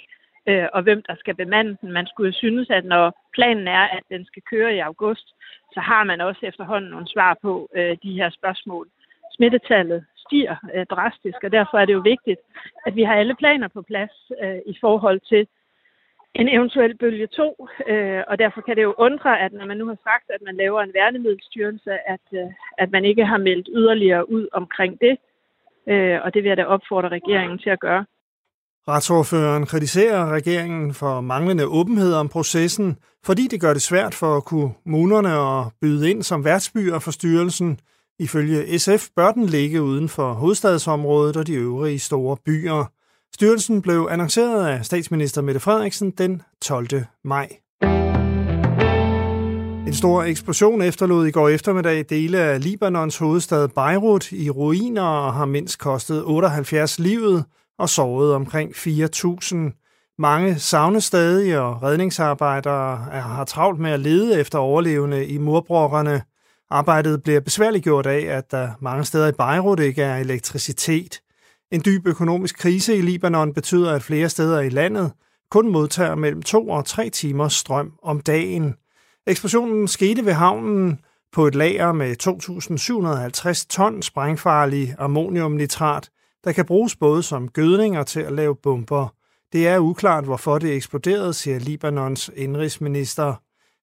øh, 0.47 0.67
og 0.73 0.83
hvem 0.83 1.03
der 1.03 1.15
skal 1.17 1.35
bemande 1.35 1.77
den. 1.81 1.93
Man 1.93 2.07
skulle 2.07 2.27
jo 2.27 2.39
synes, 2.39 2.71
at 2.71 2.85
når 2.85 3.29
planen 3.35 3.69
er, 3.69 3.85
at 3.97 4.03
den 4.11 4.25
skal 4.25 4.43
køre 4.43 4.75
i 4.75 4.79
august, 4.79 5.29
så 5.75 5.81
har 5.81 6.05
man 6.05 6.21
også 6.21 6.41
efterhånden 6.43 6.91
nogle 6.91 7.09
svar 7.09 7.39
på 7.43 7.69
øh, 7.77 7.97
de 8.03 8.13
her 8.13 8.31
spørgsmål. 8.31 8.89
Smittetallet 9.37 10.05
stiger 10.27 10.57
øh, 10.75 10.87
drastisk, 10.87 11.39
og 11.45 11.53
derfor 11.53 11.79
er 11.79 11.85
det 11.85 11.93
jo 11.93 12.03
vigtigt, 12.15 12.41
at 12.87 12.97
vi 12.97 13.03
har 13.03 13.15
alle 13.15 13.35
planer 13.35 13.69
på 13.69 13.83
plads 13.83 14.33
øh, 14.43 14.59
i 14.67 14.77
forhold 14.81 15.21
til 15.21 15.47
en 16.35 16.49
eventuel 16.49 16.97
bølge 16.97 17.27
2, 17.27 17.69
øh, 17.89 18.23
og 18.29 18.39
derfor 18.39 18.61
kan 18.61 18.77
det 18.77 18.83
jo 18.83 18.95
undre, 18.99 19.41
at 19.41 19.53
når 19.53 19.67
man 19.67 19.77
nu 19.77 19.87
har 19.87 19.99
sagt, 20.05 20.31
at 20.31 20.43
man 20.43 20.57
laver 20.57 20.81
en 20.83 20.95
værnemiddelstyrelse, 20.95 21.93
at, 22.09 22.27
øh, 22.33 22.51
at 22.79 22.91
man 22.91 23.05
ikke 23.05 23.25
har 23.25 23.39
meldt 23.39 23.69
yderligere 23.73 24.31
ud 24.31 24.49
omkring 24.53 25.01
det, 25.01 25.19
øh, 25.87 26.19
og 26.25 26.35
det 26.35 26.43
vil 26.43 26.49
jeg 26.49 26.57
da 26.57 26.65
opfordre 26.65 27.09
regeringen 27.09 27.59
til 27.59 27.71
at 27.71 27.81
gøre. 27.81 28.05
Retsordføreren 28.89 29.67
kritiserer 29.67 30.27
regeringen 30.27 30.95
for 30.95 31.21
manglende 31.21 31.67
åbenhed 31.67 32.15
om 32.15 32.29
processen, 32.29 32.97
fordi 33.25 33.47
det 33.51 33.61
gør 33.61 33.73
det 33.73 33.83
svært 33.83 34.15
for 34.15 34.41
kommunerne 34.41 35.33
at 35.33 35.67
byde 35.81 36.11
ind 36.11 36.23
som 36.23 36.45
værtsbyer 36.45 36.99
for 36.99 37.11
styrelsen. 37.11 37.81
Ifølge 38.19 38.79
SF 38.79 39.09
bør 39.17 39.33
den 39.33 39.47
ligge 39.47 39.83
uden 39.83 40.09
for 40.09 40.33
hovedstadsområdet 40.33 41.37
og 41.37 41.47
de 41.47 41.53
øvrige 41.53 41.99
store 41.99 42.37
byer. 42.45 42.85
Styrelsen 43.35 43.83
blev 43.83 44.09
annonceret 44.11 44.67
af 44.67 44.85
statsminister 44.85 45.43
Mette 45.43 45.61
Frederiksen 45.61 46.11
den 46.11 46.43
12. 46.63 46.89
maj. 47.25 47.49
En 49.87 49.95
stor 49.95 50.23
eksplosion 50.23 50.83
efterlod 50.83 51.27
i 51.27 51.31
går 51.31 51.49
eftermiddag 51.49 52.05
dele 52.09 52.39
af 52.39 52.65
Libanons 52.65 53.19
hovedstad 53.19 53.69
Beirut 53.69 54.33
i 54.33 54.51
ruiner 54.51 55.03
og 55.03 55.35
har 55.35 55.45
mindst 55.45 55.79
kostet 55.79 56.23
78 56.27 56.99
livet 56.99 57.45
og 57.79 57.89
sårede 57.89 58.35
omkring 58.35 58.71
4.000. 58.71 59.57
Mange 60.19 60.59
savnes 60.59 61.05
stadig, 61.05 61.59
og 61.59 61.83
redningsarbejdere 61.83 62.97
har 63.11 63.45
travlt 63.45 63.81
med 63.81 63.91
at 63.91 64.01
lede 64.01 64.41
efter 64.41 64.59
overlevende 64.59 65.27
i 65.27 65.39
murbrokkerne. 65.39 66.23
Arbejdet 66.71 67.23
bliver 67.23 67.41
besværliggjort 67.41 68.07
af, 68.07 68.37
at 68.37 68.51
der 68.51 68.71
mange 68.81 69.05
steder 69.05 69.29
i 69.29 69.33
Beirut 69.33 69.81
ikke 69.81 70.03
er 70.03 70.17
elektricitet. 70.17 71.21
En 71.73 71.83
dyb 71.85 72.07
økonomisk 72.07 72.59
krise 72.59 72.97
i 72.97 73.01
Libanon 73.01 73.55
betyder, 73.55 73.93
at 73.93 74.03
flere 74.03 74.29
steder 74.29 74.61
i 74.61 74.69
landet 74.69 75.13
kun 75.51 75.73
modtager 75.73 76.15
mellem 76.15 76.43
to 76.43 76.69
og 76.69 76.85
tre 76.85 77.11
timers 77.11 77.53
strøm 77.53 77.93
om 78.03 78.21
dagen. 78.21 78.75
Eksplosionen 79.27 79.89
skete 79.89 80.25
ved 80.25 80.33
havnen 80.33 81.01
på 81.33 81.47
et 81.47 81.55
lager 81.55 81.93
med 81.93 82.17
2.750 83.63 83.67
ton 83.69 84.03
sprængfarlig 84.03 84.95
ammoniumnitrat, 84.99 86.11
der 86.45 86.53
kan 86.53 86.65
bruges 86.65 86.97
både 86.97 87.23
som 87.23 87.49
gødning 87.49 87.99
og 87.99 88.07
til 88.07 88.21
at 88.21 88.33
lave 88.33 88.57
bomber. 88.57 89.09
Det 89.53 89.69
er 89.69 89.79
uklart, 89.79 90.25
hvorfor 90.25 90.59
det 90.59 90.75
eksploderede, 90.75 91.33
siger 91.33 91.59
Libanons 91.59 92.31
indrigsminister. 92.37 93.35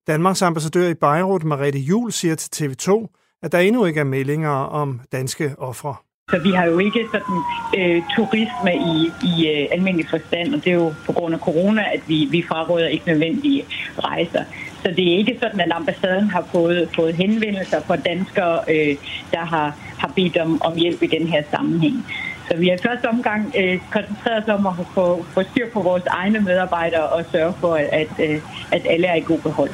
Danmarks 0.07 0.41
ambassadør 0.41 0.87
i 0.87 0.93
Beirut, 0.93 1.43
Marette 1.43 1.79
Jul, 1.79 2.11
siger 2.11 2.35
til 2.35 2.65
TV2, 2.65 3.17
at 3.43 3.51
der 3.51 3.59
endnu 3.59 3.85
ikke 3.85 3.99
er 3.99 4.03
meldinger 4.03 4.49
om 4.49 5.01
danske 5.11 5.55
ofre. 5.57 5.95
Så 6.29 6.39
vi 6.39 6.51
har 6.51 6.65
jo 6.65 6.79
ikke 6.79 7.07
sådan 7.11 7.37
øh, 7.77 8.03
turisme 8.15 8.73
i, 8.75 9.11
i 9.29 9.33
øh, 9.47 9.67
almindelig 9.71 10.09
forstand, 10.09 10.55
og 10.55 10.63
det 10.63 10.71
er 10.71 10.75
jo 10.75 10.93
på 11.05 11.11
grund 11.11 11.33
af 11.33 11.39
corona, 11.39 11.83
at 11.93 12.01
vi, 12.07 12.27
vi 12.31 12.43
fraråder 12.47 12.87
ikke 12.87 13.07
nødvendige 13.07 13.65
rejser. 13.99 14.43
Så 14.83 14.93
det 14.97 15.13
er 15.13 15.17
ikke 15.17 15.37
sådan, 15.41 15.59
at 15.59 15.71
ambassaden 15.71 16.29
har 16.29 16.47
fået, 16.51 16.89
fået 16.95 17.15
henvendelser 17.15 17.81
fra 17.81 17.95
danskere, 17.95 18.59
øh, 18.69 18.95
der 19.31 19.45
har, 19.45 19.75
har 19.97 20.11
bedt 20.15 20.37
om, 20.37 20.61
om 20.61 20.77
hjælp 20.77 21.03
i 21.03 21.07
den 21.07 21.27
her 21.27 21.43
sammenhæng. 21.51 22.05
Så 22.51 22.57
vi 22.57 22.67
har 22.67 22.75
i 22.75 22.77
første 22.83 23.09
omgang 23.09 23.53
øh, 23.57 23.79
koncentreret 23.91 24.43
os 24.43 24.49
om 24.49 24.67
at 24.67 24.73
få, 24.93 25.23
få 25.23 25.43
styr 25.43 25.69
på 25.73 25.81
vores 25.81 26.03
egne 26.05 26.39
medarbejdere 26.39 27.09
og 27.09 27.25
sørge 27.31 27.53
for, 27.53 27.73
at, 27.75 28.07
øh, 28.19 28.41
at 28.71 28.81
alle 28.89 29.07
er 29.07 29.15
i 29.15 29.19
god 29.21 29.39
behold. 29.39 29.69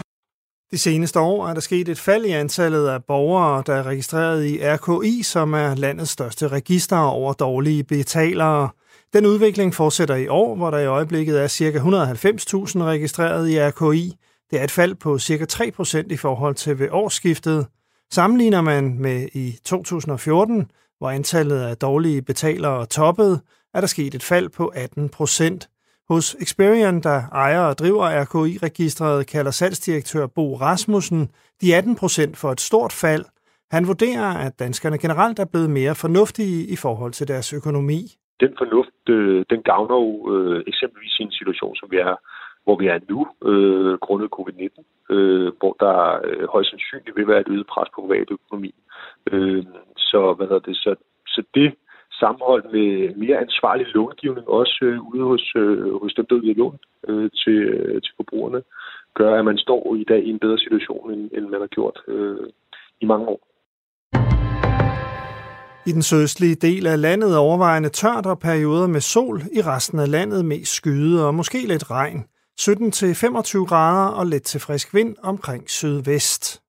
De 0.71 0.77
seneste 0.77 1.19
år 1.19 1.47
er 1.47 1.53
der 1.53 1.61
sket 1.61 1.89
et 1.89 1.99
fald 1.99 2.25
i 2.25 2.31
antallet 2.31 2.87
af 2.87 3.03
borgere, 3.03 3.63
der 3.65 3.75
er 3.75 3.83
registreret 3.83 4.45
i 4.45 4.59
RKI, 4.61 5.23
som 5.23 5.53
er 5.53 5.75
landets 5.75 6.11
største 6.11 6.47
register 6.47 6.97
over 6.97 7.33
dårlige 7.33 7.83
betalere. 7.83 8.69
Den 9.13 9.25
udvikling 9.25 9.75
fortsætter 9.75 10.15
i 10.15 10.27
år, 10.27 10.55
hvor 10.55 10.71
der 10.71 10.79
i 10.79 10.85
øjeblikket 10.85 11.41
er 11.41 11.47
ca. 11.47 11.69
190.000 11.69 12.83
registreret 12.83 13.49
i 13.49 13.59
RKI. 13.59 14.13
Det 14.51 14.59
er 14.59 14.63
et 14.63 14.71
fald 14.71 14.95
på 14.95 15.19
ca. 15.19 15.45
3% 15.51 16.07
i 16.09 16.17
forhold 16.17 16.55
til 16.55 16.79
ved 16.79 16.87
årsskiftet. 16.91 17.67
Sammenligner 18.11 18.61
man 18.61 18.99
med 18.99 19.27
i 19.33 19.59
2014, 19.65 20.71
hvor 20.97 21.09
antallet 21.09 21.59
af 21.61 21.77
dårlige 21.77 22.21
betalere 22.21 22.85
toppede, 22.85 23.39
er 23.73 23.79
der 23.79 23.87
sket 23.87 24.15
et 24.15 24.23
fald 24.23 24.49
på 24.57 24.65
18 24.67 25.09
procent. 25.09 25.69
Hos 26.09 26.35
Experian, 26.41 27.01
der 27.01 27.19
ejer 27.31 27.63
og 27.69 27.77
driver 27.77 28.05
RKI-registret, 28.23 29.27
kalder 29.27 29.51
salgsdirektør 29.51 30.27
Bo 30.35 30.55
Rasmussen 30.55 31.29
de 31.61 31.75
18 31.75 31.95
procent 31.95 32.37
for 32.37 32.49
et 32.51 32.61
stort 32.61 32.93
fald. 32.93 33.25
Han 33.71 33.87
vurderer, 33.87 34.29
at 34.45 34.59
danskerne 34.59 34.97
generelt 34.97 35.39
er 35.39 35.45
blevet 35.45 35.69
mere 35.69 35.95
fornuftige 35.95 36.67
i 36.73 36.75
forhold 36.75 37.11
til 37.11 37.27
deres 37.27 37.53
økonomi. 37.53 38.01
Den 38.39 38.53
fornuft, 38.57 39.09
øh, 39.09 39.45
den 39.49 39.61
gavner 39.63 39.95
jo 39.95 40.11
øh, 40.33 40.63
eksempelvis 40.67 41.19
i 41.19 41.23
en 41.23 41.31
situation, 41.31 41.75
som 41.75 41.91
vi 41.91 41.97
er 41.97 42.15
hvor 42.67 42.77
vi 42.81 42.87
er 42.93 42.99
nu, 43.11 43.19
øh, 43.51 43.93
grundet 44.05 44.29
covid-19, 44.37 44.77
øh, 45.15 45.49
hvor 45.59 45.73
der 45.83 45.97
øh, 46.27 46.47
højst 46.53 46.69
sandsynligt 46.69 47.17
vil 47.17 47.27
være 47.27 47.41
et 47.41 47.51
øget 47.53 47.67
pres 47.73 47.89
på 47.95 48.01
privatøkonomien. 48.01 48.79
Øh, 49.31 49.65
så, 49.97 50.33
hvad 50.37 50.59
det, 50.67 50.75
så, 50.75 50.95
så 51.27 51.43
det 51.55 51.73
sammenholdt 52.19 52.67
med 52.75 53.15
mere 53.15 53.37
ansvarlig 53.45 53.87
långivning, 53.87 54.47
også 54.47 54.79
øh, 54.81 54.97
ude 55.11 55.23
hos, 55.23 55.53
øh, 55.55 56.01
hos 56.01 56.13
dem, 56.13 56.25
der 56.29 56.39
yder 56.43 56.53
lån 56.61 56.77
øh, 57.07 57.29
til, 57.41 57.57
øh, 57.75 58.01
til 58.01 58.13
forbrugerne, 58.17 58.61
gør, 59.15 59.39
at 59.39 59.45
man 59.45 59.57
står 59.57 59.95
i 59.95 60.03
dag 60.03 60.21
i 60.23 60.29
en 60.29 60.39
bedre 60.39 60.57
situation, 60.57 61.11
end, 61.13 61.29
end 61.35 61.45
man 61.53 61.61
har 61.61 61.67
gjort 61.67 61.97
øh, 62.07 62.47
i 63.01 63.05
mange 63.05 63.27
år. 63.27 63.41
I 65.89 65.91
den 65.91 66.01
sydøstlige 66.01 66.55
del 66.55 66.87
af 66.87 67.01
landet 67.01 67.37
overvejende 67.37 67.89
tørt 67.89 68.25
og 68.25 68.39
perioder 68.39 68.87
med 68.87 69.01
sol, 69.01 69.37
i 69.57 69.61
resten 69.61 69.99
af 69.99 70.11
landet 70.11 70.45
mest 70.45 70.75
skyde 70.75 71.27
og 71.27 71.35
måske 71.35 71.57
lidt 71.67 71.91
regn. 71.91 72.19
17-25 72.61 73.65
grader 73.69 74.11
og 74.19 74.25
let 74.25 74.43
til 74.43 74.59
frisk 74.61 74.93
vind 74.93 75.15
omkring 75.23 75.69
sydvest. 75.69 76.66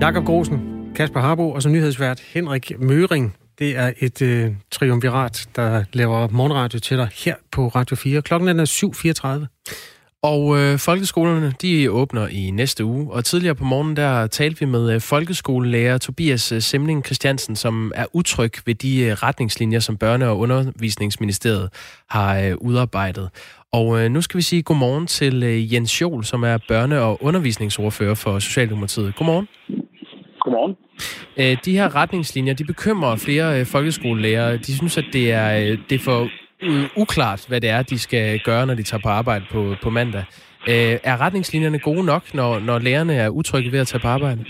Jakob 0.00 0.24
Grosen, 0.24 0.60
Kasper 0.94 1.20
Harbo 1.20 1.50
og 1.50 1.62
så 1.62 1.68
nyhedsvært 1.68 2.20
Henrik 2.20 2.72
Møring. 2.78 3.36
Det 3.58 3.76
er 3.76 3.92
et 3.98 4.22
øh, 4.22 4.50
triumvirat, 4.70 5.48
der 5.56 5.84
laver 5.92 6.28
morgenradio 6.28 6.78
til 6.78 6.96
dig 6.96 7.08
her 7.24 7.34
på 7.52 7.68
Radio 7.68 7.96
4. 7.96 8.22
Klokken 8.22 8.60
er 8.60 9.44
7.34. 9.44 9.60
Og 10.22 10.58
øh, 10.58 10.78
folkeskolerne, 10.78 11.54
de 11.62 11.90
åbner 11.90 12.26
i 12.28 12.50
næste 12.50 12.84
uge, 12.84 13.12
og 13.12 13.24
tidligere 13.24 13.54
på 13.54 13.64
morgenen, 13.64 13.96
der 13.96 14.26
talte 14.26 14.60
vi 14.60 14.66
med 14.66 14.94
øh, 14.94 15.00
folkeskolelærer 15.00 15.98
Tobias 15.98 16.52
øh, 16.52 16.62
Semling 16.62 17.04
Christiansen, 17.04 17.56
som 17.56 17.92
er 17.94 18.06
utryg 18.12 18.52
ved 18.66 18.74
de 18.74 19.00
øh, 19.00 19.12
retningslinjer, 19.12 19.80
som 19.80 19.98
Børne- 20.04 20.24
og 20.24 20.38
Undervisningsministeriet 20.38 21.70
har 22.10 22.38
øh, 22.38 22.54
udarbejdet. 22.60 23.30
Og 23.72 24.00
øh, 24.00 24.10
nu 24.10 24.20
skal 24.20 24.38
vi 24.38 24.42
sige 24.42 24.62
godmorgen 24.62 25.06
til 25.06 25.42
øh, 25.42 25.74
Jens 25.74 26.00
Jol, 26.00 26.24
som 26.24 26.42
er 26.42 26.58
børne- 26.58 26.94
og 26.94 27.24
undervisningsordfører 27.24 28.14
for 28.14 28.38
Socialdemokratiet. 28.38 29.16
Godmorgen. 29.16 29.48
Godmorgen. 30.40 30.76
Øh, 31.40 31.56
de 31.64 31.76
her 31.78 31.96
retningslinjer, 31.96 32.54
de 32.54 32.64
bekymrer 32.64 33.16
flere 33.16 33.60
øh, 33.60 33.66
folkeskolelærer. 33.66 34.56
De 34.56 34.76
synes, 34.76 34.98
at 34.98 35.04
det 35.12 35.32
er, 35.32 35.48
øh, 35.60 35.78
det 35.88 35.94
er 35.94 36.04
for 36.04 36.28
uklart, 36.96 37.44
hvad 37.48 37.60
det 37.60 37.70
er, 37.70 37.82
de 37.82 37.98
skal 37.98 38.40
gøre, 38.44 38.66
når 38.66 38.74
de 38.74 38.82
tager 38.82 39.02
på 39.02 39.08
arbejde 39.08 39.44
på, 39.50 39.74
på 39.82 39.90
mandag. 39.90 40.24
Er 41.10 41.20
retningslinjerne 41.20 41.78
gode 41.78 42.04
nok, 42.04 42.34
når, 42.34 42.58
når 42.58 42.78
lærerne 42.78 43.14
er 43.14 43.28
utrygge 43.28 43.72
ved 43.72 43.78
at 43.78 43.86
tage 43.86 44.00
på 44.00 44.08
arbejde? 44.08 44.44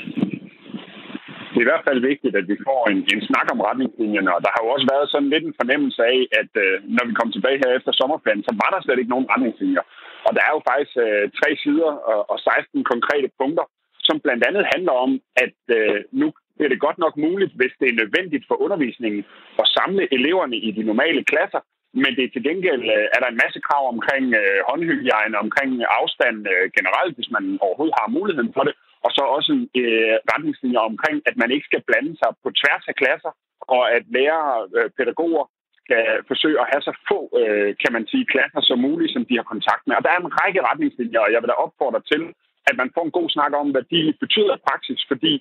det 1.60 1.64
er 1.64 1.70
i 1.70 1.74
hvert 1.74 1.88
fald 1.90 2.08
vigtigt, 2.12 2.34
at 2.40 2.46
vi 2.52 2.56
får 2.68 2.80
en, 2.92 3.00
en 3.14 3.22
snak 3.28 3.46
om 3.54 3.60
retningslinjerne, 3.68 4.30
og 4.36 4.40
der 4.44 4.50
har 4.54 4.60
jo 4.62 4.68
også 4.74 4.86
været 4.92 5.06
sådan 5.12 5.32
lidt 5.34 5.44
en 5.46 5.58
fornemmelse 5.60 6.00
af, 6.14 6.20
at 6.40 6.52
øh, 6.64 6.74
når 6.96 7.04
vi 7.08 7.12
kom 7.18 7.30
tilbage 7.32 7.60
her 7.62 7.70
efter 7.78 7.92
sommerferien, 8.00 8.46
så 8.48 8.52
var 8.62 8.70
der 8.70 8.80
slet 8.80 9.00
ikke 9.00 9.14
nogen 9.14 9.30
retningslinjer. 9.32 9.84
Og 10.26 10.30
der 10.36 10.42
er 10.44 10.52
jo 10.56 10.60
faktisk 10.70 10.94
øh, 11.06 11.24
tre 11.38 11.48
sider 11.62 11.92
og, 12.12 12.20
og 12.32 12.38
16 12.38 12.84
konkrete 12.92 13.28
punkter, 13.40 13.64
som 14.10 14.20
blandt 14.24 14.42
andet 14.48 14.64
handler 14.74 14.94
om, 15.06 15.10
at 15.44 15.58
øh, 15.78 15.98
nu 16.20 16.26
er 16.64 16.68
det 16.72 16.84
godt 16.86 16.98
nok 17.04 17.14
muligt, 17.26 17.52
hvis 17.58 17.74
det 17.80 17.88
er 17.88 18.00
nødvendigt 18.02 18.44
for 18.48 18.56
undervisningen, 18.64 19.22
at 19.62 19.66
samle 19.78 20.04
eleverne 20.16 20.56
i 20.68 20.70
de 20.78 20.82
normale 20.90 21.22
klasser, 21.30 21.60
men 22.02 22.10
det 22.16 22.22
er 22.24 22.32
til 22.32 22.46
gengæld 22.48 22.84
øh, 22.96 23.06
er 23.14 23.18
der 23.20 23.28
en 23.30 23.42
masse 23.44 23.60
krav 23.66 23.84
omkring 23.94 24.26
øh, 24.40 24.58
håndhygiejne, 24.68 25.36
omkring 25.44 25.70
afstand 26.00 26.38
øh, 26.52 26.64
generelt, 26.78 27.14
hvis 27.16 27.30
man 27.36 27.44
overhovedet 27.66 27.98
har 28.00 28.16
muligheden 28.18 28.52
for 28.56 28.64
det, 28.68 28.74
og 29.04 29.10
så 29.16 29.22
også 29.36 29.52
øh, 29.80 30.14
retningslinjer 30.32 30.82
omkring, 30.90 31.16
at 31.28 31.36
man 31.42 31.50
ikke 31.54 31.68
skal 31.70 31.86
blande 31.88 32.14
sig 32.20 32.30
på 32.44 32.48
tværs 32.60 32.84
af 32.90 32.94
klasser, 33.02 33.32
og 33.74 33.82
at 33.96 34.04
lærere 34.16 34.54
øh, 34.76 34.90
pædagoger 34.98 35.44
skal 35.80 36.04
forsøge 36.30 36.60
at 36.60 36.70
have 36.72 36.82
så 36.88 36.92
få, 37.10 37.18
øh, 37.40 37.70
kan 37.82 37.92
man 37.96 38.04
sige, 38.10 38.30
klasser 38.34 38.62
som 38.68 38.78
muligt, 38.86 39.12
som 39.12 39.24
de 39.28 39.38
har 39.40 39.46
kontakt 39.52 39.82
med. 39.86 39.94
Og 39.96 40.02
der 40.04 40.10
er 40.12 40.20
en 40.20 40.34
række 40.40 40.60
retningslinjer, 40.68 41.20
og 41.26 41.32
jeg 41.32 41.40
vil 41.40 41.50
da 41.52 41.56
opfordre 41.66 42.02
til, 42.12 42.22
at 42.68 42.74
man 42.80 42.90
får 42.94 43.04
en 43.04 43.16
god 43.18 43.28
snak 43.36 43.52
om, 43.60 43.70
hvad 43.74 43.84
de 43.92 44.00
betyder 44.22 44.54
i 44.56 44.64
praksis, 44.68 45.00
fordi 45.10 45.32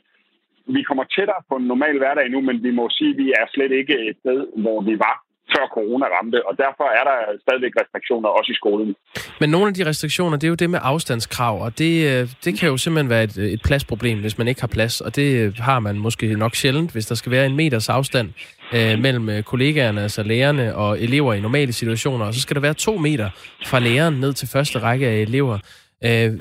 vi 0.76 0.82
kommer 0.88 1.04
tættere 1.16 1.42
på 1.50 1.56
en 1.56 1.68
normal 1.72 1.98
hverdag 1.98 2.30
nu, 2.30 2.40
men 2.42 2.64
vi 2.64 2.72
må 2.80 2.86
sige, 2.98 3.12
at 3.14 3.18
vi 3.22 3.28
er 3.40 3.46
slet 3.54 3.72
ikke 3.82 3.96
et 4.10 4.18
sted, 4.22 4.40
hvor 4.64 4.80
vi 4.90 4.96
var 5.06 5.16
før 5.54 5.66
corona 5.78 6.06
ramte, 6.06 6.40
og 6.48 6.54
derfor 6.58 6.86
er 7.00 7.04
der 7.10 7.18
stadigvæk 7.46 7.74
restriktioner 7.82 8.30
også 8.30 8.52
i 8.52 8.56
skolen. 8.56 8.96
Men 9.42 9.50
nogle 9.50 9.68
af 9.68 9.74
de 9.74 9.86
restriktioner, 9.86 10.38
det 10.38 10.44
er 10.44 10.50
jo 10.50 10.56
det 10.64 10.70
med 10.70 10.80
afstandskrav, 10.84 11.62
og 11.66 11.80
det, 11.80 11.94
øh, 12.10 12.28
det 12.46 12.60
kan 12.60 12.70
jo 12.70 12.78
simpelthen 12.78 13.10
være 13.10 13.24
et, 13.24 13.38
et 13.38 13.62
pladsproblem, 13.66 14.20
hvis 14.20 14.38
man 14.38 14.48
ikke 14.48 14.62
har 14.62 14.68
plads, 14.68 15.02
og 15.02 15.16
det 15.16 15.28
øh, 15.46 15.54
har 15.60 15.80
man 15.80 15.96
måske 15.96 16.36
nok 16.36 16.56
sjældent, 16.56 16.92
hvis 16.92 17.06
der 17.06 17.16
skal 17.16 17.32
være 17.32 17.46
en 17.46 17.56
meters 17.56 17.90
afstand 17.90 18.28
øh, 18.74 19.00
mellem 19.00 19.30
øh, 19.30 19.44
kollegaerne, 19.44 20.02
altså 20.02 20.24
lærerne 20.24 20.76
og 20.76 21.02
elever 21.02 21.34
i 21.34 21.42
normale 21.42 21.74
situationer, 21.74 22.26
og 22.26 22.34
så 22.34 22.42
skal 22.42 22.56
der 22.56 22.62
være 22.62 22.74
to 22.74 22.98
meter 22.98 23.30
fra 23.66 23.80
læreren 23.80 24.20
ned 24.20 24.34
til 24.34 24.48
første 24.48 24.80
række 24.80 25.08
af 25.08 25.18
elever. 25.18 25.58
Øh, 26.04 26.32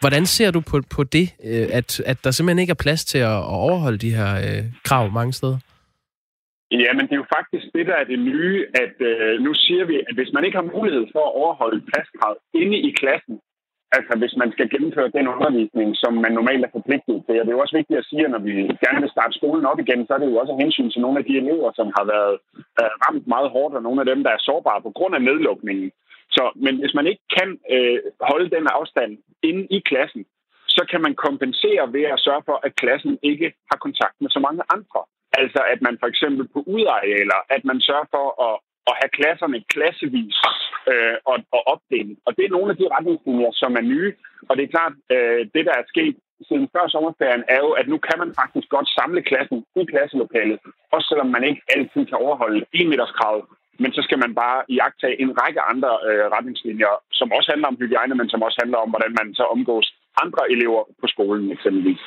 hvordan 0.00 0.26
ser 0.26 0.50
du 0.50 0.60
på, 0.60 0.76
på 0.96 1.04
det, 1.04 1.26
øh, 1.44 1.66
at, 1.78 2.00
at 2.00 2.18
der 2.24 2.30
simpelthen 2.30 2.58
ikke 2.58 2.70
er 2.70 2.84
plads 2.86 3.04
til 3.04 3.18
at, 3.18 3.38
at 3.52 3.56
overholde 3.66 3.98
de 3.98 4.14
her 4.18 4.30
øh, 4.46 4.64
krav 4.84 5.10
mange 5.10 5.32
steder? 5.32 5.58
Ja, 6.70 6.90
men 6.96 7.04
det 7.06 7.12
er 7.12 7.22
jo 7.24 7.34
faktisk 7.38 7.66
det, 7.76 7.86
der 7.90 7.96
er 8.02 8.06
det 8.12 8.18
nye, 8.18 8.58
at 8.82 8.96
øh, 9.10 9.40
nu 9.46 9.54
siger 9.54 9.84
vi, 9.90 9.96
at 10.08 10.14
hvis 10.14 10.32
man 10.34 10.44
ikke 10.44 10.58
har 10.60 10.72
mulighed 10.76 11.04
for 11.14 11.22
at 11.26 11.36
overholde 11.42 11.86
pladskravet 11.90 12.38
inde 12.62 12.76
i 12.88 12.90
klassen, 13.00 13.34
altså 13.96 14.14
hvis 14.20 14.34
man 14.42 14.50
skal 14.54 14.70
gennemføre 14.74 15.14
den 15.18 15.26
undervisning, 15.34 15.88
som 16.02 16.12
man 16.24 16.32
normalt 16.38 16.64
er 16.64 16.76
forpligtet 16.76 17.16
til, 17.26 17.38
og 17.38 17.44
det 17.44 17.52
er 17.52 17.58
jo 17.58 17.64
også 17.64 17.76
vigtigt 17.80 18.00
at 18.00 18.08
sige, 18.10 18.24
at 18.24 18.32
når 18.34 18.42
vi 18.46 18.52
gerne 18.84 19.00
vil 19.02 19.14
starte 19.14 19.38
skolen 19.38 19.64
op 19.70 19.80
igen, 19.80 20.00
så 20.06 20.12
er 20.14 20.20
det 20.20 20.30
jo 20.30 20.40
også 20.42 20.54
hensyn 20.62 20.90
til 20.90 21.00
nogle 21.04 21.18
af 21.18 21.24
de 21.28 21.38
elever, 21.42 21.70
som 21.78 21.88
har 21.96 22.04
været 22.14 22.34
øh, 22.80 22.92
ramt 23.04 23.26
meget 23.34 23.48
hårdt, 23.54 23.74
og 23.78 23.82
nogle 23.82 24.00
af 24.02 24.06
dem, 24.10 24.20
der 24.24 24.32
er 24.32 24.46
sårbare 24.48 24.80
på 24.86 24.90
grund 24.98 25.14
af 25.14 25.22
nedlukningen. 25.22 25.90
Så, 26.36 26.44
men 26.64 26.74
hvis 26.80 26.94
man 26.98 27.06
ikke 27.10 27.24
kan 27.38 27.48
øh, 27.74 27.98
holde 28.30 28.48
den 28.56 28.66
afstand 28.78 29.10
inde 29.48 29.64
i 29.76 29.78
klassen, 29.90 30.22
så 30.76 30.82
kan 30.90 31.00
man 31.06 31.14
kompensere 31.26 31.92
ved 31.96 32.04
at 32.14 32.22
sørge 32.26 32.42
for, 32.48 32.56
at 32.66 32.76
klassen 32.82 33.18
ikke 33.22 33.48
har 33.70 33.78
kontakt 33.86 34.16
med 34.20 34.30
så 34.30 34.40
mange 34.46 34.62
andre. 34.76 35.00
Altså 35.40 35.60
at 35.72 35.80
man 35.86 35.96
for 36.00 36.08
eksempel 36.12 36.44
på 36.54 36.60
udarealer, 36.74 37.40
at 37.56 37.62
man 37.70 37.78
sørger 37.80 38.08
for 38.16 38.26
at, 38.48 38.54
at 38.90 38.94
have 39.00 39.10
klasserne 39.18 39.58
klassevis 39.72 40.36
øh, 40.90 41.16
og, 41.30 41.36
og 41.56 41.62
opdele. 41.72 42.12
Og 42.26 42.30
det 42.36 42.44
er 42.44 42.54
nogle 42.56 42.70
af 42.72 42.76
de 42.80 42.92
retningslinjer, 42.94 43.52
som 43.62 43.72
er 43.80 43.84
nye. 43.92 44.12
Og 44.48 44.52
det 44.56 44.62
er 44.64 44.74
klart, 44.76 44.94
øh, 45.14 45.40
det 45.54 45.62
der 45.68 45.74
er 45.80 45.90
sket 45.92 46.16
siden 46.48 46.68
før 46.74 46.84
sommerferien, 46.88 47.44
er 47.54 47.60
jo, 47.64 47.70
at 47.80 47.86
nu 47.92 47.98
kan 48.06 48.18
man 48.22 48.30
faktisk 48.40 48.68
godt 48.76 48.88
samle 48.98 49.22
klassen 49.28 49.58
i 49.80 49.84
klasselokalet, 49.92 50.58
også 50.94 51.06
selvom 51.10 51.30
man 51.36 51.44
ikke 51.48 51.62
altid 51.74 52.02
kan 52.06 52.18
overholde 52.24 52.60
1 52.72 52.88
meters 52.90 53.14
kravet. 53.18 53.44
Men 53.82 53.90
så 53.96 54.00
skal 54.06 54.18
man 54.24 54.32
bare 54.42 54.58
iagtage 54.74 55.20
en 55.22 55.32
række 55.40 55.60
andre 55.72 55.92
øh, 56.08 56.24
retningslinjer, 56.34 56.92
som 57.18 57.32
også 57.36 57.48
handler 57.52 57.68
om 57.68 57.78
hygiejne, 57.80 58.14
men 58.14 58.28
som 58.30 58.42
også 58.46 58.58
handler 58.62 58.78
om, 58.84 58.90
hvordan 58.92 59.12
man 59.20 59.34
så 59.34 59.44
omgås 59.54 59.86
andre 60.22 60.42
elever 60.50 60.82
på 61.00 61.06
skolen 61.06 61.52
eksempelvis. 61.52 62.00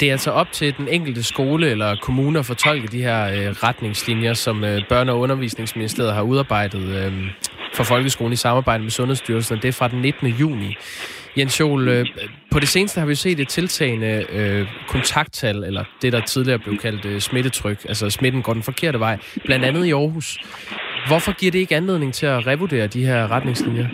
Det 0.00 0.02
er 0.02 0.12
altså 0.12 0.30
op 0.30 0.52
til 0.52 0.76
den 0.76 0.88
enkelte 0.88 1.22
skole 1.22 1.70
eller 1.70 1.96
kommune 2.02 2.38
at 2.38 2.46
fortolke 2.46 2.86
de 2.86 3.02
her 3.02 3.20
øh, 3.26 3.50
retningslinjer, 3.66 4.34
som 4.34 4.64
øh, 4.64 4.78
Børne- 4.92 5.10
og 5.10 5.20
Undervisningsministeriet 5.20 6.14
har 6.14 6.22
udarbejdet 6.22 7.06
øh, 7.06 7.12
for 7.74 7.84
folkeskolen 7.84 8.32
i 8.32 8.36
samarbejde 8.36 8.82
med 8.82 8.90
Sundhedsstyrelsen. 8.90 9.56
Det 9.56 9.68
er 9.68 9.72
fra 9.72 9.88
den 9.88 10.02
19. 10.02 10.26
juni. 10.28 10.76
Jens 11.38 11.60
Jol, 11.60 11.88
øh, 11.88 12.06
på 12.50 12.58
det 12.60 12.68
seneste 12.68 13.00
har 13.00 13.06
vi 13.06 13.14
set 13.14 13.40
et 13.40 13.48
tiltagende 13.48 14.26
øh, 14.32 14.66
kontakttal, 14.88 15.56
eller 15.56 15.84
det, 16.02 16.12
der 16.12 16.20
tidligere 16.20 16.58
blev 16.58 16.78
kaldt 16.78 17.04
øh, 17.04 17.20
smittetryk. 17.20 17.84
Altså 17.88 18.10
smitten 18.10 18.42
går 18.42 18.52
den 18.52 18.62
forkerte 18.62 19.00
vej, 19.00 19.18
blandt 19.44 19.64
andet 19.64 19.86
i 19.86 19.92
Aarhus. 19.92 20.38
Hvorfor 21.08 21.32
giver 21.32 21.52
det 21.52 21.58
ikke 21.58 21.76
anledning 21.76 22.14
til 22.14 22.26
at 22.26 22.46
revurdere 22.46 22.86
de 22.86 23.06
her 23.06 23.30
retningslinjer? 23.30 23.86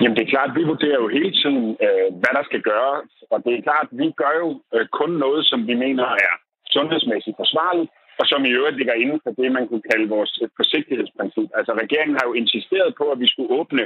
Jamen 0.00 0.16
det 0.16 0.22
er 0.24 0.34
klart, 0.34 0.56
vi 0.58 0.62
vurderer 0.72 0.98
jo 1.02 1.08
hele 1.08 1.32
tiden, 1.40 1.76
øh, 1.86 2.08
hvad 2.20 2.32
der 2.38 2.44
skal 2.48 2.62
gøres. 2.70 3.10
Og 3.32 3.38
det 3.44 3.52
er 3.54 3.66
klart, 3.68 3.88
vi 4.00 4.06
gør 4.22 4.32
jo 4.42 4.48
øh, 4.74 4.86
kun 4.98 5.10
noget, 5.24 5.42
som 5.50 5.60
vi 5.70 5.74
mener 5.84 6.06
er 6.26 6.34
sundhedsmæssigt 6.76 7.36
forsvarligt, 7.42 7.90
og 8.20 8.24
som 8.30 8.44
i 8.44 8.54
øvrigt 8.58 8.78
ligger 8.78 8.94
inden 9.02 9.20
for 9.24 9.30
det, 9.30 9.52
man 9.52 9.68
kunne 9.68 9.88
kalde 9.90 10.08
vores 10.16 10.32
øh, 10.42 10.48
forsigtighedsprincip. 10.58 11.48
Altså 11.58 11.72
regeringen 11.82 12.16
har 12.18 12.26
jo 12.28 12.34
insisteret 12.42 12.90
på, 13.00 13.04
at 13.12 13.20
vi 13.22 13.28
skulle 13.32 13.54
åbne 13.58 13.84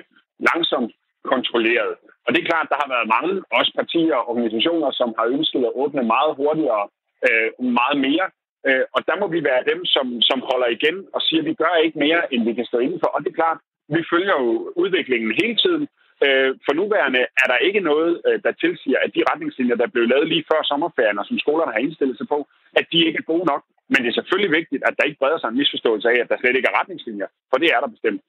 langsomt 0.49 0.93
kontrolleret. 1.33 1.93
Og 2.27 2.29
det 2.31 2.39
er 2.41 2.51
klart, 2.51 2.69
der 2.73 2.79
har 2.83 2.89
været 2.95 3.13
mange, 3.17 3.35
også 3.59 3.73
partier 3.81 4.17
og 4.21 4.29
organisationer, 4.33 4.91
som 5.01 5.09
har 5.19 5.27
ønsket 5.37 5.63
at 5.69 5.77
åbne 5.83 6.03
meget 6.15 6.33
hurtigere, 6.41 6.85
øh, 7.27 7.49
meget 7.81 7.97
mere. 8.07 8.27
Øh, 8.69 8.85
og 8.95 9.01
der 9.09 9.17
må 9.21 9.27
vi 9.35 9.41
være 9.51 9.63
dem, 9.71 9.81
som, 9.95 10.07
som 10.29 10.39
holder 10.51 10.69
igen 10.77 10.97
og 11.15 11.21
siger, 11.27 11.41
at 11.43 11.49
vi 11.51 11.55
gør 11.63 11.75
ikke 11.85 11.99
mere, 11.99 12.23
end 12.33 12.45
vi 12.49 12.55
kan 12.59 12.67
stå 12.71 12.79
indenfor. 12.79 13.11
Og 13.15 13.21
det 13.21 13.31
er 13.31 13.41
klart, 13.43 13.59
vi 13.95 14.01
følger 14.13 14.37
jo 14.45 14.51
udviklingen 14.83 15.31
hele 15.43 15.57
tiden. 15.65 15.85
Øh, 16.27 16.51
for 16.65 16.73
nuværende 16.81 17.23
er 17.43 17.47
der 17.53 17.59
ikke 17.69 17.81
noget, 17.91 18.11
øh, 18.29 18.39
der 18.45 18.61
tilsiger, 18.65 18.99
at 19.05 19.11
de 19.17 19.29
retningslinjer, 19.31 19.77
der 19.83 19.93
blev 19.95 20.05
lavet 20.13 20.29
lige 20.33 20.49
før 20.51 20.61
sommerferien, 20.71 21.21
og 21.21 21.27
som 21.27 21.39
skolerne 21.45 21.73
har 21.75 21.85
indstillet 21.87 22.17
sig 22.19 22.29
på, 22.35 22.39
at 22.79 22.85
de 22.93 22.99
ikke 23.07 23.21
er 23.23 23.31
gode 23.33 23.47
nok. 23.53 23.63
Men 23.91 23.99
det 24.03 24.09
er 24.09 24.19
selvfølgelig 24.19 24.53
vigtigt, 24.61 24.83
at 24.89 24.95
der 24.97 25.05
ikke 25.09 25.21
breder 25.23 25.39
sig 25.39 25.49
en 25.49 25.59
misforståelse 25.61 26.09
af, 26.13 26.17
at 26.23 26.29
der 26.31 26.37
slet 26.41 26.57
ikke 26.57 26.69
er 26.73 26.79
retningslinjer, 26.81 27.29
for 27.51 27.59
det 27.63 27.69
er 27.75 27.81
der 27.81 27.95
bestemt. 27.97 28.23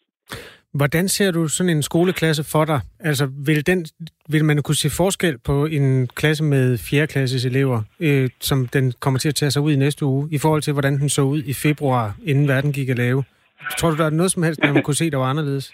Hvordan 0.73 1.07
ser 1.07 1.31
du 1.31 1.47
sådan 1.47 1.69
en 1.69 1.83
skoleklasse 1.83 2.43
for 2.43 2.65
dig? 2.65 2.79
Altså, 2.99 3.25
vil, 3.45 3.67
den, 3.67 3.85
vil 4.29 4.45
man 4.45 4.63
kunne 4.63 4.75
se 4.75 4.89
forskel 4.89 5.37
på 5.37 5.65
en 5.65 6.07
klasse 6.07 6.43
med 6.43 6.77
4. 6.77 7.07
klasses 7.07 7.45
elever, 7.45 7.81
øh, 7.99 8.29
som 8.39 8.67
den 8.67 8.93
kommer 8.99 9.19
til 9.19 9.29
at 9.29 9.35
tage 9.35 9.51
sig 9.51 9.61
ud 9.61 9.71
i 9.71 9.75
næste 9.75 10.05
uge, 10.05 10.29
i 10.31 10.37
forhold 10.37 10.61
til, 10.61 10.73
hvordan 10.73 10.99
den 10.99 11.09
så 11.09 11.21
ud 11.21 11.43
i 11.43 11.53
februar, 11.53 12.15
inden 12.25 12.47
verden 12.47 12.73
gik 12.73 12.89
at 12.89 12.97
lave? 12.97 13.23
Tror 13.77 13.89
du, 13.89 13.97
der 13.97 14.05
er 14.05 14.09
noget 14.09 14.31
som 14.31 14.43
helst, 14.43 14.59
man 14.63 14.83
kunne 14.83 14.95
se, 14.95 15.11
der 15.11 15.17
var 15.17 15.29
anderledes? 15.33 15.73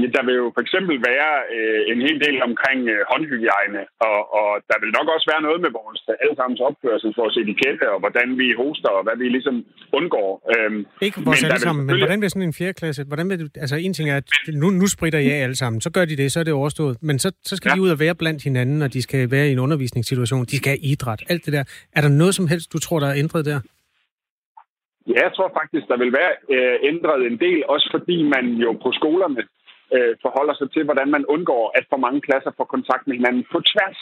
Ja, 0.00 0.06
der 0.16 0.22
vil 0.26 0.34
jo 0.42 0.46
for 0.56 0.62
eksempel 0.66 0.94
være 1.10 1.30
øh, 1.56 1.80
en 1.92 2.00
hel 2.06 2.18
del 2.26 2.36
omkring 2.48 2.80
øh, 2.94 3.00
håndhygiejne, 3.10 3.82
og, 4.08 4.18
og 4.38 4.48
der 4.70 4.76
vil 4.82 4.90
nok 4.98 5.06
også 5.14 5.26
være 5.32 5.42
noget 5.46 5.60
med 5.64 5.70
vores 5.80 6.00
allesammens 6.24 6.60
opførsel, 6.68 7.08
vores 7.22 7.36
etikette, 7.42 7.86
og 7.94 7.98
hvordan 8.04 8.28
vi 8.40 8.46
hoster, 8.62 8.90
og 8.98 9.02
hvad 9.06 9.16
vi 9.22 9.26
ligesom 9.36 9.56
undgår. 9.98 10.28
Øhm, 10.52 10.80
Ikke 11.06 11.18
vores 11.28 11.44
alle 11.44 11.64
sammen, 11.66 11.82
men 11.86 11.96
hvordan 12.02 12.20
vil 12.22 12.30
sådan 12.30 12.48
en 12.50 12.58
fjerde 12.60 12.76
klasse, 12.80 13.00
hvordan 13.10 13.26
vil, 13.30 13.50
altså 13.64 13.76
en 13.86 13.94
ting 13.96 14.06
er, 14.12 14.16
at 14.22 14.28
nu, 14.62 14.66
nu 14.80 14.86
spritter 14.96 15.20
I 15.26 15.28
af 15.36 15.40
alle 15.46 15.56
sammen, 15.62 15.78
så 15.86 15.90
gør 15.96 16.04
de 16.10 16.16
det, 16.20 16.32
så 16.32 16.38
er 16.40 16.46
det 16.48 16.54
overstået, 16.60 16.94
men 17.08 17.16
så, 17.24 17.28
så 17.50 17.54
skal 17.56 17.68
ja. 17.70 17.74
de 17.74 17.80
ud 17.84 17.90
og 17.94 17.98
være 18.04 18.14
blandt 18.22 18.40
hinanden, 18.48 18.78
og 18.82 18.88
de 18.96 19.02
skal 19.02 19.30
være 19.30 19.46
i 19.48 19.52
en 19.56 19.62
undervisningssituation, 19.66 20.44
de 20.44 20.56
skal 20.56 20.70
have 20.74 20.82
idræt, 20.92 21.20
alt 21.32 21.42
det 21.46 21.52
der. 21.56 21.64
Er 21.96 22.00
der 22.00 22.12
noget 22.22 22.34
som 22.38 22.46
helst, 22.52 22.72
du 22.72 22.78
tror, 22.78 22.98
der 23.00 23.08
er 23.12 23.16
ændret 23.24 23.44
der? 23.44 23.60
Ja, 25.06 25.18
jeg 25.26 25.32
tror 25.34 25.50
faktisk, 25.60 25.84
der 25.88 25.98
vil 26.02 26.12
være 26.20 26.32
øh, 26.54 26.76
ændret 26.90 27.20
en 27.26 27.38
del, 27.44 27.60
også 27.74 27.88
fordi 27.94 28.22
man 28.34 28.44
jo 28.64 28.70
på 28.84 28.92
skolerne 28.92 29.42
øh, 29.94 30.14
forholder 30.24 30.54
sig 30.54 30.68
til, 30.70 30.84
hvordan 30.84 31.08
man 31.16 31.26
undgår, 31.34 31.64
at 31.78 31.84
for 31.90 31.96
mange 31.96 32.20
klasser 32.20 32.52
får 32.56 32.64
kontakt 32.64 33.06
med 33.06 33.16
hinanden 33.16 33.44
på 33.52 33.58
tværs. 33.70 34.00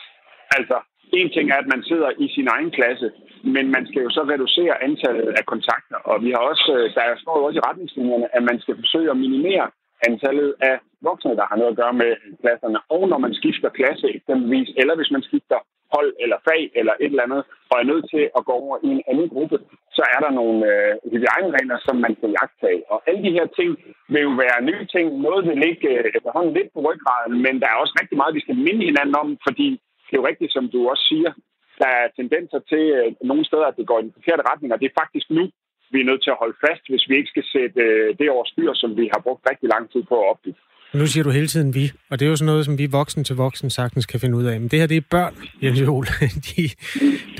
Altså, 0.59 0.77
en 1.13 1.31
ting 1.31 1.47
er, 1.51 1.59
at 1.63 1.73
man 1.75 1.83
sidder 1.83 2.11
i 2.25 2.27
sin 2.35 2.49
egen 2.55 2.71
klasse, 2.71 3.09
men 3.55 3.67
man 3.77 3.87
skal 3.87 4.03
jo 4.03 4.11
så 4.11 4.23
reducere 4.33 4.83
antallet 4.89 5.29
af 5.39 5.45
kontakter. 5.53 5.99
Og 6.11 6.17
vi 6.25 6.31
har 6.31 6.43
også, 6.53 6.69
øh, 6.79 6.95
der 6.95 7.05
står 7.23 7.35
jo 7.39 7.45
også 7.45 7.59
i 7.59 7.67
retningslinjerne, 7.69 8.37
at 8.37 8.43
man 8.51 8.61
skal 8.61 8.75
forsøge 8.83 9.11
at 9.11 9.23
minimere 9.25 9.67
antallet 10.09 10.55
af 10.61 10.77
voksne, 11.09 11.37
der 11.41 11.47
har 11.51 11.57
noget 11.57 11.71
at 11.73 11.81
gøre 11.83 11.93
med 12.03 12.13
klasserne. 12.43 12.79
Og 12.95 13.09
når 13.09 13.19
man 13.19 13.35
skifter 13.35 13.69
klasse 13.79 14.07
eksempelvis, 14.17 14.71
eller 14.81 14.95
hvis 14.97 15.11
man 15.11 15.23
skifter 15.23 15.59
hold 15.95 16.11
eller 16.25 16.39
fag 16.49 16.63
eller 16.81 16.95
et 17.01 17.13
eller 17.13 17.27
andet, 17.27 17.43
og 17.71 17.75
er 17.77 17.91
nødt 17.93 18.07
til 18.15 18.25
at 18.39 18.45
gå 18.49 18.53
over 18.65 18.77
i 18.87 18.89
en 18.97 19.03
anden 19.11 19.29
gruppe, 19.35 19.59
så 19.97 20.03
er 20.15 20.21
der 20.25 20.33
nogle 20.41 20.59
øh, 20.73 20.93
hygiejneregler, 21.13 21.79
som 21.87 21.97
man 22.05 22.15
kan 22.21 22.31
jagtage. 22.39 22.83
Og 22.93 22.99
alle 23.09 23.23
de 23.27 23.37
her 23.39 23.47
ting 23.59 23.71
vil 24.13 24.23
jo 24.29 24.33
være 24.45 24.67
nye 24.71 24.85
ting. 24.95 25.07
Noget 25.27 25.43
vil 25.49 25.59
ligge 25.67 25.89
øh, 25.99 26.11
efterhånden 26.17 26.53
lidt 26.59 26.71
på 26.73 26.81
ryggraden, 26.87 27.35
men 27.45 27.55
der 27.61 27.69
er 27.71 27.83
også 27.83 27.95
rigtig 28.01 28.17
meget, 28.21 28.37
vi 28.39 28.45
skal 28.45 28.57
minde 28.67 28.89
hinanden 28.91 29.17
om, 29.23 29.29
fordi 29.47 29.69
det 30.07 30.15
er 30.15 30.21
jo 30.23 30.29
rigtigt, 30.31 30.53
som 30.53 30.65
du 30.75 30.79
også 30.93 31.05
siger, 31.13 31.33
der 31.81 31.89
er 32.01 32.15
tendenser 32.19 32.61
til 32.71 32.85
øh, 32.99 33.13
nogle 33.31 33.45
steder, 33.45 33.67
at 33.69 33.79
det 33.79 33.87
går 33.87 33.99
i 33.99 34.07
den 34.07 34.17
forkerte 34.19 34.49
retning, 34.51 34.73
og 34.73 34.81
det 34.81 34.89
er 34.89 35.01
faktisk 35.03 35.29
nu, 35.31 35.45
vi 35.93 35.99
er 36.01 36.09
nødt 36.11 36.23
til 36.23 36.35
at 36.35 36.41
holde 36.43 36.57
fast, 36.67 36.85
hvis 36.91 37.09
vi 37.09 37.15
ikke 37.17 37.33
skal 37.35 37.47
sætte 37.55 37.81
øh, 37.89 38.09
det 38.19 38.31
over 38.35 38.45
styr, 38.53 38.73
som 38.75 38.91
vi 39.01 39.05
har 39.15 39.21
brugt 39.27 39.49
rigtig 39.51 39.69
lang 39.75 39.85
tid 39.93 40.03
på 40.11 40.15
at 40.21 40.29
opbygge. 40.33 40.61
Nu 40.99 41.05
siger 41.07 41.25
du 41.25 41.31
hele 41.39 41.51
tiden 41.55 41.71
vi, 41.79 41.85
og 42.11 42.15
det 42.19 42.25
er 42.25 42.31
jo 42.31 42.37
sådan 42.37 42.51
noget, 42.53 42.65
som 42.69 42.79
vi 42.81 42.87
voksen 43.01 43.23
til 43.25 43.37
voksen 43.45 43.69
sagtens 43.79 44.07
kan 44.11 44.21
finde 44.23 44.37
ud 44.41 44.47
af. 44.53 44.57
Men 44.61 44.69
det 44.71 44.79
her, 44.81 44.87
det 44.93 44.99
er 45.01 45.11
børn, 45.17 45.35
Jens 45.63 45.81
Jol. 45.89 46.07
De, 46.49 46.63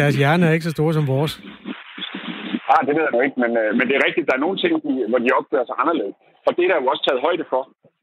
deres 0.01 0.15
hjerne 0.21 0.47
er 0.47 0.53
ikke 0.57 0.69
så 0.69 0.75
store 0.79 0.95
som 0.99 1.07
vores. 1.15 1.33
Ah, 2.73 2.81
det 2.87 2.93
ved 2.97 3.05
jeg 3.07 3.15
nu 3.17 3.21
ikke, 3.27 3.39
men, 3.45 3.53
øh, 3.63 3.71
men 3.79 3.85
det 3.89 3.95
er 3.97 4.07
rigtigt, 4.07 4.29
der 4.29 4.35
er 4.37 4.45
nogle 4.45 4.59
ting, 4.63 4.73
hvor 5.11 5.21
de 5.25 5.37
opfører 5.39 5.67
sig 5.69 5.77
anderledes. 5.83 6.17
Og 6.47 6.51
det 6.57 6.63
er 6.63 6.71
der 6.71 6.83
jo 6.83 6.91
også 6.93 7.05
taget 7.07 7.25
højde 7.29 7.45
for. 7.53 7.63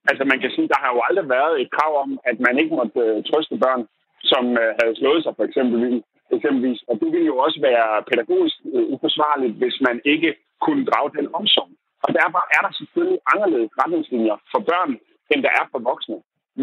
Altså 0.10 0.24
man 0.32 0.40
kan 0.42 0.52
sige, 0.56 0.72
der 0.74 0.80
har 0.84 0.90
jo 0.96 1.00
aldrig 1.08 1.28
været 1.38 1.56
et 1.62 1.70
krav 1.76 1.94
om, 2.04 2.10
at 2.30 2.38
man 2.48 2.56
ikke 2.62 2.74
måtte 2.80 3.00
øh, 3.06 3.18
trøste 3.30 3.56
børn, 3.64 3.82
som 4.32 4.44
øh, 4.64 4.72
havde 4.80 4.96
slået 5.02 5.22
sig 5.24 5.34
for 5.38 5.46
eksempel, 5.50 5.80
eksempelvis. 6.36 6.80
Og 6.90 6.94
det 7.02 7.08
ville 7.14 7.32
jo 7.32 7.38
også 7.46 7.60
være 7.70 7.88
pædagogisk 8.10 8.58
øh, 8.76 8.86
uforsvarligt, 8.94 9.56
hvis 9.62 9.78
man 9.88 9.98
ikke 10.14 10.32
kunne 10.66 10.84
drage 10.90 11.12
den 11.18 11.28
omsorg. 11.40 11.70
Og 12.06 12.10
derfor 12.20 12.42
er 12.56 12.62
der 12.66 12.72
selvfølgelig 12.80 13.20
anderledes 13.34 13.72
retningslinjer 13.82 14.38
for 14.52 14.62
børn, 14.72 14.92
end 15.32 15.42
der 15.46 15.54
er 15.60 15.66
for 15.72 15.80
voksne. 15.92 16.18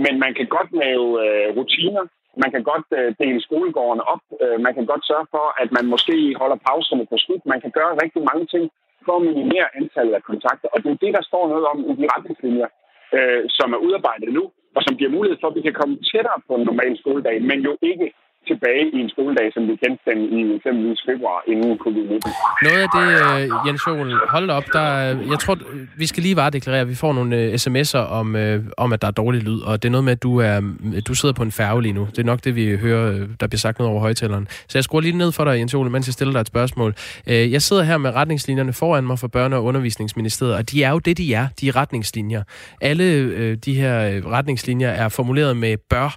Men 0.04 0.14
man 0.24 0.32
kan 0.38 0.46
godt 0.56 0.70
lave 0.84 1.06
øh, 1.24 1.48
rutiner, 1.56 2.04
man 2.42 2.50
kan 2.54 2.62
godt 2.70 2.86
øh, 2.98 3.14
dele 3.20 3.40
skolegården 3.46 4.00
op, 4.12 4.22
øh, 4.42 4.56
man 4.66 4.74
kan 4.76 4.86
godt 4.86 5.06
sørge 5.10 5.26
for, 5.34 5.46
at 5.62 5.68
man 5.76 5.86
måske 5.92 6.16
holder 6.40 6.58
pauserne 6.68 7.06
på 7.10 7.16
skud, 7.22 7.40
man 7.52 7.60
kan 7.64 7.72
gøre 7.78 7.98
rigtig 8.02 8.22
mange 8.30 8.46
ting 8.54 8.64
for 9.06 9.14
at 9.16 9.26
minimere 9.30 9.68
antallet 9.80 10.14
af 10.18 10.22
kontakter. 10.30 10.68
Og 10.74 10.78
det 10.82 10.90
er 10.90 11.02
det, 11.04 11.12
der 11.16 11.22
står 11.30 11.44
noget 11.52 11.64
om 11.72 11.78
i 11.90 11.92
de 12.00 12.06
retningslinjer, 12.14 12.68
øh, 13.16 13.42
som 13.58 13.68
er 13.76 13.80
udarbejdet 13.86 14.30
nu, 14.38 14.44
og 14.76 14.80
som 14.82 14.96
giver 14.98 15.16
mulighed 15.16 15.38
for, 15.40 15.48
at 15.48 15.56
vi 15.58 15.66
kan 15.66 15.78
komme 15.80 15.94
tættere 16.10 16.38
på 16.48 16.52
en 16.56 16.66
normal 16.70 16.98
skoledag, 17.02 17.36
men 17.50 17.58
jo 17.68 17.72
ikke 17.90 18.06
tilbage 18.50 18.84
i 18.96 18.98
en 19.04 19.10
skoledag, 19.14 19.48
som 19.54 19.62
vi 19.68 19.74
kendte 19.82 20.02
den 20.10 20.18
i 20.36 20.56
eksempelvis 20.56 21.00
februar 21.08 21.38
inden 21.50 21.72
covid-19. 21.84 22.28
Noget 22.66 22.80
af 22.86 22.88
det, 22.96 23.06
øh, 23.16 23.66
Jens 23.66 23.82
Jol, 23.86 24.10
hold 24.28 24.50
op, 24.50 24.66
der, 24.72 24.86
øh, 25.04 25.30
jeg 25.30 25.38
tror, 25.38 25.58
vi 25.96 26.06
skal 26.06 26.22
lige 26.22 26.36
varedeklarere, 26.36 26.80
at 26.80 26.88
vi 26.88 26.94
får 26.94 27.12
nogle 27.12 27.36
øh, 27.36 27.54
sms'er 27.54 28.04
om, 28.20 28.36
øh, 28.36 28.64
om, 28.76 28.92
at 28.92 29.02
der 29.02 29.08
er 29.08 29.12
dårlig 29.22 29.42
lyd, 29.42 29.60
og 29.60 29.82
det 29.82 29.88
er 29.88 29.92
noget 29.92 30.04
med, 30.04 30.12
at 30.12 30.22
du, 30.22 30.40
er, 30.40 30.60
du 31.08 31.14
sidder 31.14 31.32
på 31.34 31.42
en 31.42 31.52
færge 31.52 31.82
lige 31.82 31.92
nu. 31.92 32.04
Det 32.10 32.18
er 32.18 32.24
nok 32.32 32.44
det, 32.44 32.56
vi 32.56 32.76
hører, 32.76 33.26
der 33.40 33.46
bliver 33.46 33.58
sagt 33.58 33.78
noget 33.78 33.90
over 33.90 34.00
højtaleren. 34.00 34.46
Så 34.68 34.78
jeg 34.78 34.84
skruer 34.84 35.00
lige 35.00 35.18
ned 35.18 35.32
for 35.32 35.44
dig, 35.44 35.58
Jens 35.58 35.74
Jol, 35.74 35.90
mens 35.90 36.08
jeg 36.08 36.12
stiller 36.12 36.32
dig 36.32 36.40
et 36.40 36.46
spørgsmål. 36.46 36.94
Jeg 37.26 37.62
sidder 37.62 37.82
her 37.82 37.98
med 37.98 38.14
retningslinjerne 38.14 38.72
foran 38.72 39.04
mig 39.04 39.18
for 39.18 39.28
Børne- 39.36 39.54
og 39.54 39.64
Undervisningsministeriet, 39.64 40.54
og 40.54 40.70
de 40.70 40.82
er 40.82 40.90
jo 40.90 40.98
det, 40.98 41.18
de 41.18 41.34
er, 41.34 41.46
de 41.60 41.68
er 41.68 41.76
retningslinjer. 41.76 42.42
Alle 42.80 43.54
de 43.56 43.74
her 43.74 44.20
retningslinjer 44.30 44.88
er 44.88 45.08
formuleret 45.08 45.56
med 45.56 45.76
bør, 45.90 46.16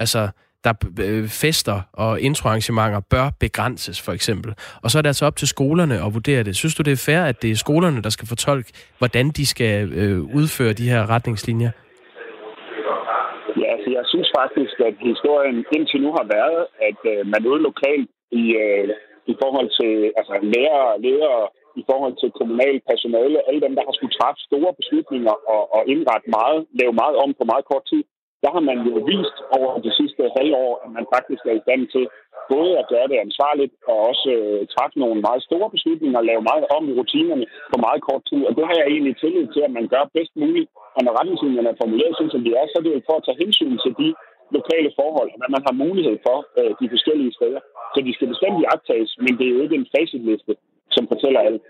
altså 0.00 0.28
der 0.66 0.74
øh, 1.08 1.24
fester 1.42 1.78
og 1.92 2.12
introarrangementer 2.28 3.00
bør 3.12 3.26
begrænses, 3.44 3.98
for 4.06 4.12
eksempel. 4.18 4.50
Og 4.82 4.90
så 4.90 4.94
er 4.98 5.02
det 5.02 5.12
altså 5.14 5.26
op 5.26 5.36
til 5.36 5.48
skolerne 5.56 5.96
at 6.06 6.14
vurdere 6.16 6.42
det. 6.46 6.56
Synes 6.56 6.74
du, 6.74 6.82
det 6.82 6.92
er 6.98 7.04
fair, 7.08 7.22
at 7.32 7.42
det 7.42 7.50
er 7.50 7.64
skolerne, 7.66 7.98
der 8.06 8.12
skal 8.16 8.28
fortolke, 8.34 8.70
hvordan 9.00 9.26
de 9.38 9.44
skal 9.46 9.74
øh, 10.00 10.18
udføre 10.38 10.72
de 10.80 10.90
her 10.92 11.02
retningslinjer? 11.14 11.70
Ja, 13.60 13.66
altså 13.74 13.88
jeg 13.98 14.04
synes 14.12 14.28
faktisk, 14.40 14.76
at 14.88 14.94
historien 15.10 15.58
indtil 15.76 16.00
nu 16.04 16.10
har 16.18 16.26
været, 16.36 16.62
at 16.88 17.00
øh, 17.12 17.20
man 17.32 17.46
ude 17.50 17.62
lokalt 17.68 18.10
i, 18.42 18.44
øh, 18.64 18.88
i 19.32 19.34
forhold 19.42 19.68
til 19.80 19.92
altså, 20.18 20.34
lærere 20.54 20.88
og 20.94 21.00
ledere, 21.06 21.42
i 21.80 21.82
forhold 21.90 22.14
til 22.20 22.36
kommunal 22.38 22.76
personale, 22.90 23.38
alle 23.48 23.60
dem, 23.66 23.72
der 23.76 23.82
har 23.86 23.94
skulle 23.96 24.16
træffe 24.18 24.40
store 24.48 24.72
beslutninger 24.80 25.34
og, 25.54 25.62
og 25.76 25.82
indrette 25.92 26.28
meget, 26.38 26.60
lave 26.80 26.94
meget 27.02 27.16
om 27.22 27.30
på 27.38 27.44
meget 27.52 27.64
kort 27.70 27.84
tid, 27.90 28.02
der 28.42 28.50
har 28.56 28.62
man 28.70 28.78
jo 28.88 28.94
vist 29.12 29.36
over 29.58 29.70
de 29.86 29.92
sidste 29.98 30.22
halvår, 30.36 30.70
at 30.84 30.90
man 30.96 31.06
faktisk 31.14 31.42
er 31.50 31.54
i 31.56 31.64
stand 31.66 31.82
til 31.94 32.04
både 32.54 32.72
at 32.80 32.88
gøre 32.92 33.08
det 33.12 33.18
ansvarligt 33.26 33.74
og 33.90 33.96
også 34.10 34.28
øh, 34.38 34.60
træffe 34.74 34.96
nogle 35.02 35.18
meget 35.26 35.42
store 35.48 35.68
beslutninger 35.74 36.18
og 36.20 36.28
lave 36.30 36.42
meget 36.50 36.64
om 36.76 36.82
i 36.90 36.96
rutinerne 36.98 37.46
på 37.72 37.76
meget 37.86 38.00
kort 38.08 38.22
tid. 38.30 38.40
Og 38.48 38.52
det 38.56 38.64
har 38.68 38.74
jeg 38.78 38.86
egentlig 38.86 39.14
tillid 39.16 39.46
til, 39.54 39.62
at 39.68 39.72
man 39.78 39.86
gør 39.94 40.04
bedst 40.16 40.34
muligt. 40.42 40.68
Og 40.96 41.00
når 41.02 41.16
retningslinjerne 41.18 41.70
er 41.72 41.80
formuleret 41.82 42.14
sådan, 42.16 42.34
som 42.34 42.44
de 42.46 42.50
er, 42.60 42.66
så 42.66 42.76
er 42.78 42.84
det 42.84 42.94
jo 42.96 43.06
for 43.08 43.16
at 43.18 43.24
tage 43.26 43.42
hensyn 43.44 43.76
til 43.84 43.92
de 44.02 44.08
lokale 44.56 44.90
forhold, 45.00 45.30
og 45.32 45.38
hvad 45.38 45.50
man 45.56 45.66
har 45.68 45.74
mulighed 45.84 46.16
for 46.26 46.38
øh, 46.58 46.72
de 46.80 46.86
forskellige 46.94 47.32
steder. 47.38 47.60
Så 47.92 47.98
de 48.06 48.12
skal 48.14 48.28
bestemt 48.32 48.70
optages, 48.74 49.10
men 49.24 49.32
det 49.38 49.44
er 49.46 49.54
jo 49.56 49.62
ikke 49.64 49.78
en 49.80 49.90
facitliste, 49.96 50.52
som 50.96 51.04
fortæller 51.12 51.40
alt. 51.48 51.62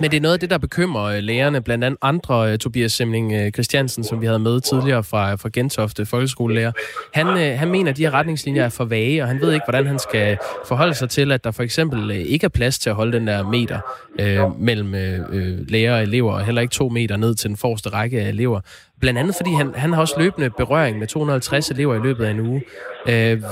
Men 0.00 0.10
det 0.10 0.16
er 0.16 0.20
noget 0.20 0.32
af 0.32 0.40
det, 0.40 0.50
der 0.50 0.58
bekymrer 0.58 1.04
øh, 1.04 1.22
lærerne, 1.22 1.62
blandt 1.62 1.84
andet 1.84 1.98
andre 2.02 2.52
øh, 2.52 2.58
Tobias 2.58 2.92
Semling 2.92 3.32
øh, 3.32 3.50
Christiansen, 3.52 4.04
som 4.04 4.20
vi 4.20 4.26
havde 4.26 4.38
med 4.38 4.60
tidligere 4.60 5.04
fra, 5.04 5.34
fra 5.34 5.48
Gentofte 5.52 6.06
folkeskolelærer. 6.06 6.72
Han, 7.14 7.26
han 7.56 7.68
mener, 7.70 7.90
at 7.90 7.96
de 7.96 8.02
her 8.02 8.14
retningslinjer 8.14 8.64
er 8.64 8.68
for 8.68 8.84
vage, 8.84 9.22
og 9.22 9.28
han 9.28 9.40
ved 9.40 9.52
ikke, 9.52 9.64
hvordan 9.66 9.86
han 9.86 9.98
skal 9.98 10.38
forholde 10.66 10.94
sig 10.94 11.10
til, 11.10 11.32
at 11.32 11.44
der 11.44 11.50
for 11.50 11.62
eksempel 11.62 12.10
ikke 12.10 12.44
er 12.44 12.48
plads 12.48 12.78
til 12.78 12.90
at 12.90 12.96
holde 12.96 13.12
den 13.12 13.26
der 13.26 13.42
meter 13.50 13.80
øh, 14.20 14.60
mellem 14.60 14.94
øh, 14.94 15.70
lærer 15.70 15.96
og 15.96 16.02
elever, 16.02 16.32
og 16.32 16.44
heller 16.44 16.62
ikke 16.62 16.72
to 16.72 16.88
meter 16.88 17.16
ned 17.16 17.34
til 17.34 17.48
den 17.48 17.56
forreste 17.56 17.88
række 17.88 18.20
af 18.20 18.28
elever. 18.28 18.60
Blandt 19.00 19.18
andet, 19.20 19.34
fordi 19.36 19.50
han, 19.50 19.74
han 19.74 19.92
har 19.92 20.00
også 20.00 20.14
løbende 20.18 20.50
berøring 20.50 20.98
med 20.98 21.06
250 21.06 21.70
elever 21.70 21.94
i 21.94 21.98
løbet 21.98 22.24
af 22.24 22.30
en 22.30 22.40
uge. 22.40 22.62
Øh, 23.08 23.42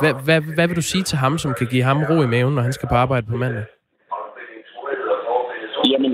hvad, 0.00 0.24
hvad, 0.24 0.40
hvad 0.40 0.66
vil 0.66 0.76
du 0.76 0.82
sige 0.82 1.02
til 1.02 1.18
ham, 1.18 1.38
som 1.38 1.54
kan 1.58 1.66
give 1.66 1.82
ham 1.82 2.02
ro 2.10 2.22
i 2.22 2.26
maven, 2.26 2.54
når 2.54 2.62
han 2.62 2.72
skal 2.72 2.88
på 2.88 2.94
arbejde 2.94 3.26
på 3.26 3.36
mandag? 3.36 3.64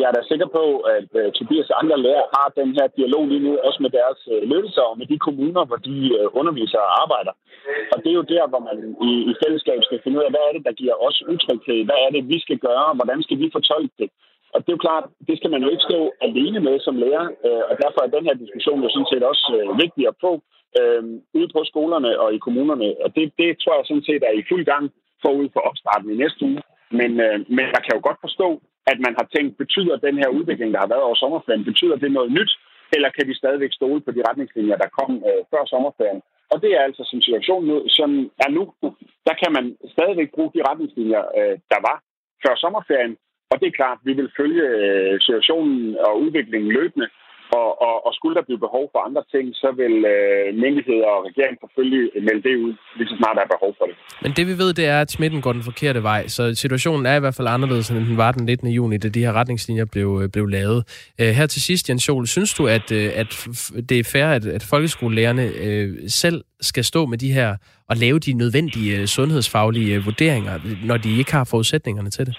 Jeg 0.08 0.14
er 0.14 0.22
da 0.22 0.32
sikker 0.32 0.50
på, 0.58 0.64
at 0.96 1.10
uh, 1.20 1.28
Tobias 1.36 1.70
og 1.72 1.78
andre 1.82 1.96
lærere 2.06 2.32
har 2.36 2.48
den 2.60 2.70
her 2.78 2.86
dialog 2.98 3.22
lige 3.28 3.44
nu, 3.46 3.52
også 3.68 3.80
med 3.84 3.92
deres 3.98 4.20
øh, 4.34 4.42
uh, 4.42 4.48
ledelser 4.52 4.84
og 4.90 4.98
med 5.00 5.06
de 5.12 5.18
kommuner, 5.26 5.62
hvor 5.68 5.80
de 5.88 5.96
uh, 6.18 6.26
underviser 6.40 6.80
og 6.86 6.92
arbejder. 7.02 7.32
Og 7.92 7.96
det 8.02 8.10
er 8.10 8.18
jo 8.20 8.30
der, 8.34 8.44
hvor 8.50 8.62
man 8.68 8.76
i, 9.08 9.12
i 9.30 9.32
fællesskab 9.42 9.80
skal 9.82 10.00
finde 10.02 10.18
ud 10.18 10.24
af, 10.26 10.32
hvad 10.32 10.44
er 10.48 10.52
det, 10.56 10.66
der 10.68 10.80
giver 10.80 10.96
os 11.06 11.18
utryghed? 11.32 11.78
Hvad 11.88 12.00
er 12.04 12.10
det, 12.14 12.22
vi 12.32 12.38
skal 12.44 12.58
gøre? 12.68 12.88
Hvordan 12.98 13.20
skal 13.26 13.38
vi 13.42 13.54
fortolke 13.56 13.94
det? 14.02 14.10
Og 14.54 14.58
det 14.60 14.68
er 14.68 14.76
jo 14.76 14.86
klart, 14.88 15.04
det 15.28 15.36
skal 15.38 15.50
man 15.54 15.62
jo 15.64 15.68
ikke 15.70 15.88
stå 15.90 16.00
alene 16.26 16.60
med 16.66 16.76
som 16.80 16.96
lærer, 17.04 17.26
uh, 17.46 17.62
og 17.70 17.74
derfor 17.82 18.00
er 18.02 18.14
den 18.16 18.24
her 18.28 18.36
diskussion 18.44 18.82
jo 18.84 18.88
sådan 18.90 19.10
set 19.12 19.24
også 19.32 19.44
uh, 19.56 19.78
vigtig 19.84 20.02
at 20.10 20.18
få 20.24 20.32
uh, 20.78 21.02
ude 21.38 21.48
på 21.54 21.60
skolerne 21.70 22.10
og 22.22 22.28
i 22.36 22.38
kommunerne. 22.46 22.88
Og 23.04 23.08
det, 23.16 23.24
det 23.40 23.48
tror 23.62 23.74
jeg 23.76 23.86
sådan 23.86 24.08
set 24.08 24.22
er 24.28 24.34
i 24.36 24.48
fuld 24.50 24.64
gang 24.72 24.84
forud 25.24 25.48
for 25.54 25.60
opstarten 25.68 26.10
i 26.10 26.20
næste 26.22 26.44
uge. 26.50 26.62
Men, 26.90 27.10
øh, 27.26 27.36
men 27.56 27.64
jeg 27.74 27.82
kan 27.84 27.94
jo 27.96 28.00
godt 28.08 28.20
forstå, 28.26 28.48
at 28.90 28.98
man 29.06 29.14
har 29.18 29.26
tænkt, 29.34 29.52
betyder 29.62 29.96
den 30.06 30.16
her 30.20 30.28
udvikling, 30.38 30.70
der 30.72 30.80
har 30.80 30.92
været 30.92 31.06
over 31.06 31.18
sommerferien, 31.22 31.68
betyder 31.70 31.96
det 31.96 32.10
noget 32.12 32.30
nyt, 32.38 32.52
eller 32.94 33.10
kan 33.16 33.28
vi 33.28 33.34
stadigvæk 33.34 33.72
stole 33.72 34.00
på 34.00 34.10
de 34.16 34.22
retningslinjer, 34.28 34.76
der 34.76 34.94
kom 34.98 35.10
øh, 35.28 35.42
før 35.52 35.62
sommerferien? 35.72 36.22
Og 36.52 36.56
det 36.62 36.70
er 36.76 36.82
altså 36.88 37.02
som 37.10 37.20
situationen 37.26 37.68
nu, 37.70 37.76
som 37.98 38.10
er 38.44 38.50
nu, 38.56 38.62
der 39.28 39.34
kan 39.42 39.50
man 39.56 39.64
stadigvæk 39.94 40.30
bruge 40.34 40.50
de 40.54 40.66
retningslinjer, 40.68 41.22
øh, 41.38 41.56
der 41.72 41.80
var 41.88 41.96
før 42.44 42.54
sommerferien. 42.56 43.16
Og 43.50 43.60
det 43.60 43.66
er 43.66 43.78
klart, 43.80 43.98
vi 44.08 44.12
vil 44.12 44.30
følge 44.40 44.64
øh, 44.78 45.20
situationen 45.20 45.96
og 46.06 46.20
udviklingen 46.22 46.70
løbende, 46.78 47.08
og, 47.52 47.68
og, 47.86 48.06
og 48.06 48.12
skulle 48.18 48.34
der 48.38 48.44
blive 48.48 48.60
behov 48.66 48.84
for 48.92 49.00
andre 49.08 49.22
ting, 49.32 49.44
så 49.62 49.68
vil 49.80 49.94
øh, 50.14 50.46
myndigheder 50.64 51.08
og 51.14 51.20
regeringen 51.28 51.58
selvfølgelig 51.64 52.04
melde 52.28 52.42
det 52.48 52.54
ud, 52.64 52.72
lige 52.98 53.08
så 53.08 53.16
snart 53.20 53.36
der 53.36 53.42
er 53.42 53.52
behov 53.56 53.72
for 53.78 53.84
det. 53.88 53.96
Men 54.22 54.32
det 54.36 54.44
vi 54.50 54.54
ved, 54.62 54.70
det 54.80 54.86
er, 54.94 55.00
at 55.00 55.10
smitten 55.10 55.40
går 55.40 55.52
den 55.52 55.62
forkerte 55.70 56.02
vej, 56.02 56.22
så 56.26 56.42
situationen 56.54 57.06
er 57.06 57.16
i 57.16 57.20
hvert 57.20 57.34
fald 57.38 57.48
anderledes, 57.48 57.90
end 57.90 57.98
den 57.98 58.16
var 58.16 58.32
den 58.32 58.44
19. 58.44 58.68
juni, 58.68 58.96
da 58.98 59.08
de 59.08 59.24
her 59.24 59.32
retningslinjer 59.32 59.84
blev, 59.84 60.20
øh, 60.22 60.28
blev 60.34 60.46
lavet. 60.46 60.80
Øh, 61.20 61.30
her 61.38 61.46
til 61.46 61.62
sidst, 61.62 61.88
Jens 61.88 62.08
Jol, 62.08 62.26
synes 62.26 62.54
du, 62.54 62.66
at, 62.66 62.92
øh, 62.92 63.10
at 63.14 63.30
det 63.88 63.98
er 63.98 64.04
fair, 64.12 64.26
at, 64.26 64.46
at 64.46 64.62
folkeskolelærerne 64.70 65.44
øh, 65.66 65.88
selv 66.08 66.44
skal 66.60 66.84
stå 66.84 67.06
med 67.06 67.18
de 67.18 67.32
her 67.32 67.56
og 67.88 67.96
lave 67.96 68.18
de 68.18 68.32
nødvendige 68.32 69.00
øh, 69.00 69.06
sundhedsfaglige 69.06 69.94
øh, 69.94 70.06
vurderinger, 70.06 70.58
når 70.84 70.96
de 70.96 71.18
ikke 71.18 71.32
har 71.32 71.44
forudsætningerne 71.44 72.10
til 72.10 72.26
det? 72.26 72.34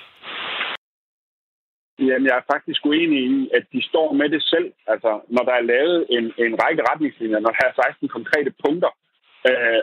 Jamen, 2.08 2.28
jeg 2.30 2.38
er 2.38 2.52
faktisk 2.54 2.86
uenig 2.86 3.20
i, 3.32 3.50
at 3.58 3.64
de 3.74 3.82
står 3.90 4.14
med 4.14 4.30
det 4.30 4.44
selv. 4.44 4.70
Altså, 4.88 5.12
når 5.36 5.44
der 5.50 5.56
er 5.58 5.70
lavet 5.74 6.00
en, 6.10 6.26
en 6.46 6.54
række 6.64 6.84
retningslinjer, 6.90 7.40
når 7.40 7.52
der 7.56 7.64
er 7.68 7.82
16 7.86 8.08
konkrete 8.08 8.52
punkter, 8.64 8.92
øh, 9.50 9.82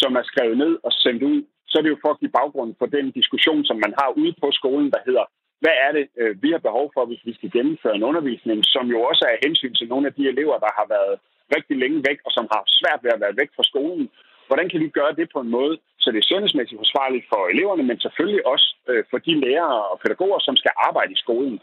som 0.00 0.16
er 0.20 0.24
skrevet 0.30 0.56
ned 0.58 0.72
og 0.86 0.92
sendt 0.92 1.22
ud, 1.22 1.38
så 1.68 1.78
er 1.78 1.82
det 1.82 1.94
jo 1.94 2.02
for 2.04 2.10
at 2.12 2.20
give 2.20 2.36
baggrund 2.40 2.74
for 2.78 2.86
den 2.96 3.06
diskussion, 3.10 3.64
som 3.64 3.76
man 3.84 3.94
har 4.00 4.10
ude 4.20 4.34
på 4.42 4.48
skolen, 4.60 4.90
der 4.94 5.00
hedder, 5.06 5.24
hvad 5.62 5.76
er 5.86 5.90
det, 5.96 6.04
øh, 6.20 6.42
vi 6.42 6.48
har 6.50 6.62
behov 6.68 6.86
for, 6.94 7.02
hvis 7.06 7.26
vi 7.28 7.32
skal 7.34 7.50
gennemføre 7.56 7.96
en 7.96 8.08
undervisning, 8.10 8.58
som 8.74 8.84
jo 8.94 8.98
også 9.10 9.24
er 9.32 9.44
hensyn 9.46 9.74
til 9.74 9.88
nogle 9.88 10.06
af 10.08 10.14
de 10.14 10.28
elever, 10.32 10.56
der 10.64 10.72
har 10.78 10.86
været 10.96 11.14
rigtig 11.56 11.76
længe 11.82 12.00
væk, 12.08 12.18
og 12.26 12.30
som 12.36 12.46
har 12.54 12.62
svært 12.78 13.00
ved 13.04 13.10
at 13.14 13.22
være 13.24 13.38
væk 13.40 13.50
fra 13.56 13.68
skolen. 13.70 14.06
Hvordan 14.48 14.68
kan 14.68 14.80
vi 14.80 14.88
gøre 14.98 15.14
det 15.20 15.26
på 15.34 15.40
en 15.40 15.50
måde, 15.58 15.74
så 16.02 16.10
det 16.10 16.18
er 16.18 16.30
sundhedsmæssigt 16.30 16.80
forsvarligt 16.84 17.26
for 17.32 17.40
eleverne, 17.54 17.82
men 17.82 18.00
selvfølgelig 18.00 18.46
også 18.46 18.68
øh, 18.90 19.04
for 19.10 19.18
de 19.26 19.40
lærere 19.44 19.80
og 19.92 20.00
pædagoger, 20.04 20.38
som 20.38 20.56
skal 20.56 20.72
arbejde 20.88 21.12
i 21.12 21.22
skolen. 21.24 21.56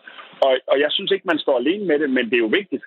Og, 0.46 0.52
og 0.72 0.78
jeg 0.84 0.92
synes 0.92 1.12
ikke, 1.12 1.30
man 1.32 1.44
står 1.44 1.58
alene 1.58 1.86
med 1.86 2.00
det, 2.00 2.10
men 2.10 2.26
det 2.30 2.36
er 2.36 2.46
jo 2.48 2.58
vigtigt, 2.60 2.84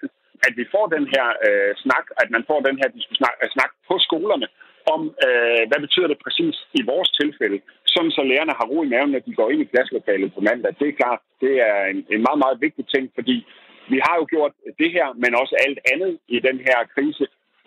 at 0.46 0.52
vi 0.60 0.64
får 0.74 0.86
den 0.96 1.04
her 1.14 1.26
øh, 1.46 1.72
snak, 1.84 2.06
at 2.22 2.28
man 2.34 2.44
får 2.50 2.60
den 2.68 2.76
her 2.80 2.88
snak, 3.20 3.34
øh, 3.42 3.48
snak 3.56 3.70
på 3.88 3.94
skolerne 4.06 4.46
om, 4.94 5.02
øh, 5.26 5.62
hvad 5.68 5.80
betyder 5.84 6.08
det 6.10 6.24
præcis 6.24 6.56
i 6.78 6.82
vores 6.92 7.10
tilfælde, 7.20 7.58
sådan 7.94 8.10
så 8.16 8.22
lærerne 8.22 8.54
har 8.58 8.66
ro 8.72 8.78
i 8.82 8.92
maven, 8.92 9.10
når 9.10 9.18
de 9.18 9.34
går 9.40 9.50
ind 9.50 9.60
i 9.62 9.70
klasselokalet 9.72 10.34
på 10.34 10.40
mandag. 10.48 10.74
Det 10.80 10.88
er 10.88 11.00
klart, 11.02 11.20
det 11.40 11.54
er 11.70 11.78
en, 11.92 12.00
en 12.14 12.22
meget, 12.26 12.40
meget 12.44 12.58
vigtig 12.66 12.84
ting, 12.94 13.04
fordi 13.18 13.36
vi 13.92 13.98
har 14.06 14.14
jo 14.20 14.24
gjort 14.34 14.52
det 14.80 14.90
her, 14.96 15.08
men 15.22 15.40
også 15.42 15.54
alt 15.66 15.78
andet 15.92 16.12
i 16.28 16.38
den 16.48 16.58
her 16.66 16.78
krise, 16.94 17.24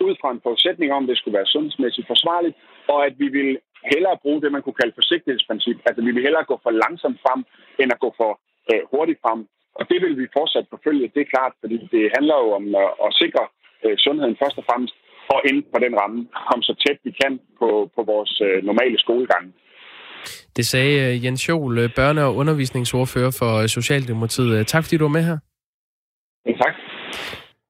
ud 0.10 0.16
fra 0.22 0.30
en 0.32 0.44
forudsætning 0.46 0.90
om, 0.94 1.04
at 1.04 1.10
det 1.10 1.18
skulle 1.18 1.38
være 1.40 1.54
sundhedsmæssigt 1.54 2.08
forsvarligt, 2.08 2.56
og 2.94 3.00
at 3.08 3.14
vi 3.22 3.28
vil 3.38 3.50
hellere 3.94 4.22
bruge 4.24 4.42
det, 4.42 4.52
man 4.52 4.64
kunne 4.64 4.80
kalde 4.82 5.00
forsigtighedsprincip. 5.00 5.78
Altså, 5.88 6.02
vi 6.08 6.12
vil 6.16 6.26
hellere 6.28 6.50
gå 6.52 6.56
for 6.64 6.72
langsomt 6.84 7.20
frem, 7.26 7.42
end 7.82 7.90
at 7.96 8.00
gå 8.06 8.10
for 8.22 8.32
øh, 8.72 8.82
hurtigt 8.92 9.20
frem. 9.24 9.40
Og 9.80 9.84
det 9.90 9.98
vil 10.04 10.16
vi 10.22 10.36
fortsat 10.38 10.66
forfølge, 10.74 11.12
det 11.16 11.22
er 11.22 11.34
klart, 11.36 11.54
fordi 11.62 11.78
det 11.94 12.04
handler 12.16 12.38
jo 12.44 12.48
om 12.60 12.66
at, 12.84 12.92
at 13.06 13.10
sikre 13.22 13.44
øh, 13.86 13.96
sundheden 14.06 14.38
først 14.42 14.58
og 14.62 14.66
fremmest, 14.70 14.96
og 15.34 15.40
inden 15.50 15.66
for 15.72 15.80
den 15.86 15.94
ramme 16.02 16.20
komme 16.48 16.64
så 16.64 16.74
tæt 16.84 17.00
vi 17.08 17.12
kan 17.22 17.34
på, 17.60 17.70
på 17.96 18.02
vores 18.12 18.34
øh, 18.48 18.58
normale 18.70 19.00
skolegang. 19.06 19.46
Det 20.58 20.66
sagde 20.66 20.94
øh, 21.06 21.26
Jens 21.26 21.50
Jol, 21.50 21.78
øh, 21.78 21.90
børne- 22.00 22.28
og 22.28 22.36
undervisningsordfører 22.36 23.34
for 23.40 23.52
øh, 23.62 23.68
Socialdemokratiet. 23.68 24.68
Tak 24.68 24.84
fordi 24.84 24.98
du 24.98 25.04
var 25.04 25.18
med 25.18 25.24
her. 25.30 25.38
Ja, 26.46 26.54
tak. 26.64 26.76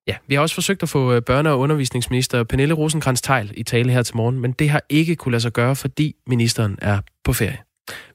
Ja, 0.08 0.16
vi 0.28 0.36
har 0.36 0.42
også 0.42 0.56
forsøgt 0.56 0.84
at 0.84 0.90
få 0.90 1.14
øh, 1.14 1.22
børne- 1.30 1.48
og 1.48 1.60
undervisningsminister 1.60 2.44
Pernille 2.44 2.74
rosenkrantz 2.74 3.22
teil 3.22 3.54
i 3.58 3.64
tale 3.64 3.92
her 3.92 4.04
til 4.04 4.18
morgen, 4.18 4.40
men 4.40 4.52
det 4.52 4.70
har 4.70 4.82
ikke 4.90 5.16
kunne 5.16 5.32
lade 5.32 5.42
sig 5.42 5.54
gøre, 5.54 5.76
fordi 5.76 6.16
ministeren 6.28 6.78
er 6.82 7.00
på 7.24 7.34
ferie. 7.34 7.58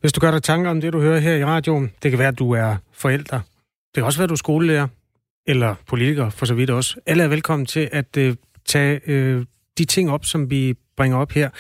Hvis 0.01 0.13
du 0.13 0.21
gør 0.21 0.31
dig 0.31 0.43
tanker 0.43 0.71
om 0.71 0.81
det, 0.81 0.93
du 0.93 1.01
hører 1.01 1.21
her 1.21 1.35
i 1.35 1.45
radioen, 1.45 1.91
det 2.03 2.11
kan 2.11 2.19
være, 2.19 2.29
at 2.29 2.39
du 2.39 2.53
er 2.53 2.77
forælder. 2.93 3.41
Det 3.95 3.95
kan 3.95 4.05
også 4.05 4.19
være, 4.19 4.25
at 4.25 4.29
du 4.29 4.35
er 4.35 4.37
skolelærer, 4.37 4.89
eller 5.47 5.75
politiker 5.87 6.31
for 6.31 6.47
så 6.47 6.55
vidt 6.55 6.71
også. 6.71 6.97
Alle 7.07 7.23
er 7.23 7.29
velkommen 7.29 7.67
til 7.67 7.89
at 7.93 8.17
øh, 8.17 8.37
tage 8.67 9.01
øh, 9.07 9.45
de 9.79 9.85
ting 9.85 10.11
op, 10.11 10.25
som 10.25 10.51
vi 10.51 10.75
bringer 10.97 11.19
op 11.19 11.33
her. 11.33 11.51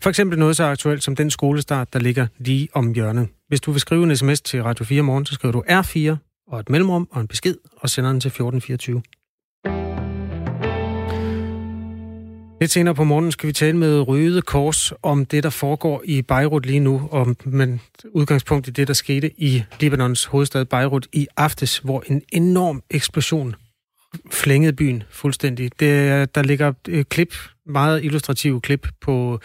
For 0.00 0.10
eksempel 0.10 0.38
noget 0.38 0.56
så 0.56 0.64
aktuelt 0.64 1.02
som 1.02 1.16
den 1.16 1.30
skolestart, 1.30 1.92
der 1.92 1.98
ligger 1.98 2.26
lige 2.38 2.68
om 2.72 2.92
hjørnet. 2.94 3.28
Hvis 3.48 3.60
du 3.60 3.72
vil 3.72 3.80
skrive 3.80 4.04
en 4.04 4.16
sms 4.16 4.40
til 4.40 4.62
Radio 4.62 4.84
4 4.84 5.02
morgen, 5.02 5.26
så 5.26 5.34
skriver 5.34 5.52
du 5.52 5.62
R4 5.68 6.16
og 6.48 6.60
et 6.60 6.68
mellemrum 6.70 7.08
og 7.10 7.20
en 7.20 7.28
besked, 7.28 7.56
og 7.76 7.90
sender 7.90 8.10
den 8.10 8.20
til 8.20 8.28
1424. 8.28 9.02
Lidt 12.60 12.70
senere 12.70 12.94
på 12.94 13.04
morgenen 13.04 13.32
skal 13.32 13.46
vi 13.46 13.52
tale 13.52 13.76
med 13.76 14.08
Røde 14.08 14.42
Kors 14.42 14.92
om 15.02 15.26
det, 15.26 15.42
der 15.42 15.50
foregår 15.50 16.02
i 16.04 16.22
Beirut 16.22 16.66
lige 16.66 16.80
nu, 16.80 17.08
og 17.10 17.36
men 17.44 17.80
udgangspunkt 18.12 18.68
i 18.68 18.70
det, 18.70 18.88
der 18.88 18.94
skete 18.94 19.30
i 19.40 19.64
Libanons 19.80 20.24
hovedstad 20.24 20.64
Beirut 20.64 21.06
i 21.12 21.26
aftes, 21.36 21.78
hvor 21.78 22.04
en 22.06 22.22
enorm 22.32 22.82
eksplosion 22.90 23.54
flængede 24.30 24.72
byen 24.72 25.02
fuldstændig. 25.10 25.80
Det, 25.80 26.34
der 26.34 26.42
ligger 26.42 26.72
et 26.88 27.08
klip, 27.08 27.34
meget 27.66 28.04
illustrative 28.04 28.60
klip 28.60 28.88
på 29.00 29.40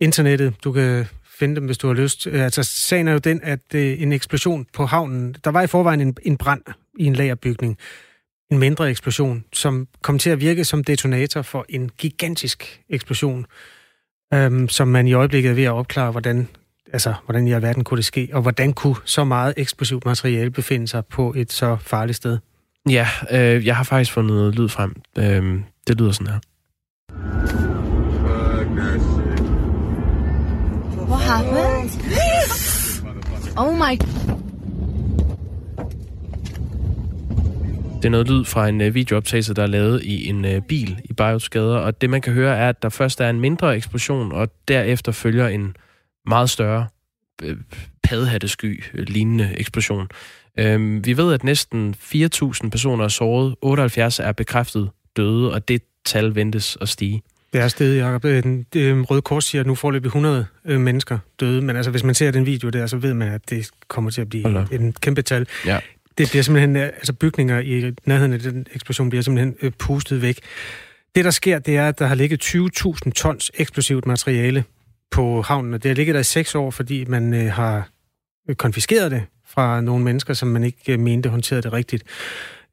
internettet. 0.00 0.54
Du 0.64 0.72
kan 0.72 1.06
finde 1.38 1.56
dem, 1.56 1.64
hvis 1.64 1.78
du 1.78 1.86
har 1.86 1.94
lyst. 1.94 2.26
Altså, 2.26 2.62
sagen 2.62 3.08
er 3.08 3.12
jo 3.12 3.18
den, 3.18 3.40
at 3.42 3.60
øh, 3.74 4.02
en 4.02 4.12
eksplosion 4.12 4.66
på 4.72 4.86
havnen, 4.86 5.36
der 5.44 5.50
var 5.50 5.62
i 5.62 5.66
forvejen 5.66 6.00
en, 6.00 6.16
en 6.22 6.36
brand 6.36 6.62
i 6.98 7.04
en 7.04 7.14
lagerbygning, 7.14 7.78
en 8.50 8.58
mindre 8.58 8.90
eksplosion, 8.90 9.44
som 9.52 9.88
kom 10.02 10.18
til 10.18 10.30
at 10.30 10.40
virke 10.40 10.64
som 10.64 10.84
detonator 10.84 11.42
for 11.42 11.66
en 11.68 11.90
gigantisk 11.98 12.80
eksplosion, 12.88 13.46
øhm, 14.34 14.68
som 14.68 14.88
man 14.88 15.06
i 15.06 15.12
øjeblikket 15.12 15.50
er 15.50 15.54
ved 15.54 15.64
at 15.64 15.72
opklare, 15.72 16.10
hvordan, 16.10 16.48
altså, 16.92 17.14
hvordan 17.24 17.48
i 17.48 17.52
alverden 17.52 17.84
kunne 17.84 17.96
det 17.96 18.04
ske, 18.04 18.28
og 18.32 18.42
hvordan 18.42 18.72
kunne 18.72 18.96
så 19.04 19.24
meget 19.24 19.54
eksplosivt 19.56 20.04
materiale 20.04 20.50
befinde 20.50 20.88
sig 20.88 21.06
på 21.06 21.34
et 21.36 21.52
så 21.52 21.76
farligt 21.80 22.16
sted. 22.16 22.38
Ja, 22.90 23.08
øh, 23.30 23.66
jeg 23.66 23.76
har 23.76 23.84
faktisk 23.84 24.12
fundet 24.12 24.36
noget 24.36 24.54
lyd 24.54 24.68
frem. 24.68 24.94
Øh, 25.18 25.60
det 25.86 26.00
lyder 26.00 26.12
sådan 26.12 26.26
her. 26.26 26.40
What 31.08 31.22
happened? 31.22 31.90
Oh 33.58 33.72
my 33.74 33.96
Det 37.96 38.04
er 38.04 38.08
noget 38.08 38.28
lyd 38.28 38.44
fra 38.44 38.68
en 38.68 38.80
øh, 38.80 38.94
videooptagelse, 38.94 39.54
der 39.54 39.62
er 39.62 39.66
lavet 39.66 40.02
i 40.02 40.28
en 40.28 40.44
øh, 40.44 40.62
bil 40.62 41.00
i 41.04 41.12
Beiruts 41.12 41.48
gader, 41.48 41.76
og 41.76 42.00
det 42.00 42.10
man 42.10 42.20
kan 42.20 42.32
høre 42.32 42.56
er, 42.56 42.68
at 42.68 42.82
der 42.82 42.88
først 42.88 43.20
er 43.20 43.30
en 43.30 43.40
mindre 43.40 43.76
eksplosion, 43.76 44.32
og 44.32 44.48
derefter 44.68 45.12
følger 45.12 45.48
en 45.48 45.76
meget 46.26 46.50
større 46.50 46.86
øh, 47.42 47.56
padhattesky 48.02 48.84
lignende 48.94 49.54
eksplosion. 49.56 50.08
Øhm, 50.58 51.06
vi 51.06 51.16
ved, 51.16 51.34
at 51.34 51.44
næsten 51.44 51.94
4.000 52.00 52.68
personer 52.68 53.04
er 53.04 53.08
såret, 53.08 53.54
78 53.62 54.20
er 54.20 54.32
bekræftet 54.32 54.90
døde, 55.16 55.52
og 55.52 55.68
det 55.68 55.82
tal 56.04 56.34
ventes 56.34 56.78
at 56.80 56.88
stige. 56.88 57.22
Det 57.52 57.60
er 57.60 57.68
stedet, 57.68 57.98
Jacob. 57.98 58.24
Røde 59.10 59.22
Kors 59.22 59.44
siger, 59.44 59.60
at 59.60 59.66
nu 59.66 59.74
får 59.74 59.92
100 59.92 60.46
mennesker 60.64 61.18
døde, 61.40 61.62
men 61.62 61.76
altså, 61.76 61.90
hvis 61.90 62.04
man 62.04 62.14
ser 62.14 62.30
den 62.30 62.46
video 62.46 62.68
der, 62.68 62.86
så 62.86 62.96
ved 62.96 63.14
man, 63.14 63.28
at 63.28 63.50
det 63.50 63.70
kommer 63.88 64.10
til 64.10 64.20
at 64.20 64.28
blive 64.28 64.74
en 64.74 64.92
kæmpe 64.92 65.22
tal. 65.22 65.46
Ja. 65.66 65.78
Det 66.18 66.28
bliver 66.30 66.42
simpelthen, 66.42 66.76
øh, 66.76 66.82
altså 66.82 67.12
bygninger 67.12 67.58
i 67.58 67.94
nærheden 68.04 68.32
af 68.32 68.38
den 68.38 68.66
eksplosion 68.74 69.10
bliver 69.10 69.22
simpelthen 69.22 69.56
øh, 69.62 69.72
pustet 69.78 70.22
væk. 70.22 70.40
Det, 71.14 71.24
der 71.24 71.30
sker, 71.30 71.58
det 71.58 71.76
er, 71.76 71.88
at 71.88 71.98
der 71.98 72.06
har 72.06 72.14
ligget 72.14 72.44
20.000 72.44 73.10
tons 73.10 73.50
eksplosivt 73.54 74.06
materiale 74.06 74.64
på 75.10 75.42
havnen, 75.42 75.74
og 75.74 75.82
det 75.82 75.88
har 75.88 75.94
ligget 75.96 76.14
der 76.14 76.20
i 76.20 76.24
seks 76.24 76.54
år, 76.54 76.70
fordi 76.70 77.04
man 77.04 77.34
øh, 77.34 77.52
har 77.52 77.88
øh, 78.48 78.56
konfiskeret 78.56 79.10
det 79.10 79.22
fra 79.46 79.80
nogle 79.80 80.04
mennesker, 80.04 80.34
som 80.34 80.48
man 80.48 80.64
ikke 80.64 80.92
øh, 80.92 81.00
mente 81.00 81.28
håndterede 81.28 81.62
det 81.62 81.72
rigtigt. 81.72 82.04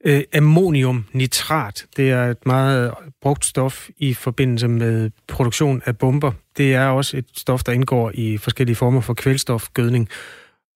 Øh, 0.05 0.23
ammoniumnitrat, 0.33 1.85
det 1.97 2.11
er 2.11 2.25
et 2.25 2.45
meget 2.45 2.93
brugt 3.21 3.45
stof 3.45 3.89
i 3.97 4.13
forbindelse 4.13 4.67
med 4.67 5.09
produktion 5.27 5.81
af 5.85 5.97
bomber. 5.97 6.31
Det 6.57 6.73
er 6.73 6.87
også 6.87 7.17
et 7.17 7.25
stof, 7.35 7.63
der 7.63 7.71
indgår 7.71 8.11
i 8.13 8.37
forskellige 8.37 8.75
former 8.75 9.01
for 9.01 9.13
kvælstofgødning. 9.13 10.09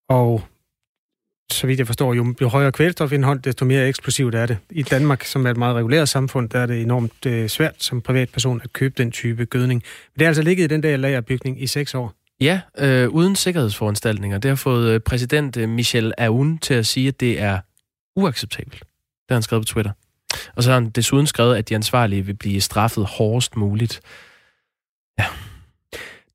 Og 0.09 0.43
så 1.51 1.67
vidt 1.67 1.79
jeg 1.79 1.87
forstår, 1.87 2.13
jo, 2.13 2.35
jo 2.41 2.47
højere 2.47 2.71
kvælstofindhold, 2.71 3.39
desto 3.39 3.65
mere 3.65 3.87
eksplosivt 3.87 4.35
er 4.35 4.45
det. 4.45 4.57
I 4.69 4.83
Danmark, 4.83 5.23
som 5.23 5.45
er 5.45 5.51
et 5.51 5.57
meget 5.57 5.75
reguleret 5.75 6.09
samfund, 6.09 6.49
der 6.49 6.59
er 6.59 6.65
det 6.65 6.81
enormt 6.81 7.25
øh, 7.25 7.49
svært 7.49 7.83
som 7.83 8.01
privatperson 8.01 8.61
at 8.63 8.73
købe 8.73 8.93
den 8.97 9.11
type 9.11 9.45
gødning. 9.45 9.83
Men 10.13 10.19
det 10.19 10.25
er 10.25 10.27
altså 10.27 10.43
ligget 10.43 10.63
i 10.63 10.67
den 10.67 10.83
der 10.83 10.97
lagerbygning 10.97 11.61
i 11.61 11.67
seks 11.67 11.95
år. 11.95 12.13
Ja, 12.41 12.61
øh, 12.77 13.09
uden 13.09 13.35
sikkerhedsforanstaltninger. 13.35 14.37
Det 14.37 14.49
har 14.49 14.55
fået 14.55 14.91
øh, 14.91 14.99
præsident 14.99 15.57
øh, 15.57 15.69
Michel 15.69 16.13
Aoun 16.17 16.57
til 16.57 16.73
at 16.73 16.85
sige, 16.85 17.07
at 17.07 17.19
det 17.19 17.41
er 17.41 17.59
uacceptabelt. 18.15 18.79
Det 18.79 19.29
har 19.29 19.35
han 19.35 19.43
skrevet 19.43 19.61
på 19.61 19.73
Twitter. 19.73 19.91
Og 20.55 20.63
så 20.63 20.69
har 20.69 20.79
han 20.79 20.89
desuden 20.89 21.27
skrevet, 21.27 21.55
at 21.55 21.69
de 21.69 21.75
ansvarlige 21.75 22.25
vil 22.25 22.33
blive 22.33 22.61
straffet 22.61 23.05
hårdest 23.05 23.55
muligt. 23.55 24.01
Ja. 25.19 25.25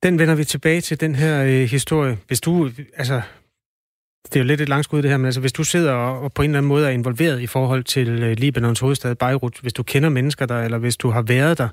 Den 0.03 0.19
vender 0.19 0.35
vi 0.35 0.45
tilbage 0.45 0.81
til, 0.81 1.01
den 1.01 1.15
her 1.15 1.43
øh, 1.43 1.69
historie. 1.69 2.19
Hvis 2.27 2.41
du, 2.41 2.71
altså, 2.97 3.23
det 4.25 4.37
er 4.37 4.41
jo 4.41 4.45
lidt 4.45 4.61
et 4.61 4.69
langskud 4.69 5.03
det 5.03 5.11
her, 5.11 5.17
men 5.17 5.27
altså, 5.27 5.41
hvis 5.41 5.53
du 5.53 5.65
sidder 5.65 5.93
og 5.93 6.33
på 6.33 6.43
en 6.43 6.51
eller 6.51 6.59
anden 6.59 6.69
måde 6.69 6.87
er 6.87 6.91
involveret 6.91 7.41
i 7.41 7.47
forhold 7.47 7.85
til 7.85 8.09
øh, 8.09 8.37
Libanons 8.39 8.81
hovedstad 8.81 9.15
Beirut, 9.15 9.59
hvis 9.63 9.73
du 9.73 9.83
kender 9.83 10.09
mennesker 10.09 10.47
der, 10.47 10.63
eller 10.63 10.79
hvis 10.79 10.97
du 10.97 11.11
har 11.11 11.23
været 11.23 11.59
der, 11.59 11.69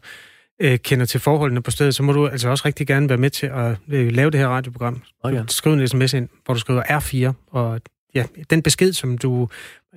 øh, 0.59 0.79
kender 0.79 1.05
til 1.05 1.19
forholdene 1.19 1.61
på 1.61 1.71
stedet, 1.71 1.95
så 1.95 2.03
må 2.03 2.11
du 2.11 2.27
altså 2.27 2.49
også 2.49 2.63
rigtig 2.65 2.87
gerne 2.87 3.09
være 3.09 3.17
med 3.17 3.29
til 3.29 3.47
at 3.47 3.75
øh, 3.89 4.11
lave 4.11 4.31
det 4.31 4.39
her 4.39 4.47
radioprogram. 4.47 5.01
Okay. 5.23 5.43
Skriv 5.47 5.73
en 5.73 5.87
sms 5.87 6.13
ind, 6.13 6.29
hvor 6.45 6.53
du 6.53 6.59
skriver 6.59 6.83
R4, 6.83 7.33
og 7.51 7.81
ja, 8.15 8.23
den 8.49 8.61
besked, 8.61 8.93
som 8.93 9.17
du, 9.17 9.47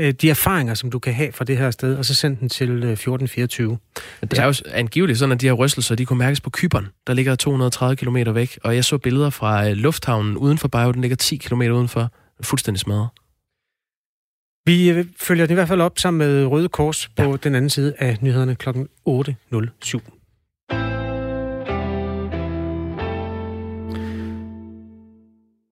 øh, 0.00 0.12
de 0.12 0.30
erfaringer, 0.30 0.74
som 0.74 0.90
du 0.90 0.98
kan 0.98 1.14
have 1.14 1.32
fra 1.32 1.44
det 1.44 1.58
her 1.58 1.70
sted, 1.70 1.96
og 1.96 2.04
så 2.04 2.14
send 2.14 2.36
den 2.36 2.48
til 2.48 2.70
øh, 2.70 2.92
1424. 2.92 3.78
Det 4.20 4.38
er 4.38 4.46
jo 4.46 4.54
angiveligt 4.72 5.18
sådan, 5.18 5.32
at 5.32 5.40
de 5.40 5.46
her 5.46 5.52
rystelser, 5.52 5.94
de 5.94 6.06
kunne 6.06 6.18
mærkes 6.18 6.40
på 6.40 6.50
Kyberen, 6.50 6.88
der 7.06 7.14
ligger 7.14 7.34
230 7.34 7.96
km 7.96 8.16
væk, 8.34 8.58
og 8.64 8.74
jeg 8.74 8.84
så 8.84 8.98
billeder 8.98 9.30
fra 9.30 9.68
øh, 9.68 9.72
lufthavnen 9.72 10.36
uden 10.36 10.58
for 10.58 10.68
Beirut, 10.68 10.94
den 10.94 11.00
ligger 11.00 11.16
10 11.16 11.36
km 11.36 11.62
udenfor, 11.62 12.10
fuldstændig 12.40 12.80
smadret. 12.80 13.08
Vi 14.66 14.90
øh, 14.90 15.06
følger 15.16 15.46
det 15.46 15.50
i 15.50 15.54
hvert 15.54 15.68
fald 15.68 15.80
op 15.80 15.98
sammen 15.98 16.18
med 16.18 16.46
Røde 16.46 16.68
Kors 16.68 17.08
på 17.08 17.22
ja. 17.22 17.36
den 17.36 17.54
anden 17.54 17.70
side 17.70 17.94
af 17.98 18.18
nyhederne 18.20 18.54
kl. 18.54 18.68
8.07. 18.68 20.22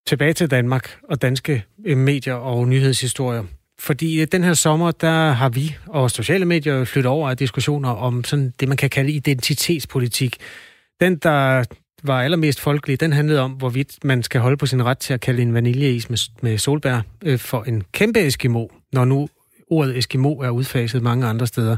Tilbage 0.07 0.33
til 0.33 0.51
Danmark 0.51 0.99
og 1.03 1.23
danske 1.23 1.65
øh, 1.85 1.97
medier 1.97 2.35
og 2.35 2.69
nyhedshistorier. 2.69 3.45
Fordi 3.79 4.21
øh, 4.21 4.27
den 4.33 4.45
her 4.45 4.55
sommer, 4.55 4.91
der 4.91 5.31
har 5.31 5.49
vi 5.49 5.77
og 5.87 6.11
sociale 6.11 6.45
medier 6.45 6.85
flyttet 6.85 7.11
over 7.11 7.31
af 7.31 7.37
diskussioner 7.37 7.89
om 7.89 8.25
sådan 8.25 8.53
det, 8.61 8.69
man 8.69 8.77
kan 8.77 8.91
kalde 8.91 9.13
identitetspolitik. 9.13 10.37
Den, 11.01 11.17
der 11.17 11.65
var 12.03 12.22
allermest 12.22 12.61
folkelig, 12.61 13.01
den 13.01 13.12
handlede 13.12 13.40
om, 13.40 13.53
hvorvidt 13.53 14.05
man 14.05 14.22
skal 14.22 14.40
holde 14.40 14.57
på 14.57 14.66
sin 14.66 14.84
ret 14.84 14.98
til 14.98 15.14
at 15.14 15.20
kalde 15.20 15.42
en 15.42 15.55
vaniljeis 15.55 16.11
med, 16.11 16.18
med 16.42 16.59
solbær 16.59 17.01
øh, 17.22 17.38
for 17.38 17.62
en 17.62 17.82
kæmpe 17.92 18.26
Eskimo, 18.26 18.66
når 18.92 19.05
nu 19.05 19.28
ordet 19.70 19.98
Eskimo 19.98 20.34
er 20.34 20.51
udfaset 20.51 21.03
mange 21.03 21.26
andre 21.26 21.46
steder. 21.46 21.76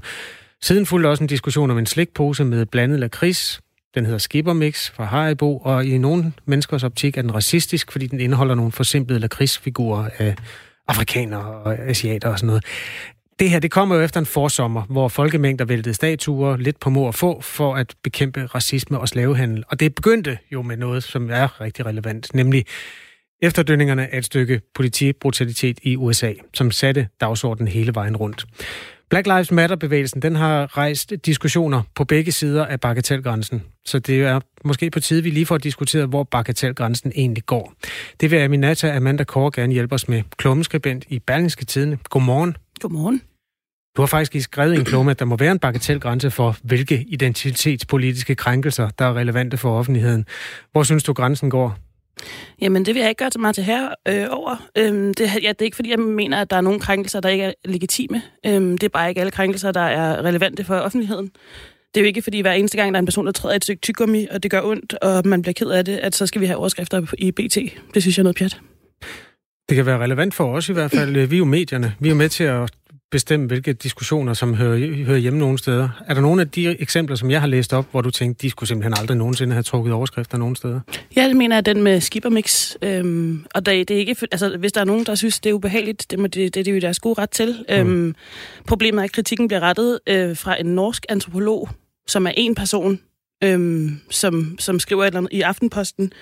Siden 0.63 0.87
fulgte 0.87 1.09
også 1.09 1.25
en 1.25 1.29
diskussion 1.29 1.71
om 1.71 1.79
en 1.79 1.87
slikpose 1.87 2.45
med 2.45 2.67
blandet 2.67 3.01
lakrids, 3.01 3.61
den 3.95 4.05
hedder 4.05 4.19
Skippermix 4.19 4.91
fra 4.91 5.05
Haribo, 5.05 5.59
og 5.59 5.85
i 5.85 5.99
nogle 5.99 6.33
menneskers 6.47 6.85
optik 6.85 7.19
er 7.19 7.23
den 7.23 7.35
racistisk, 7.35 7.93
fordi 7.93 8.07
den 8.07 8.21
indeholder 8.21 8.55
nogle 8.55 8.73
forsimplede 8.73 9.21
lakridsfigurer 9.21 10.09
af 10.19 10.35
afrikanere 10.89 11.45
og 11.45 11.79
asiater 11.79 12.29
og 12.29 12.39
sådan 12.39 12.47
noget. 12.47 12.65
Det 13.43 13.51
her, 13.51 13.59
det 13.59 13.71
kommer 13.71 13.97
jo 13.97 14.03
efter 14.03 14.21
en 14.21 14.27
forsommer, 14.27 14.83
hvor 14.83 15.09
folkemængder 15.09 15.65
væltede 15.65 15.95
statuer 15.95 16.57
lidt 16.57 16.81
på 16.81 16.91
mor 16.91 17.07
og 17.07 17.15
få 17.15 17.41
for 17.41 17.75
at 17.75 17.95
bekæmpe 18.03 18.47
racisme 18.47 18.99
og 18.99 19.09
slavehandel. 19.09 19.65
Og 19.69 19.81
det 19.81 19.95
begyndte 19.95 20.39
jo 20.53 20.63
med 20.63 20.77
noget, 20.77 21.03
som 21.03 21.31
er 21.31 21.61
rigtig 21.61 21.87
relevant, 21.87 22.35
nemlig 22.35 22.65
efterdønningerne 23.43 24.15
af 24.15 24.19
et 24.19 24.25
stykke 24.25 24.61
politibrutalitet 24.75 25.79
i 25.83 25.97
USA, 25.97 26.33
som 26.55 26.71
satte 26.71 27.09
dagsordenen 27.21 27.69
hele 27.69 27.95
vejen 27.95 28.17
rundt. 28.17 28.45
Black 29.11 29.27
Lives 29.27 29.51
Matter-bevægelsen, 29.51 30.23
den 30.23 30.37
har 30.37 30.77
rejst 30.79 31.13
diskussioner 31.27 31.83
på 31.95 32.05
begge 32.05 32.33
sider 32.33 32.67
af 32.67 32.81
bagatelgrænsen. 32.81 33.63
Så 33.85 33.99
det 33.99 34.23
er 34.23 34.41
måske 34.65 34.91
på 34.91 35.01
tide, 35.01 35.23
vi 35.23 35.31
lige 35.31 35.47
får 35.47 35.59
diskuteret, 35.59 36.09
hvor 36.09 36.25
bagatelgrænsen 36.25 37.13
egentlig 37.15 37.47
går. 37.47 37.73
Det 38.21 38.31
vil 38.31 38.37
Aminata 38.37 38.97
Amanda 38.97 39.25
Kåre 39.25 39.51
gerne 39.55 39.73
hjælpe 39.73 39.95
os 39.95 40.09
med. 40.09 40.23
Klummeskribent 40.37 41.05
i 41.09 41.19
Berlingske 41.19 41.65
Tidene. 41.65 41.99
Godmorgen. 42.11 42.57
Godmorgen. 42.81 43.23
Du 43.97 44.03
har 44.03 44.07
faktisk 44.07 44.45
skrevet 44.45 44.75
i 44.75 44.79
en 44.79 44.85
klumme, 44.85 45.11
at 45.11 45.19
der 45.19 45.25
må 45.25 45.37
være 45.37 45.53
en 45.53 45.59
bagatelgrænse 45.59 46.31
for, 46.31 46.57
hvilke 46.63 47.05
identitetspolitiske 47.09 48.35
krænkelser, 48.35 48.91
der 48.99 49.05
er 49.05 49.15
relevante 49.15 49.57
for 49.57 49.79
offentligheden. 49.79 50.25
Hvor 50.73 50.83
synes 50.83 51.03
du, 51.03 51.13
grænsen 51.13 51.51
går? 51.51 51.77
Jamen, 52.61 52.85
det 52.85 52.95
vil 52.95 53.01
jeg 53.01 53.09
ikke 53.09 53.19
gøre 53.19 53.31
så 53.31 53.39
meget 53.39 53.55
til 53.55 53.65
her 53.65 53.89
øh, 54.09 54.27
over. 54.31 54.69
Øhm, 54.79 55.15
det, 55.15 55.27
ja, 55.43 55.49
det 55.49 55.61
er 55.61 55.65
ikke, 55.65 55.77
fordi 55.77 55.91
jeg 55.91 55.99
mener, 55.99 56.41
at 56.41 56.51
der 56.51 56.57
er 56.57 56.61
nogle 56.61 56.81
krænkelser, 56.81 57.21
der 57.21 57.29
ikke 57.29 57.45
er 57.45 57.53
legitime. 57.65 58.23
Øhm, 58.47 58.79
det 58.79 58.83
er 58.83 58.89
bare 58.89 59.09
ikke 59.09 59.21
alle 59.21 59.31
krænkelser, 59.31 59.73
der 59.73 59.81
er 59.81 60.25
relevante 60.25 60.65
for 60.65 60.77
offentligheden. 60.77 61.31
Det 61.95 62.01
er 62.01 62.05
jo 62.05 62.07
ikke, 62.07 62.23
fordi 62.23 62.41
hver 62.41 62.53
eneste 62.53 62.77
gang, 62.77 62.95
der 62.95 62.99
er 62.99 63.03
en 63.03 63.07
person, 63.07 63.27
der 63.27 63.33
træder 63.33 63.57
et 63.57 63.65
stykke 63.65 63.81
tyggegummi, 63.81 64.27
og 64.31 64.43
det 64.43 64.51
gør 64.51 64.63
ondt, 64.63 64.95
og 64.95 65.23
man 65.27 65.43
bliver 65.43 65.53
ked 65.53 65.71
af 65.71 65.85
det, 65.85 65.97
at 65.97 66.15
så 66.15 66.27
skal 66.27 66.41
vi 66.41 66.47
have 66.47 66.57
overskrifter 66.57 67.15
i 67.19 67.31
BT. 67.31 67.57
Det 67.95 68.03
synes 68.03 68.19
jeg 68.19 68.23
er 68.23 68.25
noget 68.25 68.37
pjat. 68.37 68.61
Det 69.69 69.77
kan 69.77 69.87
være 69.87 69.99
relevant 69.99 70.35
for 70.35 70.57
os 70.57 70.69
i 70.69 70.73
hvert 70.73 70.91
fald. 70.91 71.27
Vi 71.27 71.37
er 71.37 71.39
jo 71.39 71.45
medierne. 71.45 71.95
Vi 72.01 72.09
er 72.09 72.11
jo 72.13 72.17
med 72.17 72.29
til 72.29 72.45
at 72.45 72.71
bestemme, 73.13 73.47
hvilke 73.47 73.73
diskussioner, 73.73 74.35
som 74.35 74.55
hører, 74.55 75.05
hører 75.05 75.19
hjemme 75.19 75.39
nogle 75.39 75.59
steder. 75.59 75.89
Er 76.07 76.15
der 76.15 76.21
nogle 76.21 76.41
af 76.41 76.51
de 76.51 76.81
eksempler, 76.81 77.17
som 77.17 77.31
jeg 77.31 77.41
har 77.41 77.49
læst 77.49 77.73
op, 77.73 77.87
hvor 77.91 78.01
du 78.01 78.11
tænkte, 78.11 78.43
de 78.43 78.51
skulle 78.51 78.69
simpelthen 78.69 78.95
aldrig 79.01 79.17
nogensinde 79.17 79.53
have 79.53 79.63
trukket 79.63 79.93
overskrifter 79.93 80.39
nogen 80.39 80.57
steder? 80.57 80.81
Ja, 81.17 81.29
det 81.29 81.37
mener 81.37 81.57
jeg, 81.57 81.67
den 81.67 81.83
med 81.83 82.01
skippermix. 82.01 82.77
Øhm, 82.83 83.45
og 83.55 83.67
det, 83.67 83.89
det 83.89 83.95
er 83.95 83.99
ikke, 83.99 84.17
altså, 84.33 84.57
hvis 84.57 84.73
der 84.73 84.81
er 84.81 84.85
nogen, 84.85 85.07
der 85.07 85.15
synes, 85.15 85.41
det 85.41 85.51
er 85.51 85.55
ubehageligt, 85.55 86.11
det, 86.11 86.19
må 86.19 86.27
det, 86.27 86.35
det, 86.35 86.55
det 86.55 86.69
er 86.69 86.75
jo 86.75 86.81
deres 86.81 86.99
gode 86.99 87.21
ret 87.21 87.31
til. 87.31 87.65
Mm. 87.69 87.75
Øhm, 87.75 88.15
problemet 88.67 89.01
er, 89.01 89.05
at 89.05 89.13
kritikken 89.13 89.49
bliver 89.49 89.61
rettet 89.61 89.99
øh, 90.07 90.37
fra 90.37 90.61
en 90.61 90.67
norsk 90.67 91.07
antropolog, 91.09 91.69
som 92.07 92.27
er 92.27 92.33
en 92.37 92.55
person, 92.55 93.01
øhm, 93.45 94.01
som, 94.11 94.57
som 94.59 94.81
skriver 94.81 95.03
et 95.03 95.07
eller 95.07 95.19
andet 95.19 95.33
i 95.33 95.41
Aftenposten, 95.41 96.13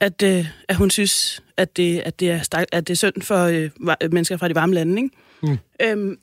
at, 0.00 0.22
øh, 0.22 0.46
at 0.68 0.76
hun 0.76 0.90
synes, 0.90 1.42
at 1.56 1.76
det, 1.76 1.98
at 1.98 2.20
det, 2.20 2.30
er, 2.30 2.42
stak, 2.42 2.64
at 2.72 2.88
det 2.88 2.94
er 2.94 2.96
synd 2.96 3.22
for 3.22 3.44
øh, 3.44 3.70
mennesker 4.12 4.36
fra 4.36 4.48
de 4.48 4.54
varme 4.54 4.74
lande. 4.74 5.02
Ikke? 5.02 5.16
Mm. 5.42 5.58
Øhm, 5.82 6.18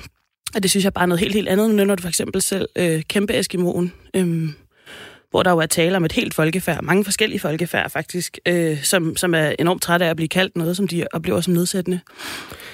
og 0.54 0.62
det 0.62 0.70
synes 0.70 0.84
jeg 0.84 0.92
bare 0.92 1.02
er 1.02 1.06
noget 1.06 1.20
helt, 1.20 1.34
helt 1.34 1.48
andet, 1.48 1.74
når 1.74 1.94
du 1.94 2.00
for 2.00 2.08
eksempel 2.08 2.42
selv 2.42 2.68
øh, 2.76 3.02
kæmpe 3.02 3.38
Eskimoen, 3.38 3.92
øhm, 4.16 4.54
hvor 5.30 5.42
der 5.42 5.50
jo 5.50 5.58
er 5.58 5.66
tale 5.66 5.96
om 5.96 6.04
et 6.04 6.12
helt 6.12 6.34
folkefærd, 6.34 6.82
mange 6.82 7.04
forskellige 7.04 7.40
folkefærd 7.40 7.90
faktisk, 7.90 8.38
øh, 8.46 8.84
som, 8.84 9.16
som 9.16 9.34
er 9.34 9.54
enormt 9.58 9.82
trætte 9.82 10.06
af 10.06 10.10
at 10.10 10.16
blive 10.16 10.28
kaldt 10.28 10.56
noget, 10.56 10.76
som 10.76 10.88
de 10.88 11.06
oplever 11.12 11.40
som 11.40 11.54
nedsættende. 11.54 12.00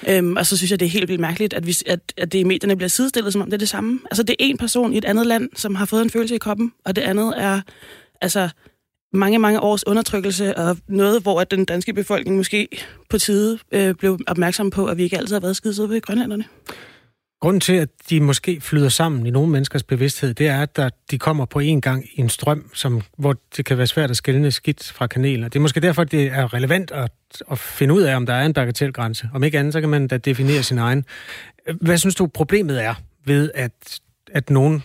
Øhm, 0.08 0.36
og 0.36 0.46
så 0.46 0.56
synes 0.56 0.70
jeg, 0.70 0.80
det 0.80 0.86
er 0.86 0.90
helt 0.90 1.08
vildt 1.08 1.20
mærkeligt, 1.20 1.54
at, 1.54 1.66
vi, 1.66 1.76
at, 1.86 2.00
at 2.16 2.32
det 2.32 2.38
i 2.38 2.44
medierne 2.44 2.76
bliver 2.76 2.88
sidestillet, 2.88 3.32
som 3.32 3.42
om 3.42 3.46
det 3.46 3.54
er 3.54 3.58
det 3.58 3.68
samme. 3.68 4.00
Altså, 4.04 4.22
det 4.22 4.30
er 4.30 4.36
en 4.38 4.58
person 4.58 4.92
i 4.92 4.98
et 4.98 5.04
andet 5.04 5.26
land, 5.26 5.48
som 5.56 5.74
har 5.74 5.84
fået 5.84 6.02
en 6.02 6.10
følelse 6.10 6.34
i 6.34 6.38
kroppen, 6.38 6.72
og 6.84 6.96
det 6.96 7.02
andet 7.02 7.34
er 7.36 7.60
altså 8.20 8.48
mange, 9.12 9.38
mange 9.38 9.60
års 9.60 9.86
undertrykkelse, 9.86 10.56
og 10.56 10.76
noget, 10.88 11.22
hvor 11.22 11.40
at 11.40 11.50
den 11.50 11.64
danske 11.64 11.92
befolkning 11.92 12.36
måske 12.36 12.68
på 13.10 13.18
tide 13.18 13.58
øh, 13.72 13.94
blev 13.94 14.18
opmærksom 14.26 14.70
på, 14.70 14.86
at 14.86 14.96
vi 14.96 15.02
ikke 15.02 15.18
altid 15.18 15.34
har 15.34 15.40
været 15.40 15.56
skide 15.56 15.88
ved 15.88 16.00
grønlanderne. 16.00 16.44
Grunden 17.40 17.60
til, 17.60 17.72
at 17.72 17.88
de 18.10 18.20
måske 18.20 18.60
flyder 18.60 18.88
sammen 18.88 19.26
i 19.26 19.30
nogle 19.30 19.50
menneskers 19.50 19.82
bevidsthed, 19.82 20.34
det 20.34 20.48
er, 20.48 20.66
at 20.76 20.92
de 21.10 21.18
kommer 21.18 21.44
på 21.44 21.58
en 21.58 21.80
gang 21.80 22.04
i 22.14 22.20
en 22.20 22.28
strøm, 22.28 22.70
som, 22.74 23.02
hvor 23.18 23.36
det 23.56 23.64
kan 23.64 23.78
være 23.78 23.86
svært 23.86 24.10
at 24.10 24.16
skille 24.16 24.50
skidt 24.50 24.92
fra 24.92 25.06
kanelen. 25.06 25.44
Det 25.44 25.56
er 25.56 25.60
måske 25.60 25.80
derfor, 25.80 26.04
det 26.04 26.26
er 26.26 26.54
relevant 26.54 26.90
at, 26.90 27.10
at 27.50 27.58
finde 27.58 27.94
ud 27.94 28.02
af, 28.02 28.16
om 28.16 28.26
der 28.26 28.34
er 28.34 28.46
en 28.46 28.52
bagatelgrænse. 28.52 29.28
Om 29.34 29.44
ikke 29.44 29.58
andet, 29.58 29.72
så 29.72 29.80
kan 29.80 29.88
man 29.88 30.08
da 30.08 30.16
definere 30.16 30.62
sin 30.62 30.78
egen. 30.78 31.04
Hvad 31.80 31.98
synes 31.98 32.14
du, 32.14 32.26
problemet 32.26 32.84
er 32.84 32.94
ved, 33.24 33.50
at, 33.54 34.00
at 34.32 34.50
nogle 34.50 34.82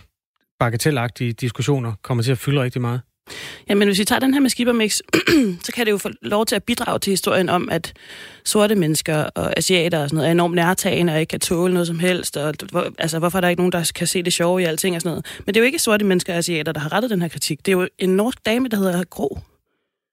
bagatelagtige 0.58 1.32
diskussioner 1.32 1.92
kommer 2.02 2.22
til 2.22 2.32
at 2.32 2.38
fylde 2.38 2.62
rigtig 2.62 2.80
meget? 2.80 3.00
Jamen, 3.68 3.88
hvis 3.88 3.98
vi 3.98 4.04
tager 4.04 4.20
den 4.20 4.34
her 4.34 4.40
med 4.40 4.50
skibermix, 4.50 5.00
så 5.64 5.72
kan 5.74 5.86
det 5.86 5.92
jo 5.92 5.98
få 5.98 6.08
lov 6.22 6.46
til 6.46 6.56
at 6.56 6.64
bidrage 6.64 6.98
til 6.98 7.10
historien 7.10 7.48
om, 7.48 7.68
at 7.68 7.92
sorte 8.44 8.74
mennesker 8.74 9.16
og 9.16 9.58
asiater 9.58 10.02
og 10.02 10.08
sådan 10.08 10.16
noget 10.16 10.28
er 10.28 10.32
enormt 10.32 10.54
nærtagende 10.54 11.12
og 11.12 11.20
ikke 11.20 11.30
kan 11.30 11.40
tåle 11.40 11.74
noget 11.74 11.86
som 11.86 11.98
helst. 11.98 12.36
Og, 12.36 12.54
hvor, 12.70 12.92
altså, 12.98 13.18
hvorfor 13.18 13.38
er 13.38 13.40
der 13.40 13.48
ikke 13.48 13.60
nogen, 13.60 13.72
der 13.72 13.92
kan 13.94 14.06
se 14.06 14.22
det 14.22 14.32
sjove 14.32 14.62
i 14.62 14.64
alting 14.64 14.96
og 14.96 15.02
sådan 15.02 15.10
noget. 15.10 15.26
Men 15.38 15.54
det 15.54 15.60
er 15.60 15.64
jo 15.64 15.66
ikke 15.66 15.78
sorte 15.78 16.04
mennesker 16.04 16.32
og 16.32 16.38
asiater, 16.38 16.72
der 16.72 16.80
har 16.80 16.92
rettet 16.92 17.10
den 17.10 17.22
her 17.22 17.28
kritik. 17.28 17.66
Det 17.66 17.72
er 17.72 17.76
jo 17.76 17.88
en 17.98 18.16
norsk 18.16 18.46
dame, 18.46 18.68
der 18.68 18.76
hedder 18.76 19.04
Gro, 19.04 19.38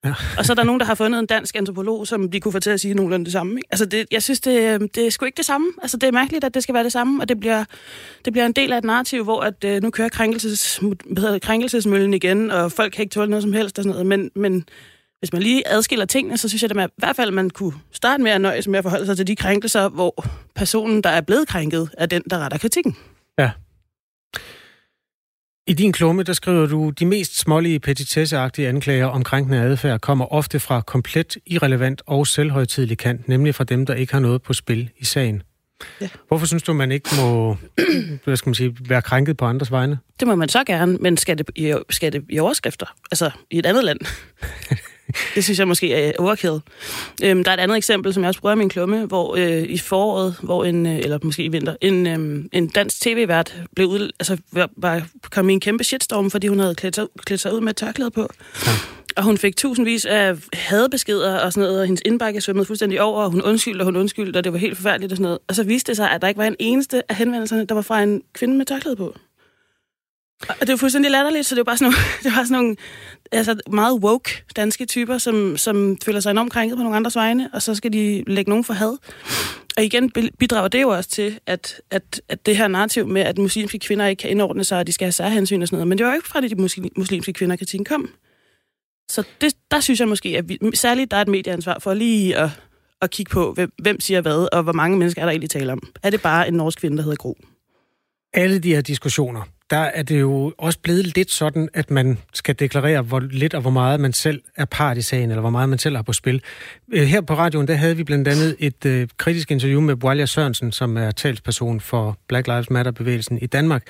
Ja. 0.05 0.13
og 0.37 0.45
så 0.45 0.53
er 0.53 0.55
der 0.55 0.63
nogen, 0.63 0.79
der 0.79 0.85
har 0.85 0.95
fundet 0.95 1.19
en 1.19 1.25
dansk 1.25 1.55
antropolog, 1.55 2.07
som 2.07 2.31
de 2.31 2.39
kunne 2.39 2.51
få 2.51 2.59
til 2.59 2.69
at 2.69 2.79
sige 2.79 2.93
nogenlunde 2.93 3.25
det 3.25 3.33
samme. 3.33 3.53
Ikke? 3.53 3.67
Altså, 3.71 3.85
det, 3.85 4.05
jeg 4.11 4.23
synes, 4.23 4.39
det, 4.39 4.61
øhm, 4.61 4.89
det 4.89 5.07
er 5.07 5.11
sgu 5.11 5.25
ikke 5.25 5.37
det 5.37 5.45
samme. 5.45 5.67
Altså, 5.81 5.97
det 5.97 6.07
er 6.07 6.11
mærkeligt, 6.11 6.43
at 6.43 6.53
det 6.53 6.63
skal 6.63 6.75
være 6.75 6.83
det 6.83 6.91
samme, 6.91 7.23
og 7.23 7.29
det 7.29 7.39
bliver, 7.39 7.65
det 8.25 8.33
bliver 8.33 8.45
en 8.45 8.53
del 8.53 8.73
af 8.73 8.77
et 8.77 8.83
narrativ, 8.83 9.23
hvor 9.23 9.41
at, 9.41 9.63
øh, 9.65 9.81
nu 9.83 9.89
kører 9.89 10.09
krænkelses, 10.09 10.77
hedder, 11.17 11.39
krænkelsesmøllen 11.39 12.13
igen, 12.13 12.51
og 12.51 12.71
folk 12.71 12.91
kan 12.91 13.01
ikke 13.01 13.13
tåle 13.13 13.29
noget 13.29 13.43
som 13.43 13.53
helst 13.53 13.79
og 13.79 13.83
sådan 13.83 13.91
noget. 13.91 14.05
Men, 14.05 14.31
men 14.35 14.65
hvis 15.19 15.33
man 15.33 15.41
lige 15.41 15.67
adskiller 15.67 16.05
tingene, 16.05 16.37
så 16.37 16.49
synes 16.49 16.61
jeg, 16.61 16.71
at 16.71 16.75
man, 16.75 16.89
i 16.89 16.93
hvert 16.97 17.15
fald, 17.15 17.31
man 17.31 17.49
kunne 17.49 17.73
starte 17.91 18.23
med 18.23 18.31
at 18.31 18.41
nøjes 18.41 18.67
med 18.67 18.79
at 18.79 18.83
forholde 18.83 19.05
sig 19.05 19.17
til 19.17 19.27
de 19.27 19.35
krænkelser, 19.35 19.89
hvor 19.89 20.25
personen, 20.55 21.03
der 21.03 21.09
er 21.09 21.21
blevet 21.21 21.47
krænket, 21.47 21.89
er 21.97 22.05
den, 22.05 22.23
der 22.29 22.39
retter 22.39 22.57
kritikken. 22.57 22.97
Ja. 23.39 23.51
I 25.68 25.74
din 25.74 25.91
klumme, 25.91 26.24
der 26.24 26.34
skriver 26.34 26.68
du, 26.68 26.89
de 26.89 27.05
mest 27.05 27.39
smålige 27.39 27.80
petitesseagtige 27.80 28.68
anklager 28.68 29.05
om 29.05 29.24
krænkende 29.24 29.57
adfærd 29.57 29.99
kommer 29.99 30.34
ofte 30.34 30.59
fra 30.59 30.82
komplet 30.82 31.38
irrelevant 31.45 32.01
og 32.05 32.28
selvhøjtidlig 32.28 32.97
kant, 32.97 33.28
nemlig 33.28 33.55
fra 33.55 33.64
dem, 33.64 33.86
der 33.86 33.93
ikke 33.93 34.14
har 34.14 34.20
noget 34.20 34.41
på 34.41 34.53
spil 34.53 34.89
i 34.97 35.05
sagen. 35.05 35.43
Ja. 36.01 36.09
Hvorfor 36.28 36.45
synes 36.45 36.64
du, 36.64 36.74
man 36.74 36.91
ikke 36.91 37.09
må 37.22 37.57
hvad 38.24 38.36
skal 38.36 38.49
man 38.49 38.55
sige, 38.55 38.76
være 38.80 39.01
krænket 39.01 39.38
på 39.38 39.45
andres 39.45 39.72
vegne? 39.72 39.99
Det 40.20 40.28
må 40.28 40.36
man 40.36 40.49
så 40.49 40.64
gerne, 40.64 40.97
men 40.97 41.18
skal 41.18 41.38
det, 41.38 41.49
i, 41.55 41.76
skal 41.89 42.14
det 42.14 42.26
i 42.30 42.39
overskrifter? 42.39 42.95
Altså 43.11 43.32
i 43.51 43.59
et 43.59 43.66
andet 43.66 43.84
land? 43.84 43.99
det 45.35 45.43
synes 45.43 45.59
jeg 45.59 45.67
måske 45.67 45.93
er 45.93 46.11
overkill. 46.19 46.59
Øhm, 47.23 47.43
der 47.43 47.51
er 47.51 47.55
et 47.55 47.59
andet 47.59 47.77
eksempel, 47.77 48.13
som 48.13 48.23
jeg 48.23 48.27
også 48.27 48.41
bruger 48.41 48.55
i 48.55 48.57
min 48.57 48.69
klumme, 48.69 49.05
hvor 49.05 49.35
øh, 49.35 49.63
i 49.63 49.77
foråret, 49.77 50.35
hvor 50.41 50.65
en, 50.65 50.85
øh, 50.85 50.97
eller 50.97 51.19
måske 51.23 51.43
i 51.43 51.47
vinter, 51.47 51.75
en, 51.81 52.07
øh, 52.07 52.45
en 52.51 52.67
dansk 52.67 53.01
tv-vært 53.01 53.55
blev 53.75 53.87
ud, 53.87 54.11
altså, 54.19 54.37
var, 54.77 55.01
kom 55.31 55.49
i 55.49 55.53
en 55.53 55.59
kæmpe 55.59 55.83
shitstorm, 55.83 56.31
fordi 56.31 56.47
hun 56.47 56.59
havde 56.59 56.75
klædt 56.75 56.95
sig, 56.95 57.07
klædt 57.25 57.41
sig 57.41 57.53
ud 57.53 57.61
med 57.61 57.73
tørklæde 57.73 58.11
på. 58.11 58.29
Ja. 58.65 58.71
Og 59.15 59.23
hun 59.23 59.37
fik 59.37 59.57
tusindvis 59.57 60.05
af 60.05 60.35
hadebeskeder 60.53 61.39
og 61.39 61.53
sådan 61.53 61.67
noget, 61.67 61.79
og 61.79 61.85
hendes 61.85 62.01
indbakke 62.05 62.41
svømmede 62.41 62.65
fuldstændig 62.65 63.01
over, 63.01 63.23
og 63.23 63.31
hun 63.31 63.41
undskyldte, 63.41 63.81
og 63.81 63.85
hun 63.85 63.95
undskyldte, 63.95 64.37
og 64.37 64.43
det 64.43 64.53
var 64.53 64.59
helt 64.59 64.77
forfærdeligt 64.77 65.11
og 65.11 65.17
sådan 65.17 65.23
noget. 65.23 65.39
Og 65.47 65.55
så 65.55 65.63
viste 65.63 65.91
det 65.91 65.97
sig, 65.97 66.11
at 66.11 66.21
der 66.21 66.27
ikke 66.27 66.37
var 66.37 66.45
en 66.45 66.55
eneste 66.59 67.11
af 67.11 67.15
henvendelserne, 67.15 67.65
der 67.65 67.75
var 67.75 67.81
fra 67.81 68.03
en 68.03 68.21
kvinde 68.33 68.57
med 68.57 68.65
tørklæde 68.65 68.95
på. 68.95 69.15
Og 70.47 70.61
det 70.61 70.69
var 70.69 70.75
fuldstændig 70.75 71.11
latterligt, 71.11 71.45
så 71.45 71.55
det 71.55 71.59
var 71.59 71.63
bare 71.63 71.77
sådan 71.77 71.85
nogle, 71.85 71.97
det 72.23 72.31
var 72.35 72.43
sådan 72.43 72.63
nogle 72.63 72.75
altså 73.38 73.55
meget 73.71 73.93
woke 73.93 74.43
danske 74.55 74.86
typer, 74.86 75.17
som, 75.17 75.57
som 75.57 75.97
føler 76.05 76.19
sig 76.19 76.31
enormt 76.31 76.51
krænket 76.51 76.77
på 76.77 76.84
nogle 76.84 76.97
andres 76.97 77.15
vegne, 77.15 77.49
og 77.53 77.61
så 77.61 77.75
skal 77.75 77.93
de 77.93 78.23
lægge 78.27 78.49
nogen 78.49 78.63
for 78.63 78.73
had. 78.73 78.97
Og 79.77 79.84
igen 79.84 80.11
bidrager 80.39 80.67
det 80.67 80.81
jo 80.81 80.89
også 80.89 81.09
til, 81.09 81.39
at, 81.45 81.81
at, 81.91 82.21
at 82.29 82.45
det 82.45 82.57
her 82.57 82.67
narrativ 82.67 83.07
med, 83.07 83.21
at 83.21 83.38
muslimske 83.38 83.79
kvinder 83.79 84.05
ikke 84.05 84.21
kan 84.21 84.29
indordne 84.29 84.63
sig, 84.63 84.79
og 84.79 84.88
de 84.88 84.91
skal 84.91 85.05
have 85.05 85.11
særhensyn 85.11 85.61
og 85.61 85.67
sådan 85.67 85.77
noget, 85.77 85.88
men 85.88 85.97
det 85.97 86.05
var 86.05 86.11
jo 86.11 86.15
ikke 86.15 86.27
fra, 86.27 86.41
det, 86.41 86.49
de 86.49 86.89
muslimske 86.97 87.34
kvinder 87.34 87.55
kritikken 87.55 87.86
kom. 87.86 88.09
Så 89.11 89.23
det, 89.41 89.53
der 89.71 89.79
synes 89.79 89.99
jeg 89.99 90.07
måske, 90.07 90.29
at 90.38 90.49
vi, 90.49 90.59
særligt 90.73 91.11
der 91.11 91.17
er 91.17 91.21
et 91.21 91.27
medieansvar 91.27 91.79
for 91.79 91.93
lige 91.93 92.38
at, 92.38 92.49
at 93.01 93.11
kigge 93.11 93.29
på, 93.29 93.53
hvem, 93.53 93.71
hvem 93.81 93.99
siger 93.99 94.21
hvad, 94.21 94.47
og 94.53 94.63
hvor 94.63 94.73
mange 94.73 94.97
mennesker 94.97 95.21
er 95.21 95.25
der 95.25 95.31
egentlig 95.31 95.49
tale 95.49 95.71
om. 95.71 95.88
Er 96.03 96.09
det 96.09 96.21
bare 96.21 96.47
en 96.47 96.53
norsk 96.53 96.79
kvinde, 96.79 96.97
der 96.97 97.03
hedder 97.03 97.17
Gro? 97.17 97.38
Alle 98.34 98.59
de 98.59 98.75
her 98.75 98.81
diskussioner, 98.81 99.41
der 99.74 99.80
er 99.80 100.03
det 100.03 100.19
jo 100.19 100.53
også 100.57 100.80
blevet 100.80 101.15
lidt 101.15 101.32
sådan, 101.32 101.69
at 101.74 101.91
man 101.91 102.17
skal 102.34 102.55
deklarere, 102.59 103.01
hvor 103.01 103.19
lidt 103.19 103.53
og 103.53 103.61
hvor 103.61 103.71
meget 103.71 103.99
man 103.99 104.13
selv 104.13 104.41
er 104.55 104.65
part 104.65 104.97
i 104.97 105.01
sagen, 105.01 105.30
eller 105.30 105.41
hvor 105.41 105.49
meget 105.49 105.69
man 105.69 105.80
selv 105.80 105.95
har 105.95 106.03
på 106.03 106.13
spil. 106.13 106.41
Øh, 106.93 107.03
her 107.03 107.21
på 107.21 107.34
radioen, 107.34 107.67
der 107.67 107.74
havde 107.74 107.97
vi 107.97 108.03
blandt 108.03 108.28
andet 108.28 108.55
et 108.59 108.86
øh, 108.86 109.07
kritisk 109.17 109.51
interview 109.51 109.82
med 109.82 109.95
Boalia 109.95 110.26
Sørensen, 110.26 110.71
som 110.71 110.97
er 110.97 111.11
talsperson 111.11 111.80
for 111.80 112.17
Black 112.28 112.47
Lives 112.47 112.69
Matter-bevægelsen 112.69 113.38
i 113.41 113.45
Danmark. 113.45 113.84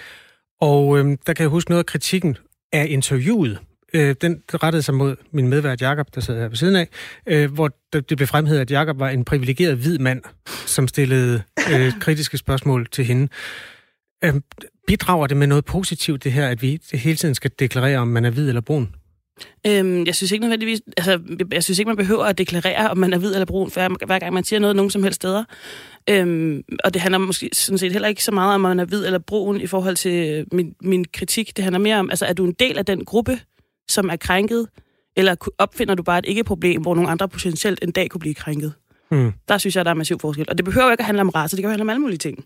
Og 0.61 0.99
øh, 0.99 1.17
der 1.27 1.33
kan 1.33 1.43
jeg 1.43 1.49
huske 1.49 1.71
noget 1.71 1.83
af 1.83 1.85
kritikken 1.85 2.37
af 2.73 2.87
interviewet, 2.89 3.59
øh, 3.93 4.15
den 4.21 4.43
rettede 4.53 4.83
sig 4.83 4.93
mod 4.93 5.15
min 5.31 5.47
medvært 5.47 5.81
Jakob, 5.81 6.07
der 6.15 6.21
sidder 6.21 6.39
her 6.39 6.47
ved 6.47 6.57
siden 6.57 6.75
af, 6.75 6.87
øh, 7.27 7.53
hvor 7.53 7.69
det 7.93 8.17
blev 8.17 8.27
fremhævet, 8.27 8.61
at 8.61 8.71
Jakob 8.71 8.99
var 8.99 9.09
en 9.09 9.25
privilegeret 9.25 9.77
hvid 9.77 9.99
mand, 9.99 10.21
som 10.65 10.87
stillede 10.87 11.43
øh, 11.71 11.99
kritiske 11.99 12.37
spørgsmål 12.37 12.87
til 12.91 13.05
hende. 13.05 13.27
Øh, 14.23 14.33
bidrager 14.87 15.27
det 15.27 15.37
med 15.37 15.47
noget 15.47 15.65
positivt, 15.65 16.23
det 16.23 16.31
her, 16.31 16.47
at 16.47 16.61
vi 16.61 16.81
hele 16.93 17.15
tiden 17.15 17.35
skal 17.35 17.51
deklarere, 17.59 17.97
om 17.97 18.07
man 18.07 18.25
er 18.25 18.29
hvid 18.29 18.47
eller 18.47 18.61
brun? 18.61 18.89
Øhm, 19.67 20.05
jeg 20.05 20.15
synes 20.15 20.31
ikke 20.31 20.41
nødvendigvis, 20.41 20.81
altså, 20.97 21.19
jeg 21.51 21.63
synes 21.63 21.79
ikke, 21.79 21.89
man 21.89 21.97
behøver 21.97 22.25
at 22.25 22.37
deklarere, 22.37 22.89
om 22.89 22.97
man 22.97 23.13
er 23.13 23.17
hvid 23.17 23.33
eller 23.33 23.45
brun, 23.45 23.71
hver, 23.73 24.05
hver 24.05 24.19
gang 24.19 24.33
man 24.33 24.43
siger 24.43 24.59
noget 24.59 24.75
nogen 24.75 24.89
som 24.89 25.03
helst 25.03 25.15
steder. 25.15 25.43
Øhm, 26.09 26.63
og 26.83 26.93
det 26.93 27.01
handler 27.01 27.17
måske 27.17 27.49
sådan 27.53 27.77
set 27.77 27.91
heller 27.91 28.07
ikke 28.07 28.23
så 28.23 28.31
meget 28.31 28.55
om, 28.55 28.65
om 28.65 28.69
man 28.69 28.79
er 28.79 28.85
hvid 28.85 29.05
eller 29.05 29.19
brun 29.19 29.61
i 29.61 29.67
forhold 29.67 29.95
til 29.95 30.45
min, 30.51 30.75
min 30.81 31.05
kritik. 31.13 31.57
Det 31.57 31.63
handler 31.63 31.79
mere 31.79 31.99
om, 31.99 32.09
altså, 32.09 32.25
er 32.25 32.33
du 32.33 32.45
en 32.45 32.53
del 32.53 32.77
af 32.77 32.85
den 32.85 33.05
gruppe, 33.05 33.39
som 33.87 34.09
er 34.09 34.15
krænket, 34.15 34.67
eller 35.15 35.35
opfinder 35.57 35.95
du 35.95 36.03
bare 36.03 36.19
et 36.19 36.25
ikke-problem, 36.25 36.81
hvor 36.81 36.95
nogle 36.95 37.09
andre 37.09 37.29
potentielt 37.29 37.79
en 37.81 37.91
dag 37.91 38.09
kunne 38.09 38.19
blive 38.19 38.35
krænket? 38.35 38.73
Mm. 39.11 39.31
Der 39.47 39.57
synes 39.57 39.75
jeg, 39.75 39.85
der 39.85 39.91
er 39.91 39.95
massiv 39.95 40.19
forskel. 40.19 40.45
Og 40.49 40.57
det 40.57 40.65
behøver 40.65 40.91
ikke 40.91 41.01
at 41.01 41.05
handle 41.05 41.21
om 41.21 41.29
race, 41.29 41.55
det 41.55 41.63
kan 41.63 41.67
jo 41.67 41.69
handle 41.69 41.81
om 41.81 41.89
alle 41.89 42.01
mulige 42.01 42.17
ting. 42.17 42.45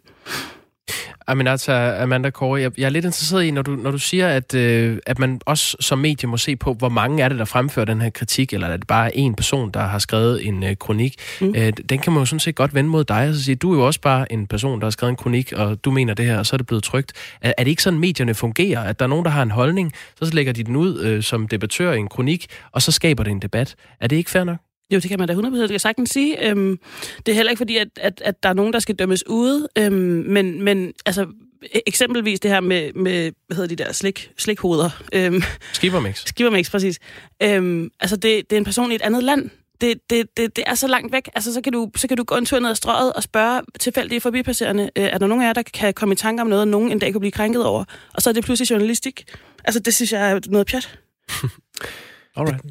Aminata 1.27 2.03
Amanda 2.03 2.29
Kåre, 2.29 2.61
jeg, 2.61 2.71
jeg 2.77 2.85
er 2.85 2.89
lidt 2.89 3.05
interesseret 3.05 3.43
i, 3.43 3.51
når 3.51 3.61
du, 3.61 3.71
når 3.71 3.91
du 3.91 3.97
siger, 3.97 4.27
at, 4.27 4.53
øh, 4.53 4.97
at 5.05 5.19
man 5.19 5.41
også 5.45 5.77
som 5.79 5.99
medie 5.99 6.29
må 6.29 6.37
se 6.37 6.55
på, 6.55 6.73
hvor 6.73 6.89
mange 6.89 7.23
er 7.23 7.29
det, 7.29 7.39
der 7.39 7.45
fremfører 7.45 7.85
den 7.85 8.01
her 8.01 8.09
kritik, 8.09 8.53
eller 8.53 8.67
er 8.67 8.77
det 8.77 8.87
bare 8.87 9.17
en 9.17 9.35
person, 9.35 9.71
der 9.71 9.79
har 9.79 9.99
skrevet 9.99 10.47
en 10.47 10.63
øh, 10.63 10.75
kronik. 10.75 11.15
Mm. 11.41 11.53
Øh, 11.57 11.73
den 11.89 11.99
kan 11.99 12.13
man 12.13 12.21
jo 12.21 12.25
sådan 12.25 12.39
set 12.39 12.55
godt 12.55 12.75
vende 12.75 12.89
mod 12.89 13.03
dig 13.03 13.29
og 13.29 13.35
så 13.35 13.43
sige, 13.43 13.55
du 13.55 13.73
er 13.73 13.77
jo 13.77 13.85
også 13.85 14.01
bare 14.01 14.31
en 14.31 14.47
person, 14.47 14.79
der 14.79 14.85
har 14.85 14.91
skrevet 14.91 15.11
en 15.11 15.15
kronik, 15.15 15.53
og 15.53 15.85
du 15.85 15.91
mener 15.91 16.13
det 16.13 16.25
her, 16.25 16.39
og 16.39 16.45
så 16.45 16.55
er 16.55 16.57
det 16.57 16.67
blevet 16.67 16.83
trygt. 16.83 17.13
Er, 17.41 17.53
er 17.57 17.63
det 17.63 17.71
ikke 17.71 17.83
sådan, 17.83 17.99
medierne 17.99 18.33
fungerer? 18.33 18.83
At 18.83 18.99
der 18.99 19.05
er 19.05 19.09
nogen, 19.09 19.25
der 19.25 19.31
har 19.31 19.43
en 19.43 19.51
holdning, 19.51 19.93
så 20.21 20.31
lægger 20.33 20.53
de 20.53 20.63
den 20.63 20.75
ud 20.75 20.99
øh, 20.99 21.23
som 21.23 21.47
debattør 21.47 21.93
i 21.93 21.97
en 21.97 22.07
kronik, 22.07 22.45
og 22.71 22.81
så 22.81 22.91
skaber 22.91 23.23
det 23.23 23.31
en 23.31 23.41
debat. 23.41 23.75
Er 24.01 24.07
det 24.07 24.15
ikke 24.15 24.31
fair 24.31 24.43
nok? 24.43 24.66
Jo, 24.93 24.99
det 24.99 25.09
kan 25.09 25.19
man 25.19 25.27
da 25.27 25.33
100% 25.33 25.61
det 25.61 25.69
kan 25.69 25.79
sagtens 25.79 26.09
sige. 26.09 26.49
Øhm, 26.49 26.79
det 27.25 27.31
er 27.31 27.35
heller 27.35 27.49
ikke 27.49 27.59
fordi, 27.59 27.77
at, 27.77 27.87
at, 27.95 28.21
at 28.25 28.43
der 28.43 28.49
er 28.49 28.53
nogen, 28.53 28.73
der 28.73 28.79
skal 28.79 28.95
dømmes 28.95 29.27
ude, 29.27 29.67
øhm, 29.77 29.93
men, 30.27 30.63
men 30.63 30.93
altså, 31.05 31.27
e- 31.65 31.81
eksempelvis 31.87 32.39
det 32.39 32.51
her 32.51 32.59
med, 32.59 32.93
med 32.93 33.31
hvad 33.47 33.55
hedder 33.55 33.75
de 33.75 33.83
der, 33.83 33.91
slik, 33.91 34.31
slikhoveder. 34.37 34.89
Øhm, 35.13 35.41
Skivermix. 35.73 36.27
Skivermix, 36.27 36.71
præcis. 36.71 36.99
Øhm, 37.43 37.89
altså, 37.99 38.15
det, 38.15 38.49
det 38.49 38.55
er 38.55 38.57
en 38.57 38.65
person 38.65 38.91
i 38.91 38.95
et 38.95 39.01
andet 39.01 39.23
land. 39.23 39.49
Det, 39.81 39.99
det, 40.09 40.37
det, 40.37 40.55
det 40.55 40.63
er 40.67 40.75
så 40.75 40.87
langt 40.87 41.11
væk. 41.13 41.29
Altså, 41.35 41.53
så 41.53 41.61
kan, 41.61 41.73
du, 41.73 41.91
så 41.95 42.07
kan 42.07 42.17
du 42.17 42.23
gå 42.23 42.35
en 42.35 42.45
tur 42.45 42.59
ned 42.59 42.69
ad 42.69 42.75
strøget 42.75 43.13
og 43.13 43.23
spørge 43.23 43.61
tilfældige 43.79 44.21
forbipasserende, 44.21 44.83
øh, 44.95 45.03
er 45.03 45.17
der 45.17 45.27
nogen 45.27 45.43
af 45.43 45.47
jer, 45.47 45.53
der 45.53 45.63
kan 45.73 45.93
komme 45.93 46.13
i 46.13 46.15
tanke 46.15 46.41
om 46.41 46.47
noget, 46.47 46.67
nogen 46.67 46.91
en 46.91 46.99
dag 46.99 47.11
kunne 47.13 47.19
blive 47.19 47.31
krænket 47.31 47.65
over? 47.65 47.83
Og 48.13 48.21
så 48.21 48.29
er 48.29 48.33
det 48.33 48.43
pludselig 48.43 48.71
journalistik. 48.71 49.23
Altså, 49.63 49.79
det 49.79 49.95
synes 49.95 50.13
jeg 50.13 50.31
er 50.31 50.39
noget 50.47 50.67
pjat. 50.67 50.99
Alright. 52.37 52.61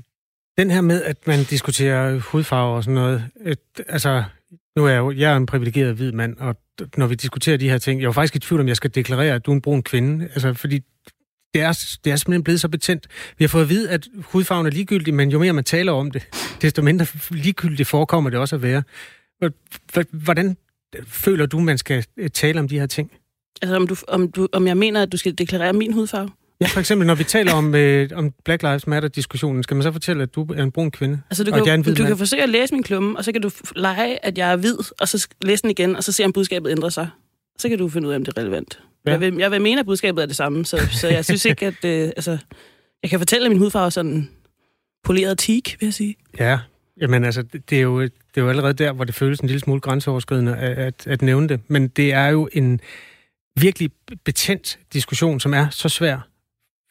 Den 0.59 0.71
her 0.71 0.81
med, 0.81 1.03
at 1.03 1.27
man 1.27 1.45
diskuterer 1.45 2.19
hudfarve 2.19 2.77
og 2.77 2.85
sådan 2.85 2.95
noget, 2.95 3.25
et, 3.45 3.59
altså, 3.89 4.25
nu 4.77 4.85
er 4.85 4.89
jeg 4.89 4.99
jo 4.99 5.11
jeg 5.11 5.33
er 5.33 5.37
en 5.37 5.47
privilegeret 5.47 5.95
hvid 5.95 6.13
mand, 6.13 6.37
og 6.37 6.57
når 6.97 7.07
vi 7.07 7.15
diskuterer 7.15 7.57
de 7.57 7.71
her 7.71 7.79
ting, 7.79 8.01
jeg 8.01 8.05
er 8.05 8.09
jo 8.09 8.13
faktisk 8.13 8.37
i 8.37 8.39
tvivl 8.39 8.61
om, 8.61 8.69
jeg 8.69 8.77
skal 8.77 8.95
deklarere, 8.95 9.35
at 9.35 9.47
du 9.47 9.51
er 9.51 9.55
en 9.55 9.63
brun 9.63 9.83
kvinde, 9.83 10.25
altså, 10.25 10.55
fordi 10.55 10.83
det 11.55 11.63
er, 11.63 11.97
det 12.05 12.13
er 12.13 12.17
simpelthen 12.17 12.45
blevet 12.45 12.61
så 12.61 12.69
betændt. 12.69 13.07
Vi 13.39 13.45
har 13.45 13.49
fået 13.49 13.63
at 13.63 13.69
vide, 13.69 13.91
at 13.91 14.09
hudfarven 14.17 14.67
er 14.67 14.71
ligegyldig, 14.71 15.15
men 15.15 15.31
jo 15.31 15.39
mere 15.39 15.53
man 15.53 15.65
taler 15.65 15.93
om 15.93 16.11
det, 16.11 16.29
desto 16.63 16.83
mindre 16.83 17.07
ligegyldigt 17.31 17.89
forekommer 17.89 18.31
det 18.31 18.39
også 18.39 18.57
at 18.57 18.63
være. 18.63 18.83
Hvordan 20.11 20.57
føler 21.07 21.47
du, 21.47 21.61
man 21.61 21.79
skal 21.79 22.05
øh, 22.17 22.31
tale 22.31 22.61
om 22.61 22.69
de 22.69 22.79
her 22.79 22.87
ting? 22.87 23.13
Altså, 23.63 23.77
om, 23.77 23.87
du, 23.87 23.97
om, 24.09 24.31
du, 24.31 24.49
om 24.53 24.67
jeg 24.67 24.77
mener, 24.77 25.03
at 25.03 25.13
du 25.13 25.17
skal 25.17 25.35
deklarere 25.39 25.73
min 25.73 25.93
hudfarve? 25.93 26.31
Ja, 26.61 26.67
for 26.67 26.81
eksempel, 26.81 27.07
når 27.07 27.15
vi 27.15 27.25
taler 27.25 27.53
om, 27.53 27.75
øh, 27.75 28.11
om 28.15 28.33
Black 28.45 28.63
Lives 28.63 28.87
Matter-diskussionen, 28.87 29.63
skal 29.63 29.75
man 29.75 29.83
så 29.83 29.93
fortælle, 29.93 30.23
at 30.23 30.35
du 30.35 30.45
er 30.45 30.63
en 30.63 30.73
brun 30.73 30.91
kvinde? 30.91 31.21
Altså, 31.31 31.45
du, 31.45 31.51
kan, 31.51 31.83
du 31.83 31.95
kan 31.95 32.19
forsøge 32.19 32.43
at 32.43 32.49
læse 32.49 32.75
min 32.75 32.83
klumme, 32.83 33.19
og 33.19 33.25
så 33.25 33.33
kan 33.33 33.43
du 33.43 33.51
lege, 33.77 34.25
at 34.25 34.39
jeg 34.39 34.53
er 34.53 34.57
hvid, 34.57 34.79
og 35.01 35.09
så 35.09 35.29
læse 35.43 35.63
den 35.63 35.71
igen, 35.71 35.97
og 35.97 36.05
så 36.05 36.13
se, 36.13 36.25
om 36.25 36.33
budskabet 36.33 36.71
ændrer 36.71 36.89
sig. 36.89 37.09
Så 37.59 37.69
kan 37.69 37.79
du 37.79 37.89
finde 37.89 38.09
ud 38.09 38.13
af, 38.13 38.17
om 38.17 38.25
det 38.25 38.39
er 38.39 38.41
relevant. 38.41 38.81
Ja. 39.07 39.11
Jeg, 39.11 39.21
vil, 39.21 39.35
jeg 39.39 39.51
vil 39.51 39.61
mene, 39.61 39.81
at 39.81 39.87
budskabet 39.87 40.23
er 40.23 40.27
det 40.27 40.37
samme, 40.37 40.65
så, 40.65 40.89
så 40.93 41.09
jeg 41.09 41.25
synes 41.25 41.45
ikke, 41.45 41.67
at... 41.67 41.85
Øh, 41.85 42.09
altså, 42.17 42.39
jeg 43.03 43.11
kan 43.11 43.21
fortælle, 43.21 43.45
at 43.45 43.51
min 43.51 43.59
hudfarve 43.59 43.87
er 43.87 43.91
sådan 43.91 44.29
poleret 45.05 45.39
teak, 45.39 45.65
vil 45.81 45.87
jeg 45.87 45.95
sige. 45.95 46.17
Ja, 46.39 46.59
Jamen 47.01 47.25
altså, 47.25 47.43
det 47.43 47.79
er, 47.79 47.83
jo, 47.83 48.03
det 48.03 48.11
er 48.37 48.41
jo 48.41 48.49
allerede 48.49 48.73
der, 48.73 48.93
hvor 48.93 49.05
det 49.05 49.15
føles 49.15 49.41
en 49.41 49.47
lille 49.47 49.61
smule 49.61 49.81
grænseoverskridende 49.81 50.57
at, 50.57 50.79
at, 50.79 51.07
at 51.07 51.23
nævne 51.23 51.49
det. 51.49 51.61
Men 51.69 51.89
det 51.89 52.13
er 52.13 52.27
jo 52.27 52.49
en 52.53 52.81
virkelig 53.61 53.91
betændt 54.25 54.79
diskussion, 54.93 55.41
som 55.41 55.55
er 55.55 55.71
så 55.71 55.89
svær 55.89 56.29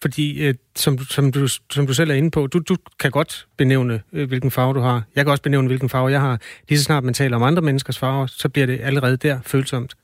fordi, 0.02 0.40
øh, 0.40 0.56
som, 0.76 1.00
som, 1.00 1.32
du, 1.32 1.48
som 1.48 1.88
du 1.88 1.94
selv 1.94 2.10
er 2.12 2.16
inde 2.16 2.32
på, 2.32 2.48
du, 2.48 2.60
du 2.60 2.78
kan 3.00 3.12
godt 3.12 3.48
benævne, 3.58 4.02
øh, 4.14 4.28
hvilken 4.28 4.52
farve 4.52 4.74
du 4.74 4.80
har. 4.80 5.04
Jeg 5.16 5.26
kan 5.26 5.32
også 5.32 5.44
benævne, 5.44 5.68
hvilken 5.68 5.90
farve 5.90 6.12
jeg 6.12 6.22
har. 6.22 6.42
Lige 6.70 6.80
så 6.80 6.84
snart 6.84 7.04
man 7.04 7.14
taler 7.14 7.36
om 7.36 7.44
andre 7.44 7.62
menneskers 7.62 7.98
farver, 7.98 8.28
så 8.28 8.50
bliver 8.50 8.66
det 8.66 8.80
allerede 8.82 9.18
der 9.18 9.40
følsomt. 9.42 9.96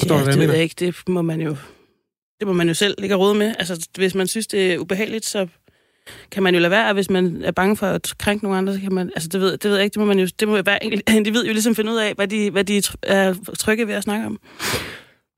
Forstår 0.00 0.14
ja, 0.14 0.20
du, 0.20 0.24
hvad 0.24 0.34
det 0.34 0.40
jeg 0.40 0.48
mener? 0.48 0.62
ikke. 0.62 0.74
Det 0.78 1.08
må 1.08 1.22
man 1.22 1.40
jo, 1.40 1.56
det 2.40 2.46
må 2.46 2.52
man 2.52 2.68
jo 2.68 2.74
selv 2.74 2.94
ligge 2.98 3.16
råd 3.16 3.34
med. 3.34 3.54
Altså, 3.58 3.88
hvis 3.96 4.14
man 4.14 4.26
synes, 4.26 4.46
det 4.46 4.72
er 4.72 4.78
ubehageligt, 4.78 5.24
så 5.24 5.46
kan 6.30 6.42
man 6.42 6.54
jo 6.54 6.60
lade 6.60 6.70
være, 6.70 6.92
hvis 6.92 7.10
man 7.10 7.42
er 7.44 7.50
bange 7.50 7.76
for 7.76 7.86
at 7.86 8.14
krænke 8.18 8.44
nogen 8.44 8.58
andre, 8.58 8.74
så 8.74 8.80
kan 8.80 8.94
man, 8.94 9.10
altså 9.14 9.28
det 9.28 9.40
ved, 9.40 9.52
det 9.52 9.64
ved 9.64 9.76
jeg 9.76 9.84
ikke, 9.84 9.94
det 9.94 10.00
må 10.00 10.06
man 10.06 10.18
jo, 10.18 10.28
det 10.40 10.48
må 10.48 10.62
være 10.62 10.84
individ 11.16 11.44
jo 11.46 11.52
ligesom 11.52 11.74
finde 11.74 11.92
ud 11.92 11.96
af, 11.96 12.14
hvad 12.14 12.28
de, 12.28 12.50
hvad 12.50 12.64
de 12.64 12.82
er 13.02 13.34
trygge 13.58 13.86
ved 13.86 13.94
at 13.94 14.02
snakke 14.02 14.26
om. 14.26 14.40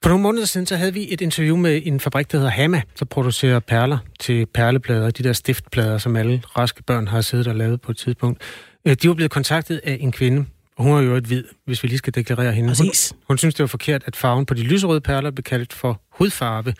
For 0.04 0.08
nogle 0.08 0.22
måneder 0.22 0.46
siden, 0.46 0.66
så 0.66 0.76
havde 0.76 0.94
vi 0.94 1.12
et 1.12 1.20
interview 1.20 1.56
med 1.56 1.82
en 1.84 2.00
fabrik, 2.00 2.32
der 2.32 2.38
hedder 2.38 2.50
Hama, 2.50 2.82
der 2.98 3.04
producerer 3.04 3.60
perler 3.60 3.98
til 4.20 4.46
perleplader, 4.46 5.10
de 5.10 5.22
der 5.22 5.32
stiftplader, 5.32 5.98
som 5.98 6.16
alle 6.16 6.42
raske 6.58 6.82
børn 6.82 7.08
har 7.08 7.20
siddet 7.20 7.46
og 7.46 7.54
lavet 7.54 7.80
på 7.80 7.90
et 7.90 7.96
tidspunkt. 7.96 8.42
Øh, 8.86 8.96
de 9.02 9.08
var 9.08 9.14
blevet 9.14 9.30
kontaktet 9.30 9.80
af 9.84 9.96
en 10.00 10.12
kvinde, 10.12 10.46
og 10.76 10.84
hun 10.84 10.94
var 10.94 11.00
jo 11.00 11.16
et 11.16 11.24
hvid, 11.24 11.44
hvis 11.66 11.82
vi 11.82 11.88
lige 11.88 11.98
skal 11.98 12.14
deklarere 12.14 12.52
hende. 12.52 12.74
Hun, 12.78 12.86
hun 13.28 13.38
synes, 13.38 13.54
det 13.54 13.62
var 13.62 13.66
forkert, 13.66 14.02
at 14.06 14.16
farven 14.16 14.46
på 14.46 14.54
de 14.54 14.62
lyserøde 14.62 15.00
perler 15.00 15.30
blev 15.30 15.42
kaldt 15.42 15.72
for 15.72 16.00
hudfarve. 16.10 16.74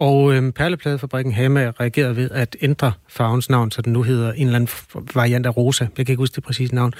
Og 0.00 0.34
øhm, 0.34 0.52
perlepladefabrikken 0.52 1.34
Hama 1.34 1.72
reagerede 1.80 2.16
ved 2.16 2.30
at 2.30 2.56
ændre 2.62 2.92
farvens 3.08 3.50
navn, 3.50 3.70
så 3.70 3.82
den 3.82 3.92
nu 3.92 4.02
hedder 4.02 4.32
en 4.32 4.46
eller 4.46 4.56
anden 4.56 4.74
variant 5.14 5.46
af 5.46 5.56
rosa. 5.56 5.84
Jeg 5.98 6.06
kan 6.06 6.12
ikke 6.12 6.20
huske 6.20 6.34
det 6.34 6.44
præcise 6.44 6.74
navn. 6.74 6.94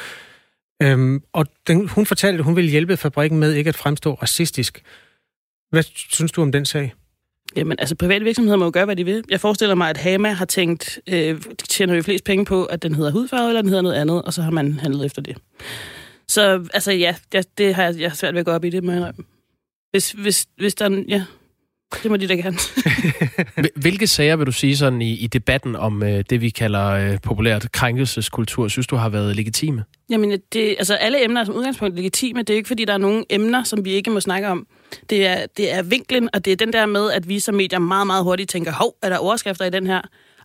Øhm, 0.83 1.23
og 1.33 1.47
den, 1.67 1.89
hun 1.89 2.07
fortalte, 2.07 2.39
at 2.39 2.45
hun 2.45 2.57
ville 2.57 2.71
hjælpe 2.71 2.97
fabrikken 2.97 3.39
med 3.39 3.53
ikke 3.53 3.69
at 3.69 3.77
fremstå 3.77 4.15
racistisk. 4.15 4.83
Hvad 5.71 5.83
synes 6.13 6.33
du 6.33 6.43
om 6.43 6.53
den 6.53 6.65
sag? 6.65 6.95
Jamen, 7.57 7.77
altså 7.79 7.95
private 7.95 8.25
virksomheder 8.25 8.57
må 8.57 8.65
jo 8.65 8.71
gøre, 8.75 8.85
hvad 8.85 8.97
de 8.97 9.05
vil. 9.05 9.25
Jeg 9.31 9.41
forestiller 9.41 9.75
mig, 9.75 9.91
at 9.91 9.97
Hama 9.97 10.33
har 10.33 10.45
tænkt, 10.45 10.99
øh, 11.09 11.41
tjener 11.69 11.95
jo 11.95 12.03
flest 12.03 12.25
penge 12.25 12.45
på, 12.45 12.65
at 12.65 12.83
den 12.83 12.95
hedder 12.95 13.11
hudfarve, 13.11 13.49
eller 13.49 13.63
den 13.63 13.69
hedder 13.69 13.83
noget 13.83 13.97
andet, 13.97 14.23
og 14.23 14.33
så 14.33 14.43
har 14.43 14.51
man 14.51 14.79
handlet 14.79 15.07
efter 15.07 15.23
det. 15.23 15.37
Så 16.29 16.69
altså 16.75 16.93
ja, 16.93 17.15
det, 17.33 17.59
det 17.59 17.75
har 17.75 17.83
jeg, 17.83 18.01
jeg 18.01 18.13
svært 18.13 18.35
ved 18.35 18.41
at 18.41 18.47
gå 18.47 18.53
op 18.53 18.65
i, 18.65 18.71
det 18.71 18.85
må 18.85 18.93
jeg 18.93 19.13
Hvis, 19.91 20.11
hvis, 20.11 20.47
hvis 20.57 20.75
der 20.75 21.05
ja, 21.09 21.25
det 22.03 22.11
må 22.11 22.17
de 22.17 22.29
da 22.29 22.35
gerne. 22.35 22.57
Hvilke 23.83 24.07
sager 24.07 24.37
vil 24.37 24.47
du 24.47 24.53
sige 24.53 24.77
sådan 24.77 25.03
i, 25.03 25.13
i 25.13 25.27
debatten 25.27 25.77
om 25.77 26.03
øh, 26.03 26.25
det, 26.31 26.41
vi 26.41 26.51
kalder 26.51 26.87
øh, 26.87 27.19
populært 27.23 27.73
krænkelseskultur, 27.73 28.69
synes 28.69 28.87
du 28.87 28.97
har 28.97 29.09
været 29.09 29.37
legitime? 29.37 29.85
Jamen, 30.11 30.31
det, 30.53 30.75
altså 30.79 30.95
alle 30.95 31.25
emner 31.25 31.41
er 31.41 31.45
som 31.45 31.55
udgangspunkt 31.55 31.97
legitime. 31.97 32.43
Det 32.43 32.51
er 32.51 32.57
ikke, 32.57 32.69
fordi 32.69 32.85
der 32.85 32.93
er 32.93 32.99
nogle 32.99 33.25
emner, 33.31 33.65
som 33.65 33.85
vi 33.85 33.91
ikke 33.91 34.11
må 34.11 34.21
snakke 34.21 34.49
om. 34.49 34.67
Det 35.11 35.27
er, 35.27 35.47
det 35.57 35.73
er 35.73 35.83
vinklen, 35.83 36.29
og 36.33 36.45
det 36.45 36.53
er 36.53 36.57
den 36.57 36.73
der 36.73 36.87
med, 36.87 37.11
at 37.11 37.29
vi 37.29 37.41
som 37.41 37.55
medier 37.55 37.79
meget, 37.79 38.07
meget 38.07 38.25
hurtigt 38.25 38.51
tænker, 38.51 38.73
hov, 38.73 38.97
er 39.03 39.09
der 39.09 39.19
overskrifter 39.19 39.65
i 39.65 39.71
den 39.71 39.87
her? 39.87 40.01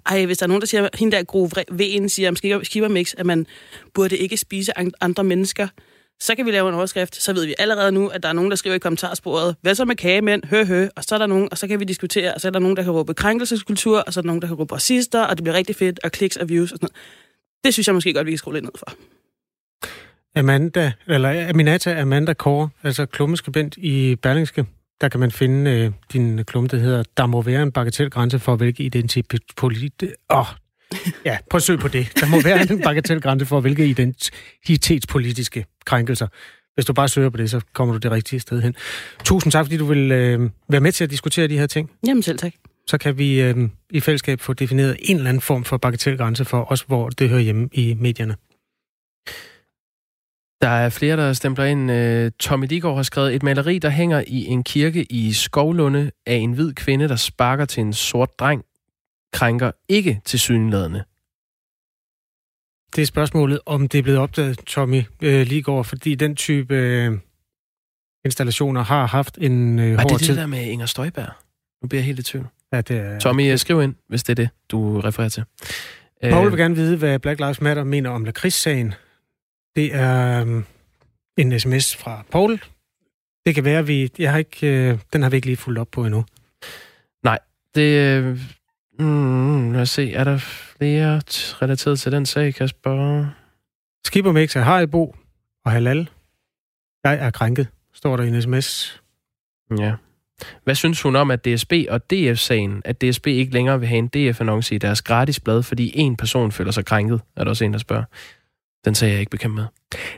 Ej, 0.06 0.26
hvis 0.26 0.38
der 0.38 0.46
er 0.46 0.48
nogen, 0.48 0.62
der 0.62 0.68
siger, 0.68 0.90
hende 0.94 1.18
der 1.18 1.24
grove 1.24 1.50
V'en 1.72 2.08
siger 2.08 2.30
om 2.30 2.36
skibermix, 2.64 3.14
at 3.18 3.26
man 3.26 3.48
burde 3.94 4.18
ikke 4.18 4.38
spise 4.38 4.72
andre 5.02 5.24
mennesker, 5.24 5.68
så 6.22 6.36
kan 6.36 6.46
vi 6.46 6.52
lave 6.52 6.70
en 6.70 6.76
overskrift. 6.76 7.16
Så 7.16 7.34
ved 7.34 7.46
vi 7.46 7.56
allerede 7.60 7.92
nu, 7.92 8.08
at 8.08 8.24
der 8.24 8.30
er 8.30 8.34
nogen, 8.34 8.52
der 8.52 8.58
skriver 8.58 8.76
i 8.76 8.80
kommentarsporet, 8.80 9.56
hvad 9.62 9.76
så 9.76 9.86
med 9.86 9.96
kagemænd, 9.96 10.44
hø, 10.44 10.66
hø, 10.66 10.88
og 10.96 11.04
så 11.04 11.16
er 11.16 11.20
der 11.20 11.26
nogen, 11.26 11.48
og 11.52 11.58
så 11.58 11.68
kan 11.68 11.80
vi 11.80 11.86
diskutere, 11.86 12.34
og 12.34 12.42
så 12.42 12.48
er 12.48 12.52
der 12.52 12.60
nogen, 12.60 12.78
der 12.78 12.84
kan 12.84 12.92
råbe 12.92 13.14
krænkelseskultur, 13.14 14.00
og 14.00 14.14
så 14.14 14.20
er 14.20 14.22
der 14.22 14.28
nogen, 14.28 14.42
der 14.42 14.48
kan 14.48 14.58
råbe 14.58 14.74
racister, 14.74 15.22
og 15.22 15.38
det 15.38 15.44
bliver 15.44 15.56
rigtig 15.58 15.76
fedt, 15.76 16.00
og 16.04 16.12
kliks 16.12 16.38
og 16.38 16.50
views 16.50 16.72
og 16.72 16.78
sådan 16.78 16.86
noget. 16.86 16.96
Det 17.64 17.74
synes 17.74 17.88
jeg 17.88 17.96
måske 17.96 18.14
godt, 18.14 18.26
vi 18.26 18.32
kan 18.32 18.38
skrue 18.38 18.54
lidt 18.54 18.66
ned 18.66 18.72
for. 18.76 18.94
Amanda, 20.36 20.92
eller 21.08 21.50
Aminata 21.50 22.02
Amanda 22.02 22.34
Kåre, 22.34 22.70
altså 22.84 23.06
klummeskribent 23.06 23.78
i 23.78 24.16
Berlingske, 24.16 24.66
der 25.02 25.10
kan 25.10 25.20
man 25.20 25.32
finde 25.32 25.72
øh, 25.72 25.92
din 26.14 26.46
klumme, 26.46 26.68
der 26.68 26.78
hedder, 26.78 27.04
der 27.18 27.26
må 27.26 27.42
være 27.42 27.64
en 27.64 27.72
bagatelgrænse 27.72 28.40
for, 28.40 28.56
hvilke 28.56 28.84
identitet... 28.84 29.34
Åh, 30.30 30.40
oh, 30.40 30.46
ja, 31.26 31.38
prøv 31.50 31.58
at 31.58 31.64
søge 31.64 31.80
på 31.80 31.88
det. 31.88 32.12
Der 32.20 32.28
må 32.28 32.42
være 32.42 32.72
en 32.72 32.82
bagatelgrænse 32.88 33.46
for, 33.46 33.60
hvilke 33.60 33.88
identitetspolitiske 33.88 35.66
krænkelser. 35.86 36.28
Hvis 36.74 36.86
du 36.86 36.94
bare 36.94 37.08
søger 37.08 37.30
på 37.30 37.38
det, 37.38 37.50
så 37.50 37.62
kommer 37.74 37.94
du 37.94 37.98
det 37.98 38.12
rigtige 38.12 38.40
sted 38.40 38.62
hen. 38.62 38.76
Tusind 39.24 39.52
tak, 39.52 39.66
fordi 39.66 39.78
du 39.78 39.86
vil 39.86 40.12
øh, 40.12 40.50
være 40.70 40.82
med 40.82 40.92
til 40.92 41.04
at 41.04 41.10
diskutere 41.10 41.48
de 41.48 41.58
her 41.58 41.68
ting. 41.68 41.92
Jamen 42.08 42.24
selv 42.24 42.38
tak. 42.38 42.54
Så 42.88 42.98
kan 42.98 43.18
vi 43.18 43.42
øh, 43.42 43.70
i 43.90 44.00
fællesskab 44.00 44.42
få 44.42 44.54
defineret 44.54 44.98
en 45.02 45.16
eller 45.16 45.30
anden 45.30 45.42
form 45.42 45.64
for 45.64 45.78
bagatelgrænse 45.78 46.46
for 46.46 46.72
os, 46.72 46.82
hvor 46.82 47.10
det 47.10 47.30
hører 47.30 47.42
hjemme 47.42 47.70
i 47.72 47.94
medierne. 48.00 48.36
Der 50.62 50.70
er 50.70 50.90
flere, 50.90 51.18
der 51.18 51.34
stempler 51.34 51.66
ind. 51.66 51.92
Øh, 51.92 52.32
Tommy 52.40 52.66
Digård 52.66 52.96
har 52.96 53.04
skrevet 53.04 53.36
et 53.36 53.44
maleri, 53.44 53.80
der 53.80 53.90
hænger 53.90 54.24
i 54.28 54.46
en 54.46 54.64
kirke 54.64 55.04
i 55.04 55.34
Skovlunde 55.34 56.12
af 56.26 56.36
en 56.36 56.54
hvid 56.54 56.74
kvinde, 56.74 57.08
der 57.08 57.16
sparker 57.16 57.66
til 57.66 57.82
en 57.82 57.94
sort 57.94 58.40
dreng, 58.40 58.64
krænker 59.34 59.72
ikke 59.90 60.22
til 60.26 60.40
synlædende. 60.40 61.04
Det 62.96 63.02
er 63.02 63.06
spørgsmålet, 63.06 63.60
om 63.66 63.88
det 63.88 63.98
er 63.98 64.02
blevet 64.02 64.20
opdaget, 64.20 64.58
Tommy 64.58 65.04
øh, 65.22 65.48
Ligård, 65.48 65.86
fordi 65.86 66.16
den 66.16 66.36
type 66.36 66.76
øh, 66.76 67.18
installationer 68.26 68.84
har 68.84 69.06
haft 69.08 69.38
en 69.42 69.80
øh, 69.80 69.98
hård 69.98 70.06
tid. 70.06 70.14
Er 70.14 70.18
det 70.18 70.28
det 70.28 70.38
der 70.38 70.46
med 70.46 70.66
Inger 70.66 70.86
Støjberg? 70.86 71.32
Nu 71.82 71.88
bliver 71.88 72.00
jeg 72.00 72.06
helt 72.06 72.20
i 72.20 72.24
tvivl. 72.24 72.48
Ja, 72.74 72.82
det 72.82 72.98
er... 72.98 73.20
Tommy, 73.20 73.56
skriv 73.56 73.82
ind, 73.82 73.96
hvis 74.08 74.24
det 74.24 74.40
er 74.40 74.44
det, 74.44 74.50
du 74.70 75.00
refererer 75.00 75.30
til. 75.30 75.44
Paul 76.24 76.50
vil 76.50 76.60
gerne 76.60 76.76
vide, 76.76 76.98
hvad 76.98 77.20
Black 77.20 77.40
Lives 77.40 77.62
Matter 77.62 77.84
mener 77.84 78.10
om 78.10 78.26
lakridssagen. 78.26 78.94
Det 79.76 79.96
er 79.96 80.42
um, 80.42 80.66
en 81.38 81.60
sms 81.60 81.96
fra 81.96 82.24
Paul. 82.32 82.62
Det 83.46 83.56
kan 83.56 83.64
være, 83.64 83.86
vi... 83.86 84.12
Jeg 84.20 84.32
har 84.32 84.38
ikke, 84.38 84.68
øh, 84.68 85.00
den 85.14 85.22
har 85.22 85.30
vi 85.30 85.36
ikke 85.36 85.48
lige 85.48 85.58
fulgt 85.58 85.80
op 85.80 85.88
på 85.92 86.06
endnu. 86.06 86.26
Nej, 87.24 87.40
det... 87.76 88.00
Øh, 88.00 88.40
mm, 89.00 89.72
lad 89.72 89.82
os 89.82 89.90
se, 89.90 90.14
er 90.14 90.24
der 90.24 90.38
flere 90.38 91.22
relateret 91.62 92.00
til 92.00 92.12
den 92.12 92.26
sag, 92.26 92.56
Kasper? 92.56 93.26
Skippermix 94.06 94.56
er 94.56 94.62
Haribo 94.62 95.16
og 95.66 95.72
Halal. 95.72 96.10
Jeg 97.04 97.14
er 97.14 97.32
krænket, 97.32 97.68
står 97.94 98.18
der 98.18 98.24
i 98.24 98.28
en 98.28 98.42
sms. 98.42 99.02
Ja. 99.80 99.96
Hvad 100.64 100.76
synes 100.76 101.02
hun 101.02 101.16
om, 101.16 101.32
at 101.32 101.46
DSB 101.46 101.74
og 101.90 102.10
DF-sagen, 102.10 102.82
at 102.86 103.02
DSB 103.02 103.28
ikke 103.28 103.54
længere 103.54 103.80
vil 103.80 103.88
have 103.88 103.98
en 103.98 104.08
DF-annonce 104.08 104.76
i 104.76 104.78
deres 104.78 105.02
gratis 105.02 105.40
blad, 105.40 105.64
fordi 105.64 105.92
en 105.96 106.16
person 106.16 106.52
føler 106.52 106.72
sig 106.72 106.86
krænket, 106.86 107.22
er 107.36 107.44
der 107.44 107.50
også 107.50 107.66
en, 107.66 107.74
der 107.74 107.80
spørger. 107.80 108.04
Den 108.86 108.96
sag 108.96 109.08
er 109.08 109.12
jeg 109.12 109.20
ikke 109.20 109.30
bekendt 109.30 109.56
med. 109.56 109.66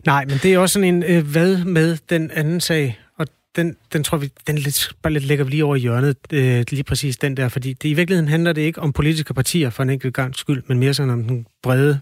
Nej, 0.05 0.26
men 0.26 0.38
det 0.43 0.53
er 0.53 0.57
også 0.57 0.74
sådan 0.74 0.93
en 0.93 1.03
øh, 1.03 1.32
hvad 1.32 1.66
med 1.66 1.97
den 2.09 2.32
anden 2.32 2.62
sag, 2.62 2.99
og 3.18 3.28
den, 3.55 3.76
den 3.93 4.03
tror 4.03 4.18
vi, 4.18 4.30
den 4.47 4.57
lidt, 4.57 4.91
bare 5.01 5.14
lidt 5.14 5.24
lægger 5.24 5.45
vi 5.45 5.51
lige 5.51 5.66
over 5.66 5.76
i 5.76 5.80
hjørnet, 5.80 6.18
øh, 6.34 6.64
lige 6.70 6.84
præcis 6.84 7.18
den 7.18 7.38
der, 7.38 7.49
fordi 7.49 7.74
det, 7.74 7.89
i 7.89 7.93
virkeligheden 7.93 8.28
handler 8.28 8.53
det 8.53 8.62
ikke 8.62 8.82
om 8.82 8.93
politiske 8.93 9.34
partier 9.34 9.70
for 9.70 9.84
en 9.84 9.89
enkelt 9.89 10.14
gang 10.14 10.36
skyld, 10.36 10.64
men 10.68 10.80
mere 10.80 10.93
sådan 10.93 11.14
om 11.14 11.24
den 11.24 11.45
brede 11.64 11.99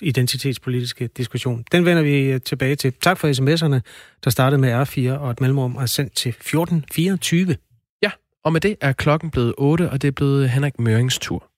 identitetspolitiske 0.00 1.06
diskussion. 1.06 1.64
Den 1.72 1.84
vender 1.84 2.02
vi 2.02 2.18
øh, 2.18 2.40
tilbage 2.40 2.76
til. 2.76 2.92
Tak 2.92 3.18
for 3.18 3.28
sms'erne, 3.28 3.80
der 4.24 4.30
startede 4.30 4.60
med 4.60 4.82
R4 4.82 5.18
og 5.18 5.30
et 5.30 5.40
mellemrum 5.40 5.76
er 5.76 5.86
sendt 5.86 6.16
til 6.16 6.28
1424. 6.28 7.56
Ja, 8.02 8.10
og 8.44 8.52
med 8.52 8.60
det 8.60 8.76
er 8.80 8.92
klokken 8.92 9.30
blevet 9.30 9.54
8, 9.58 9.90
og 9.90 10.02
det 10.02 10.08
er 10.08 10.12
blevet 10.12 10.50
Henrik 10.50 10.78
Mørings 10.78 11.18
tur. 11.18 11.50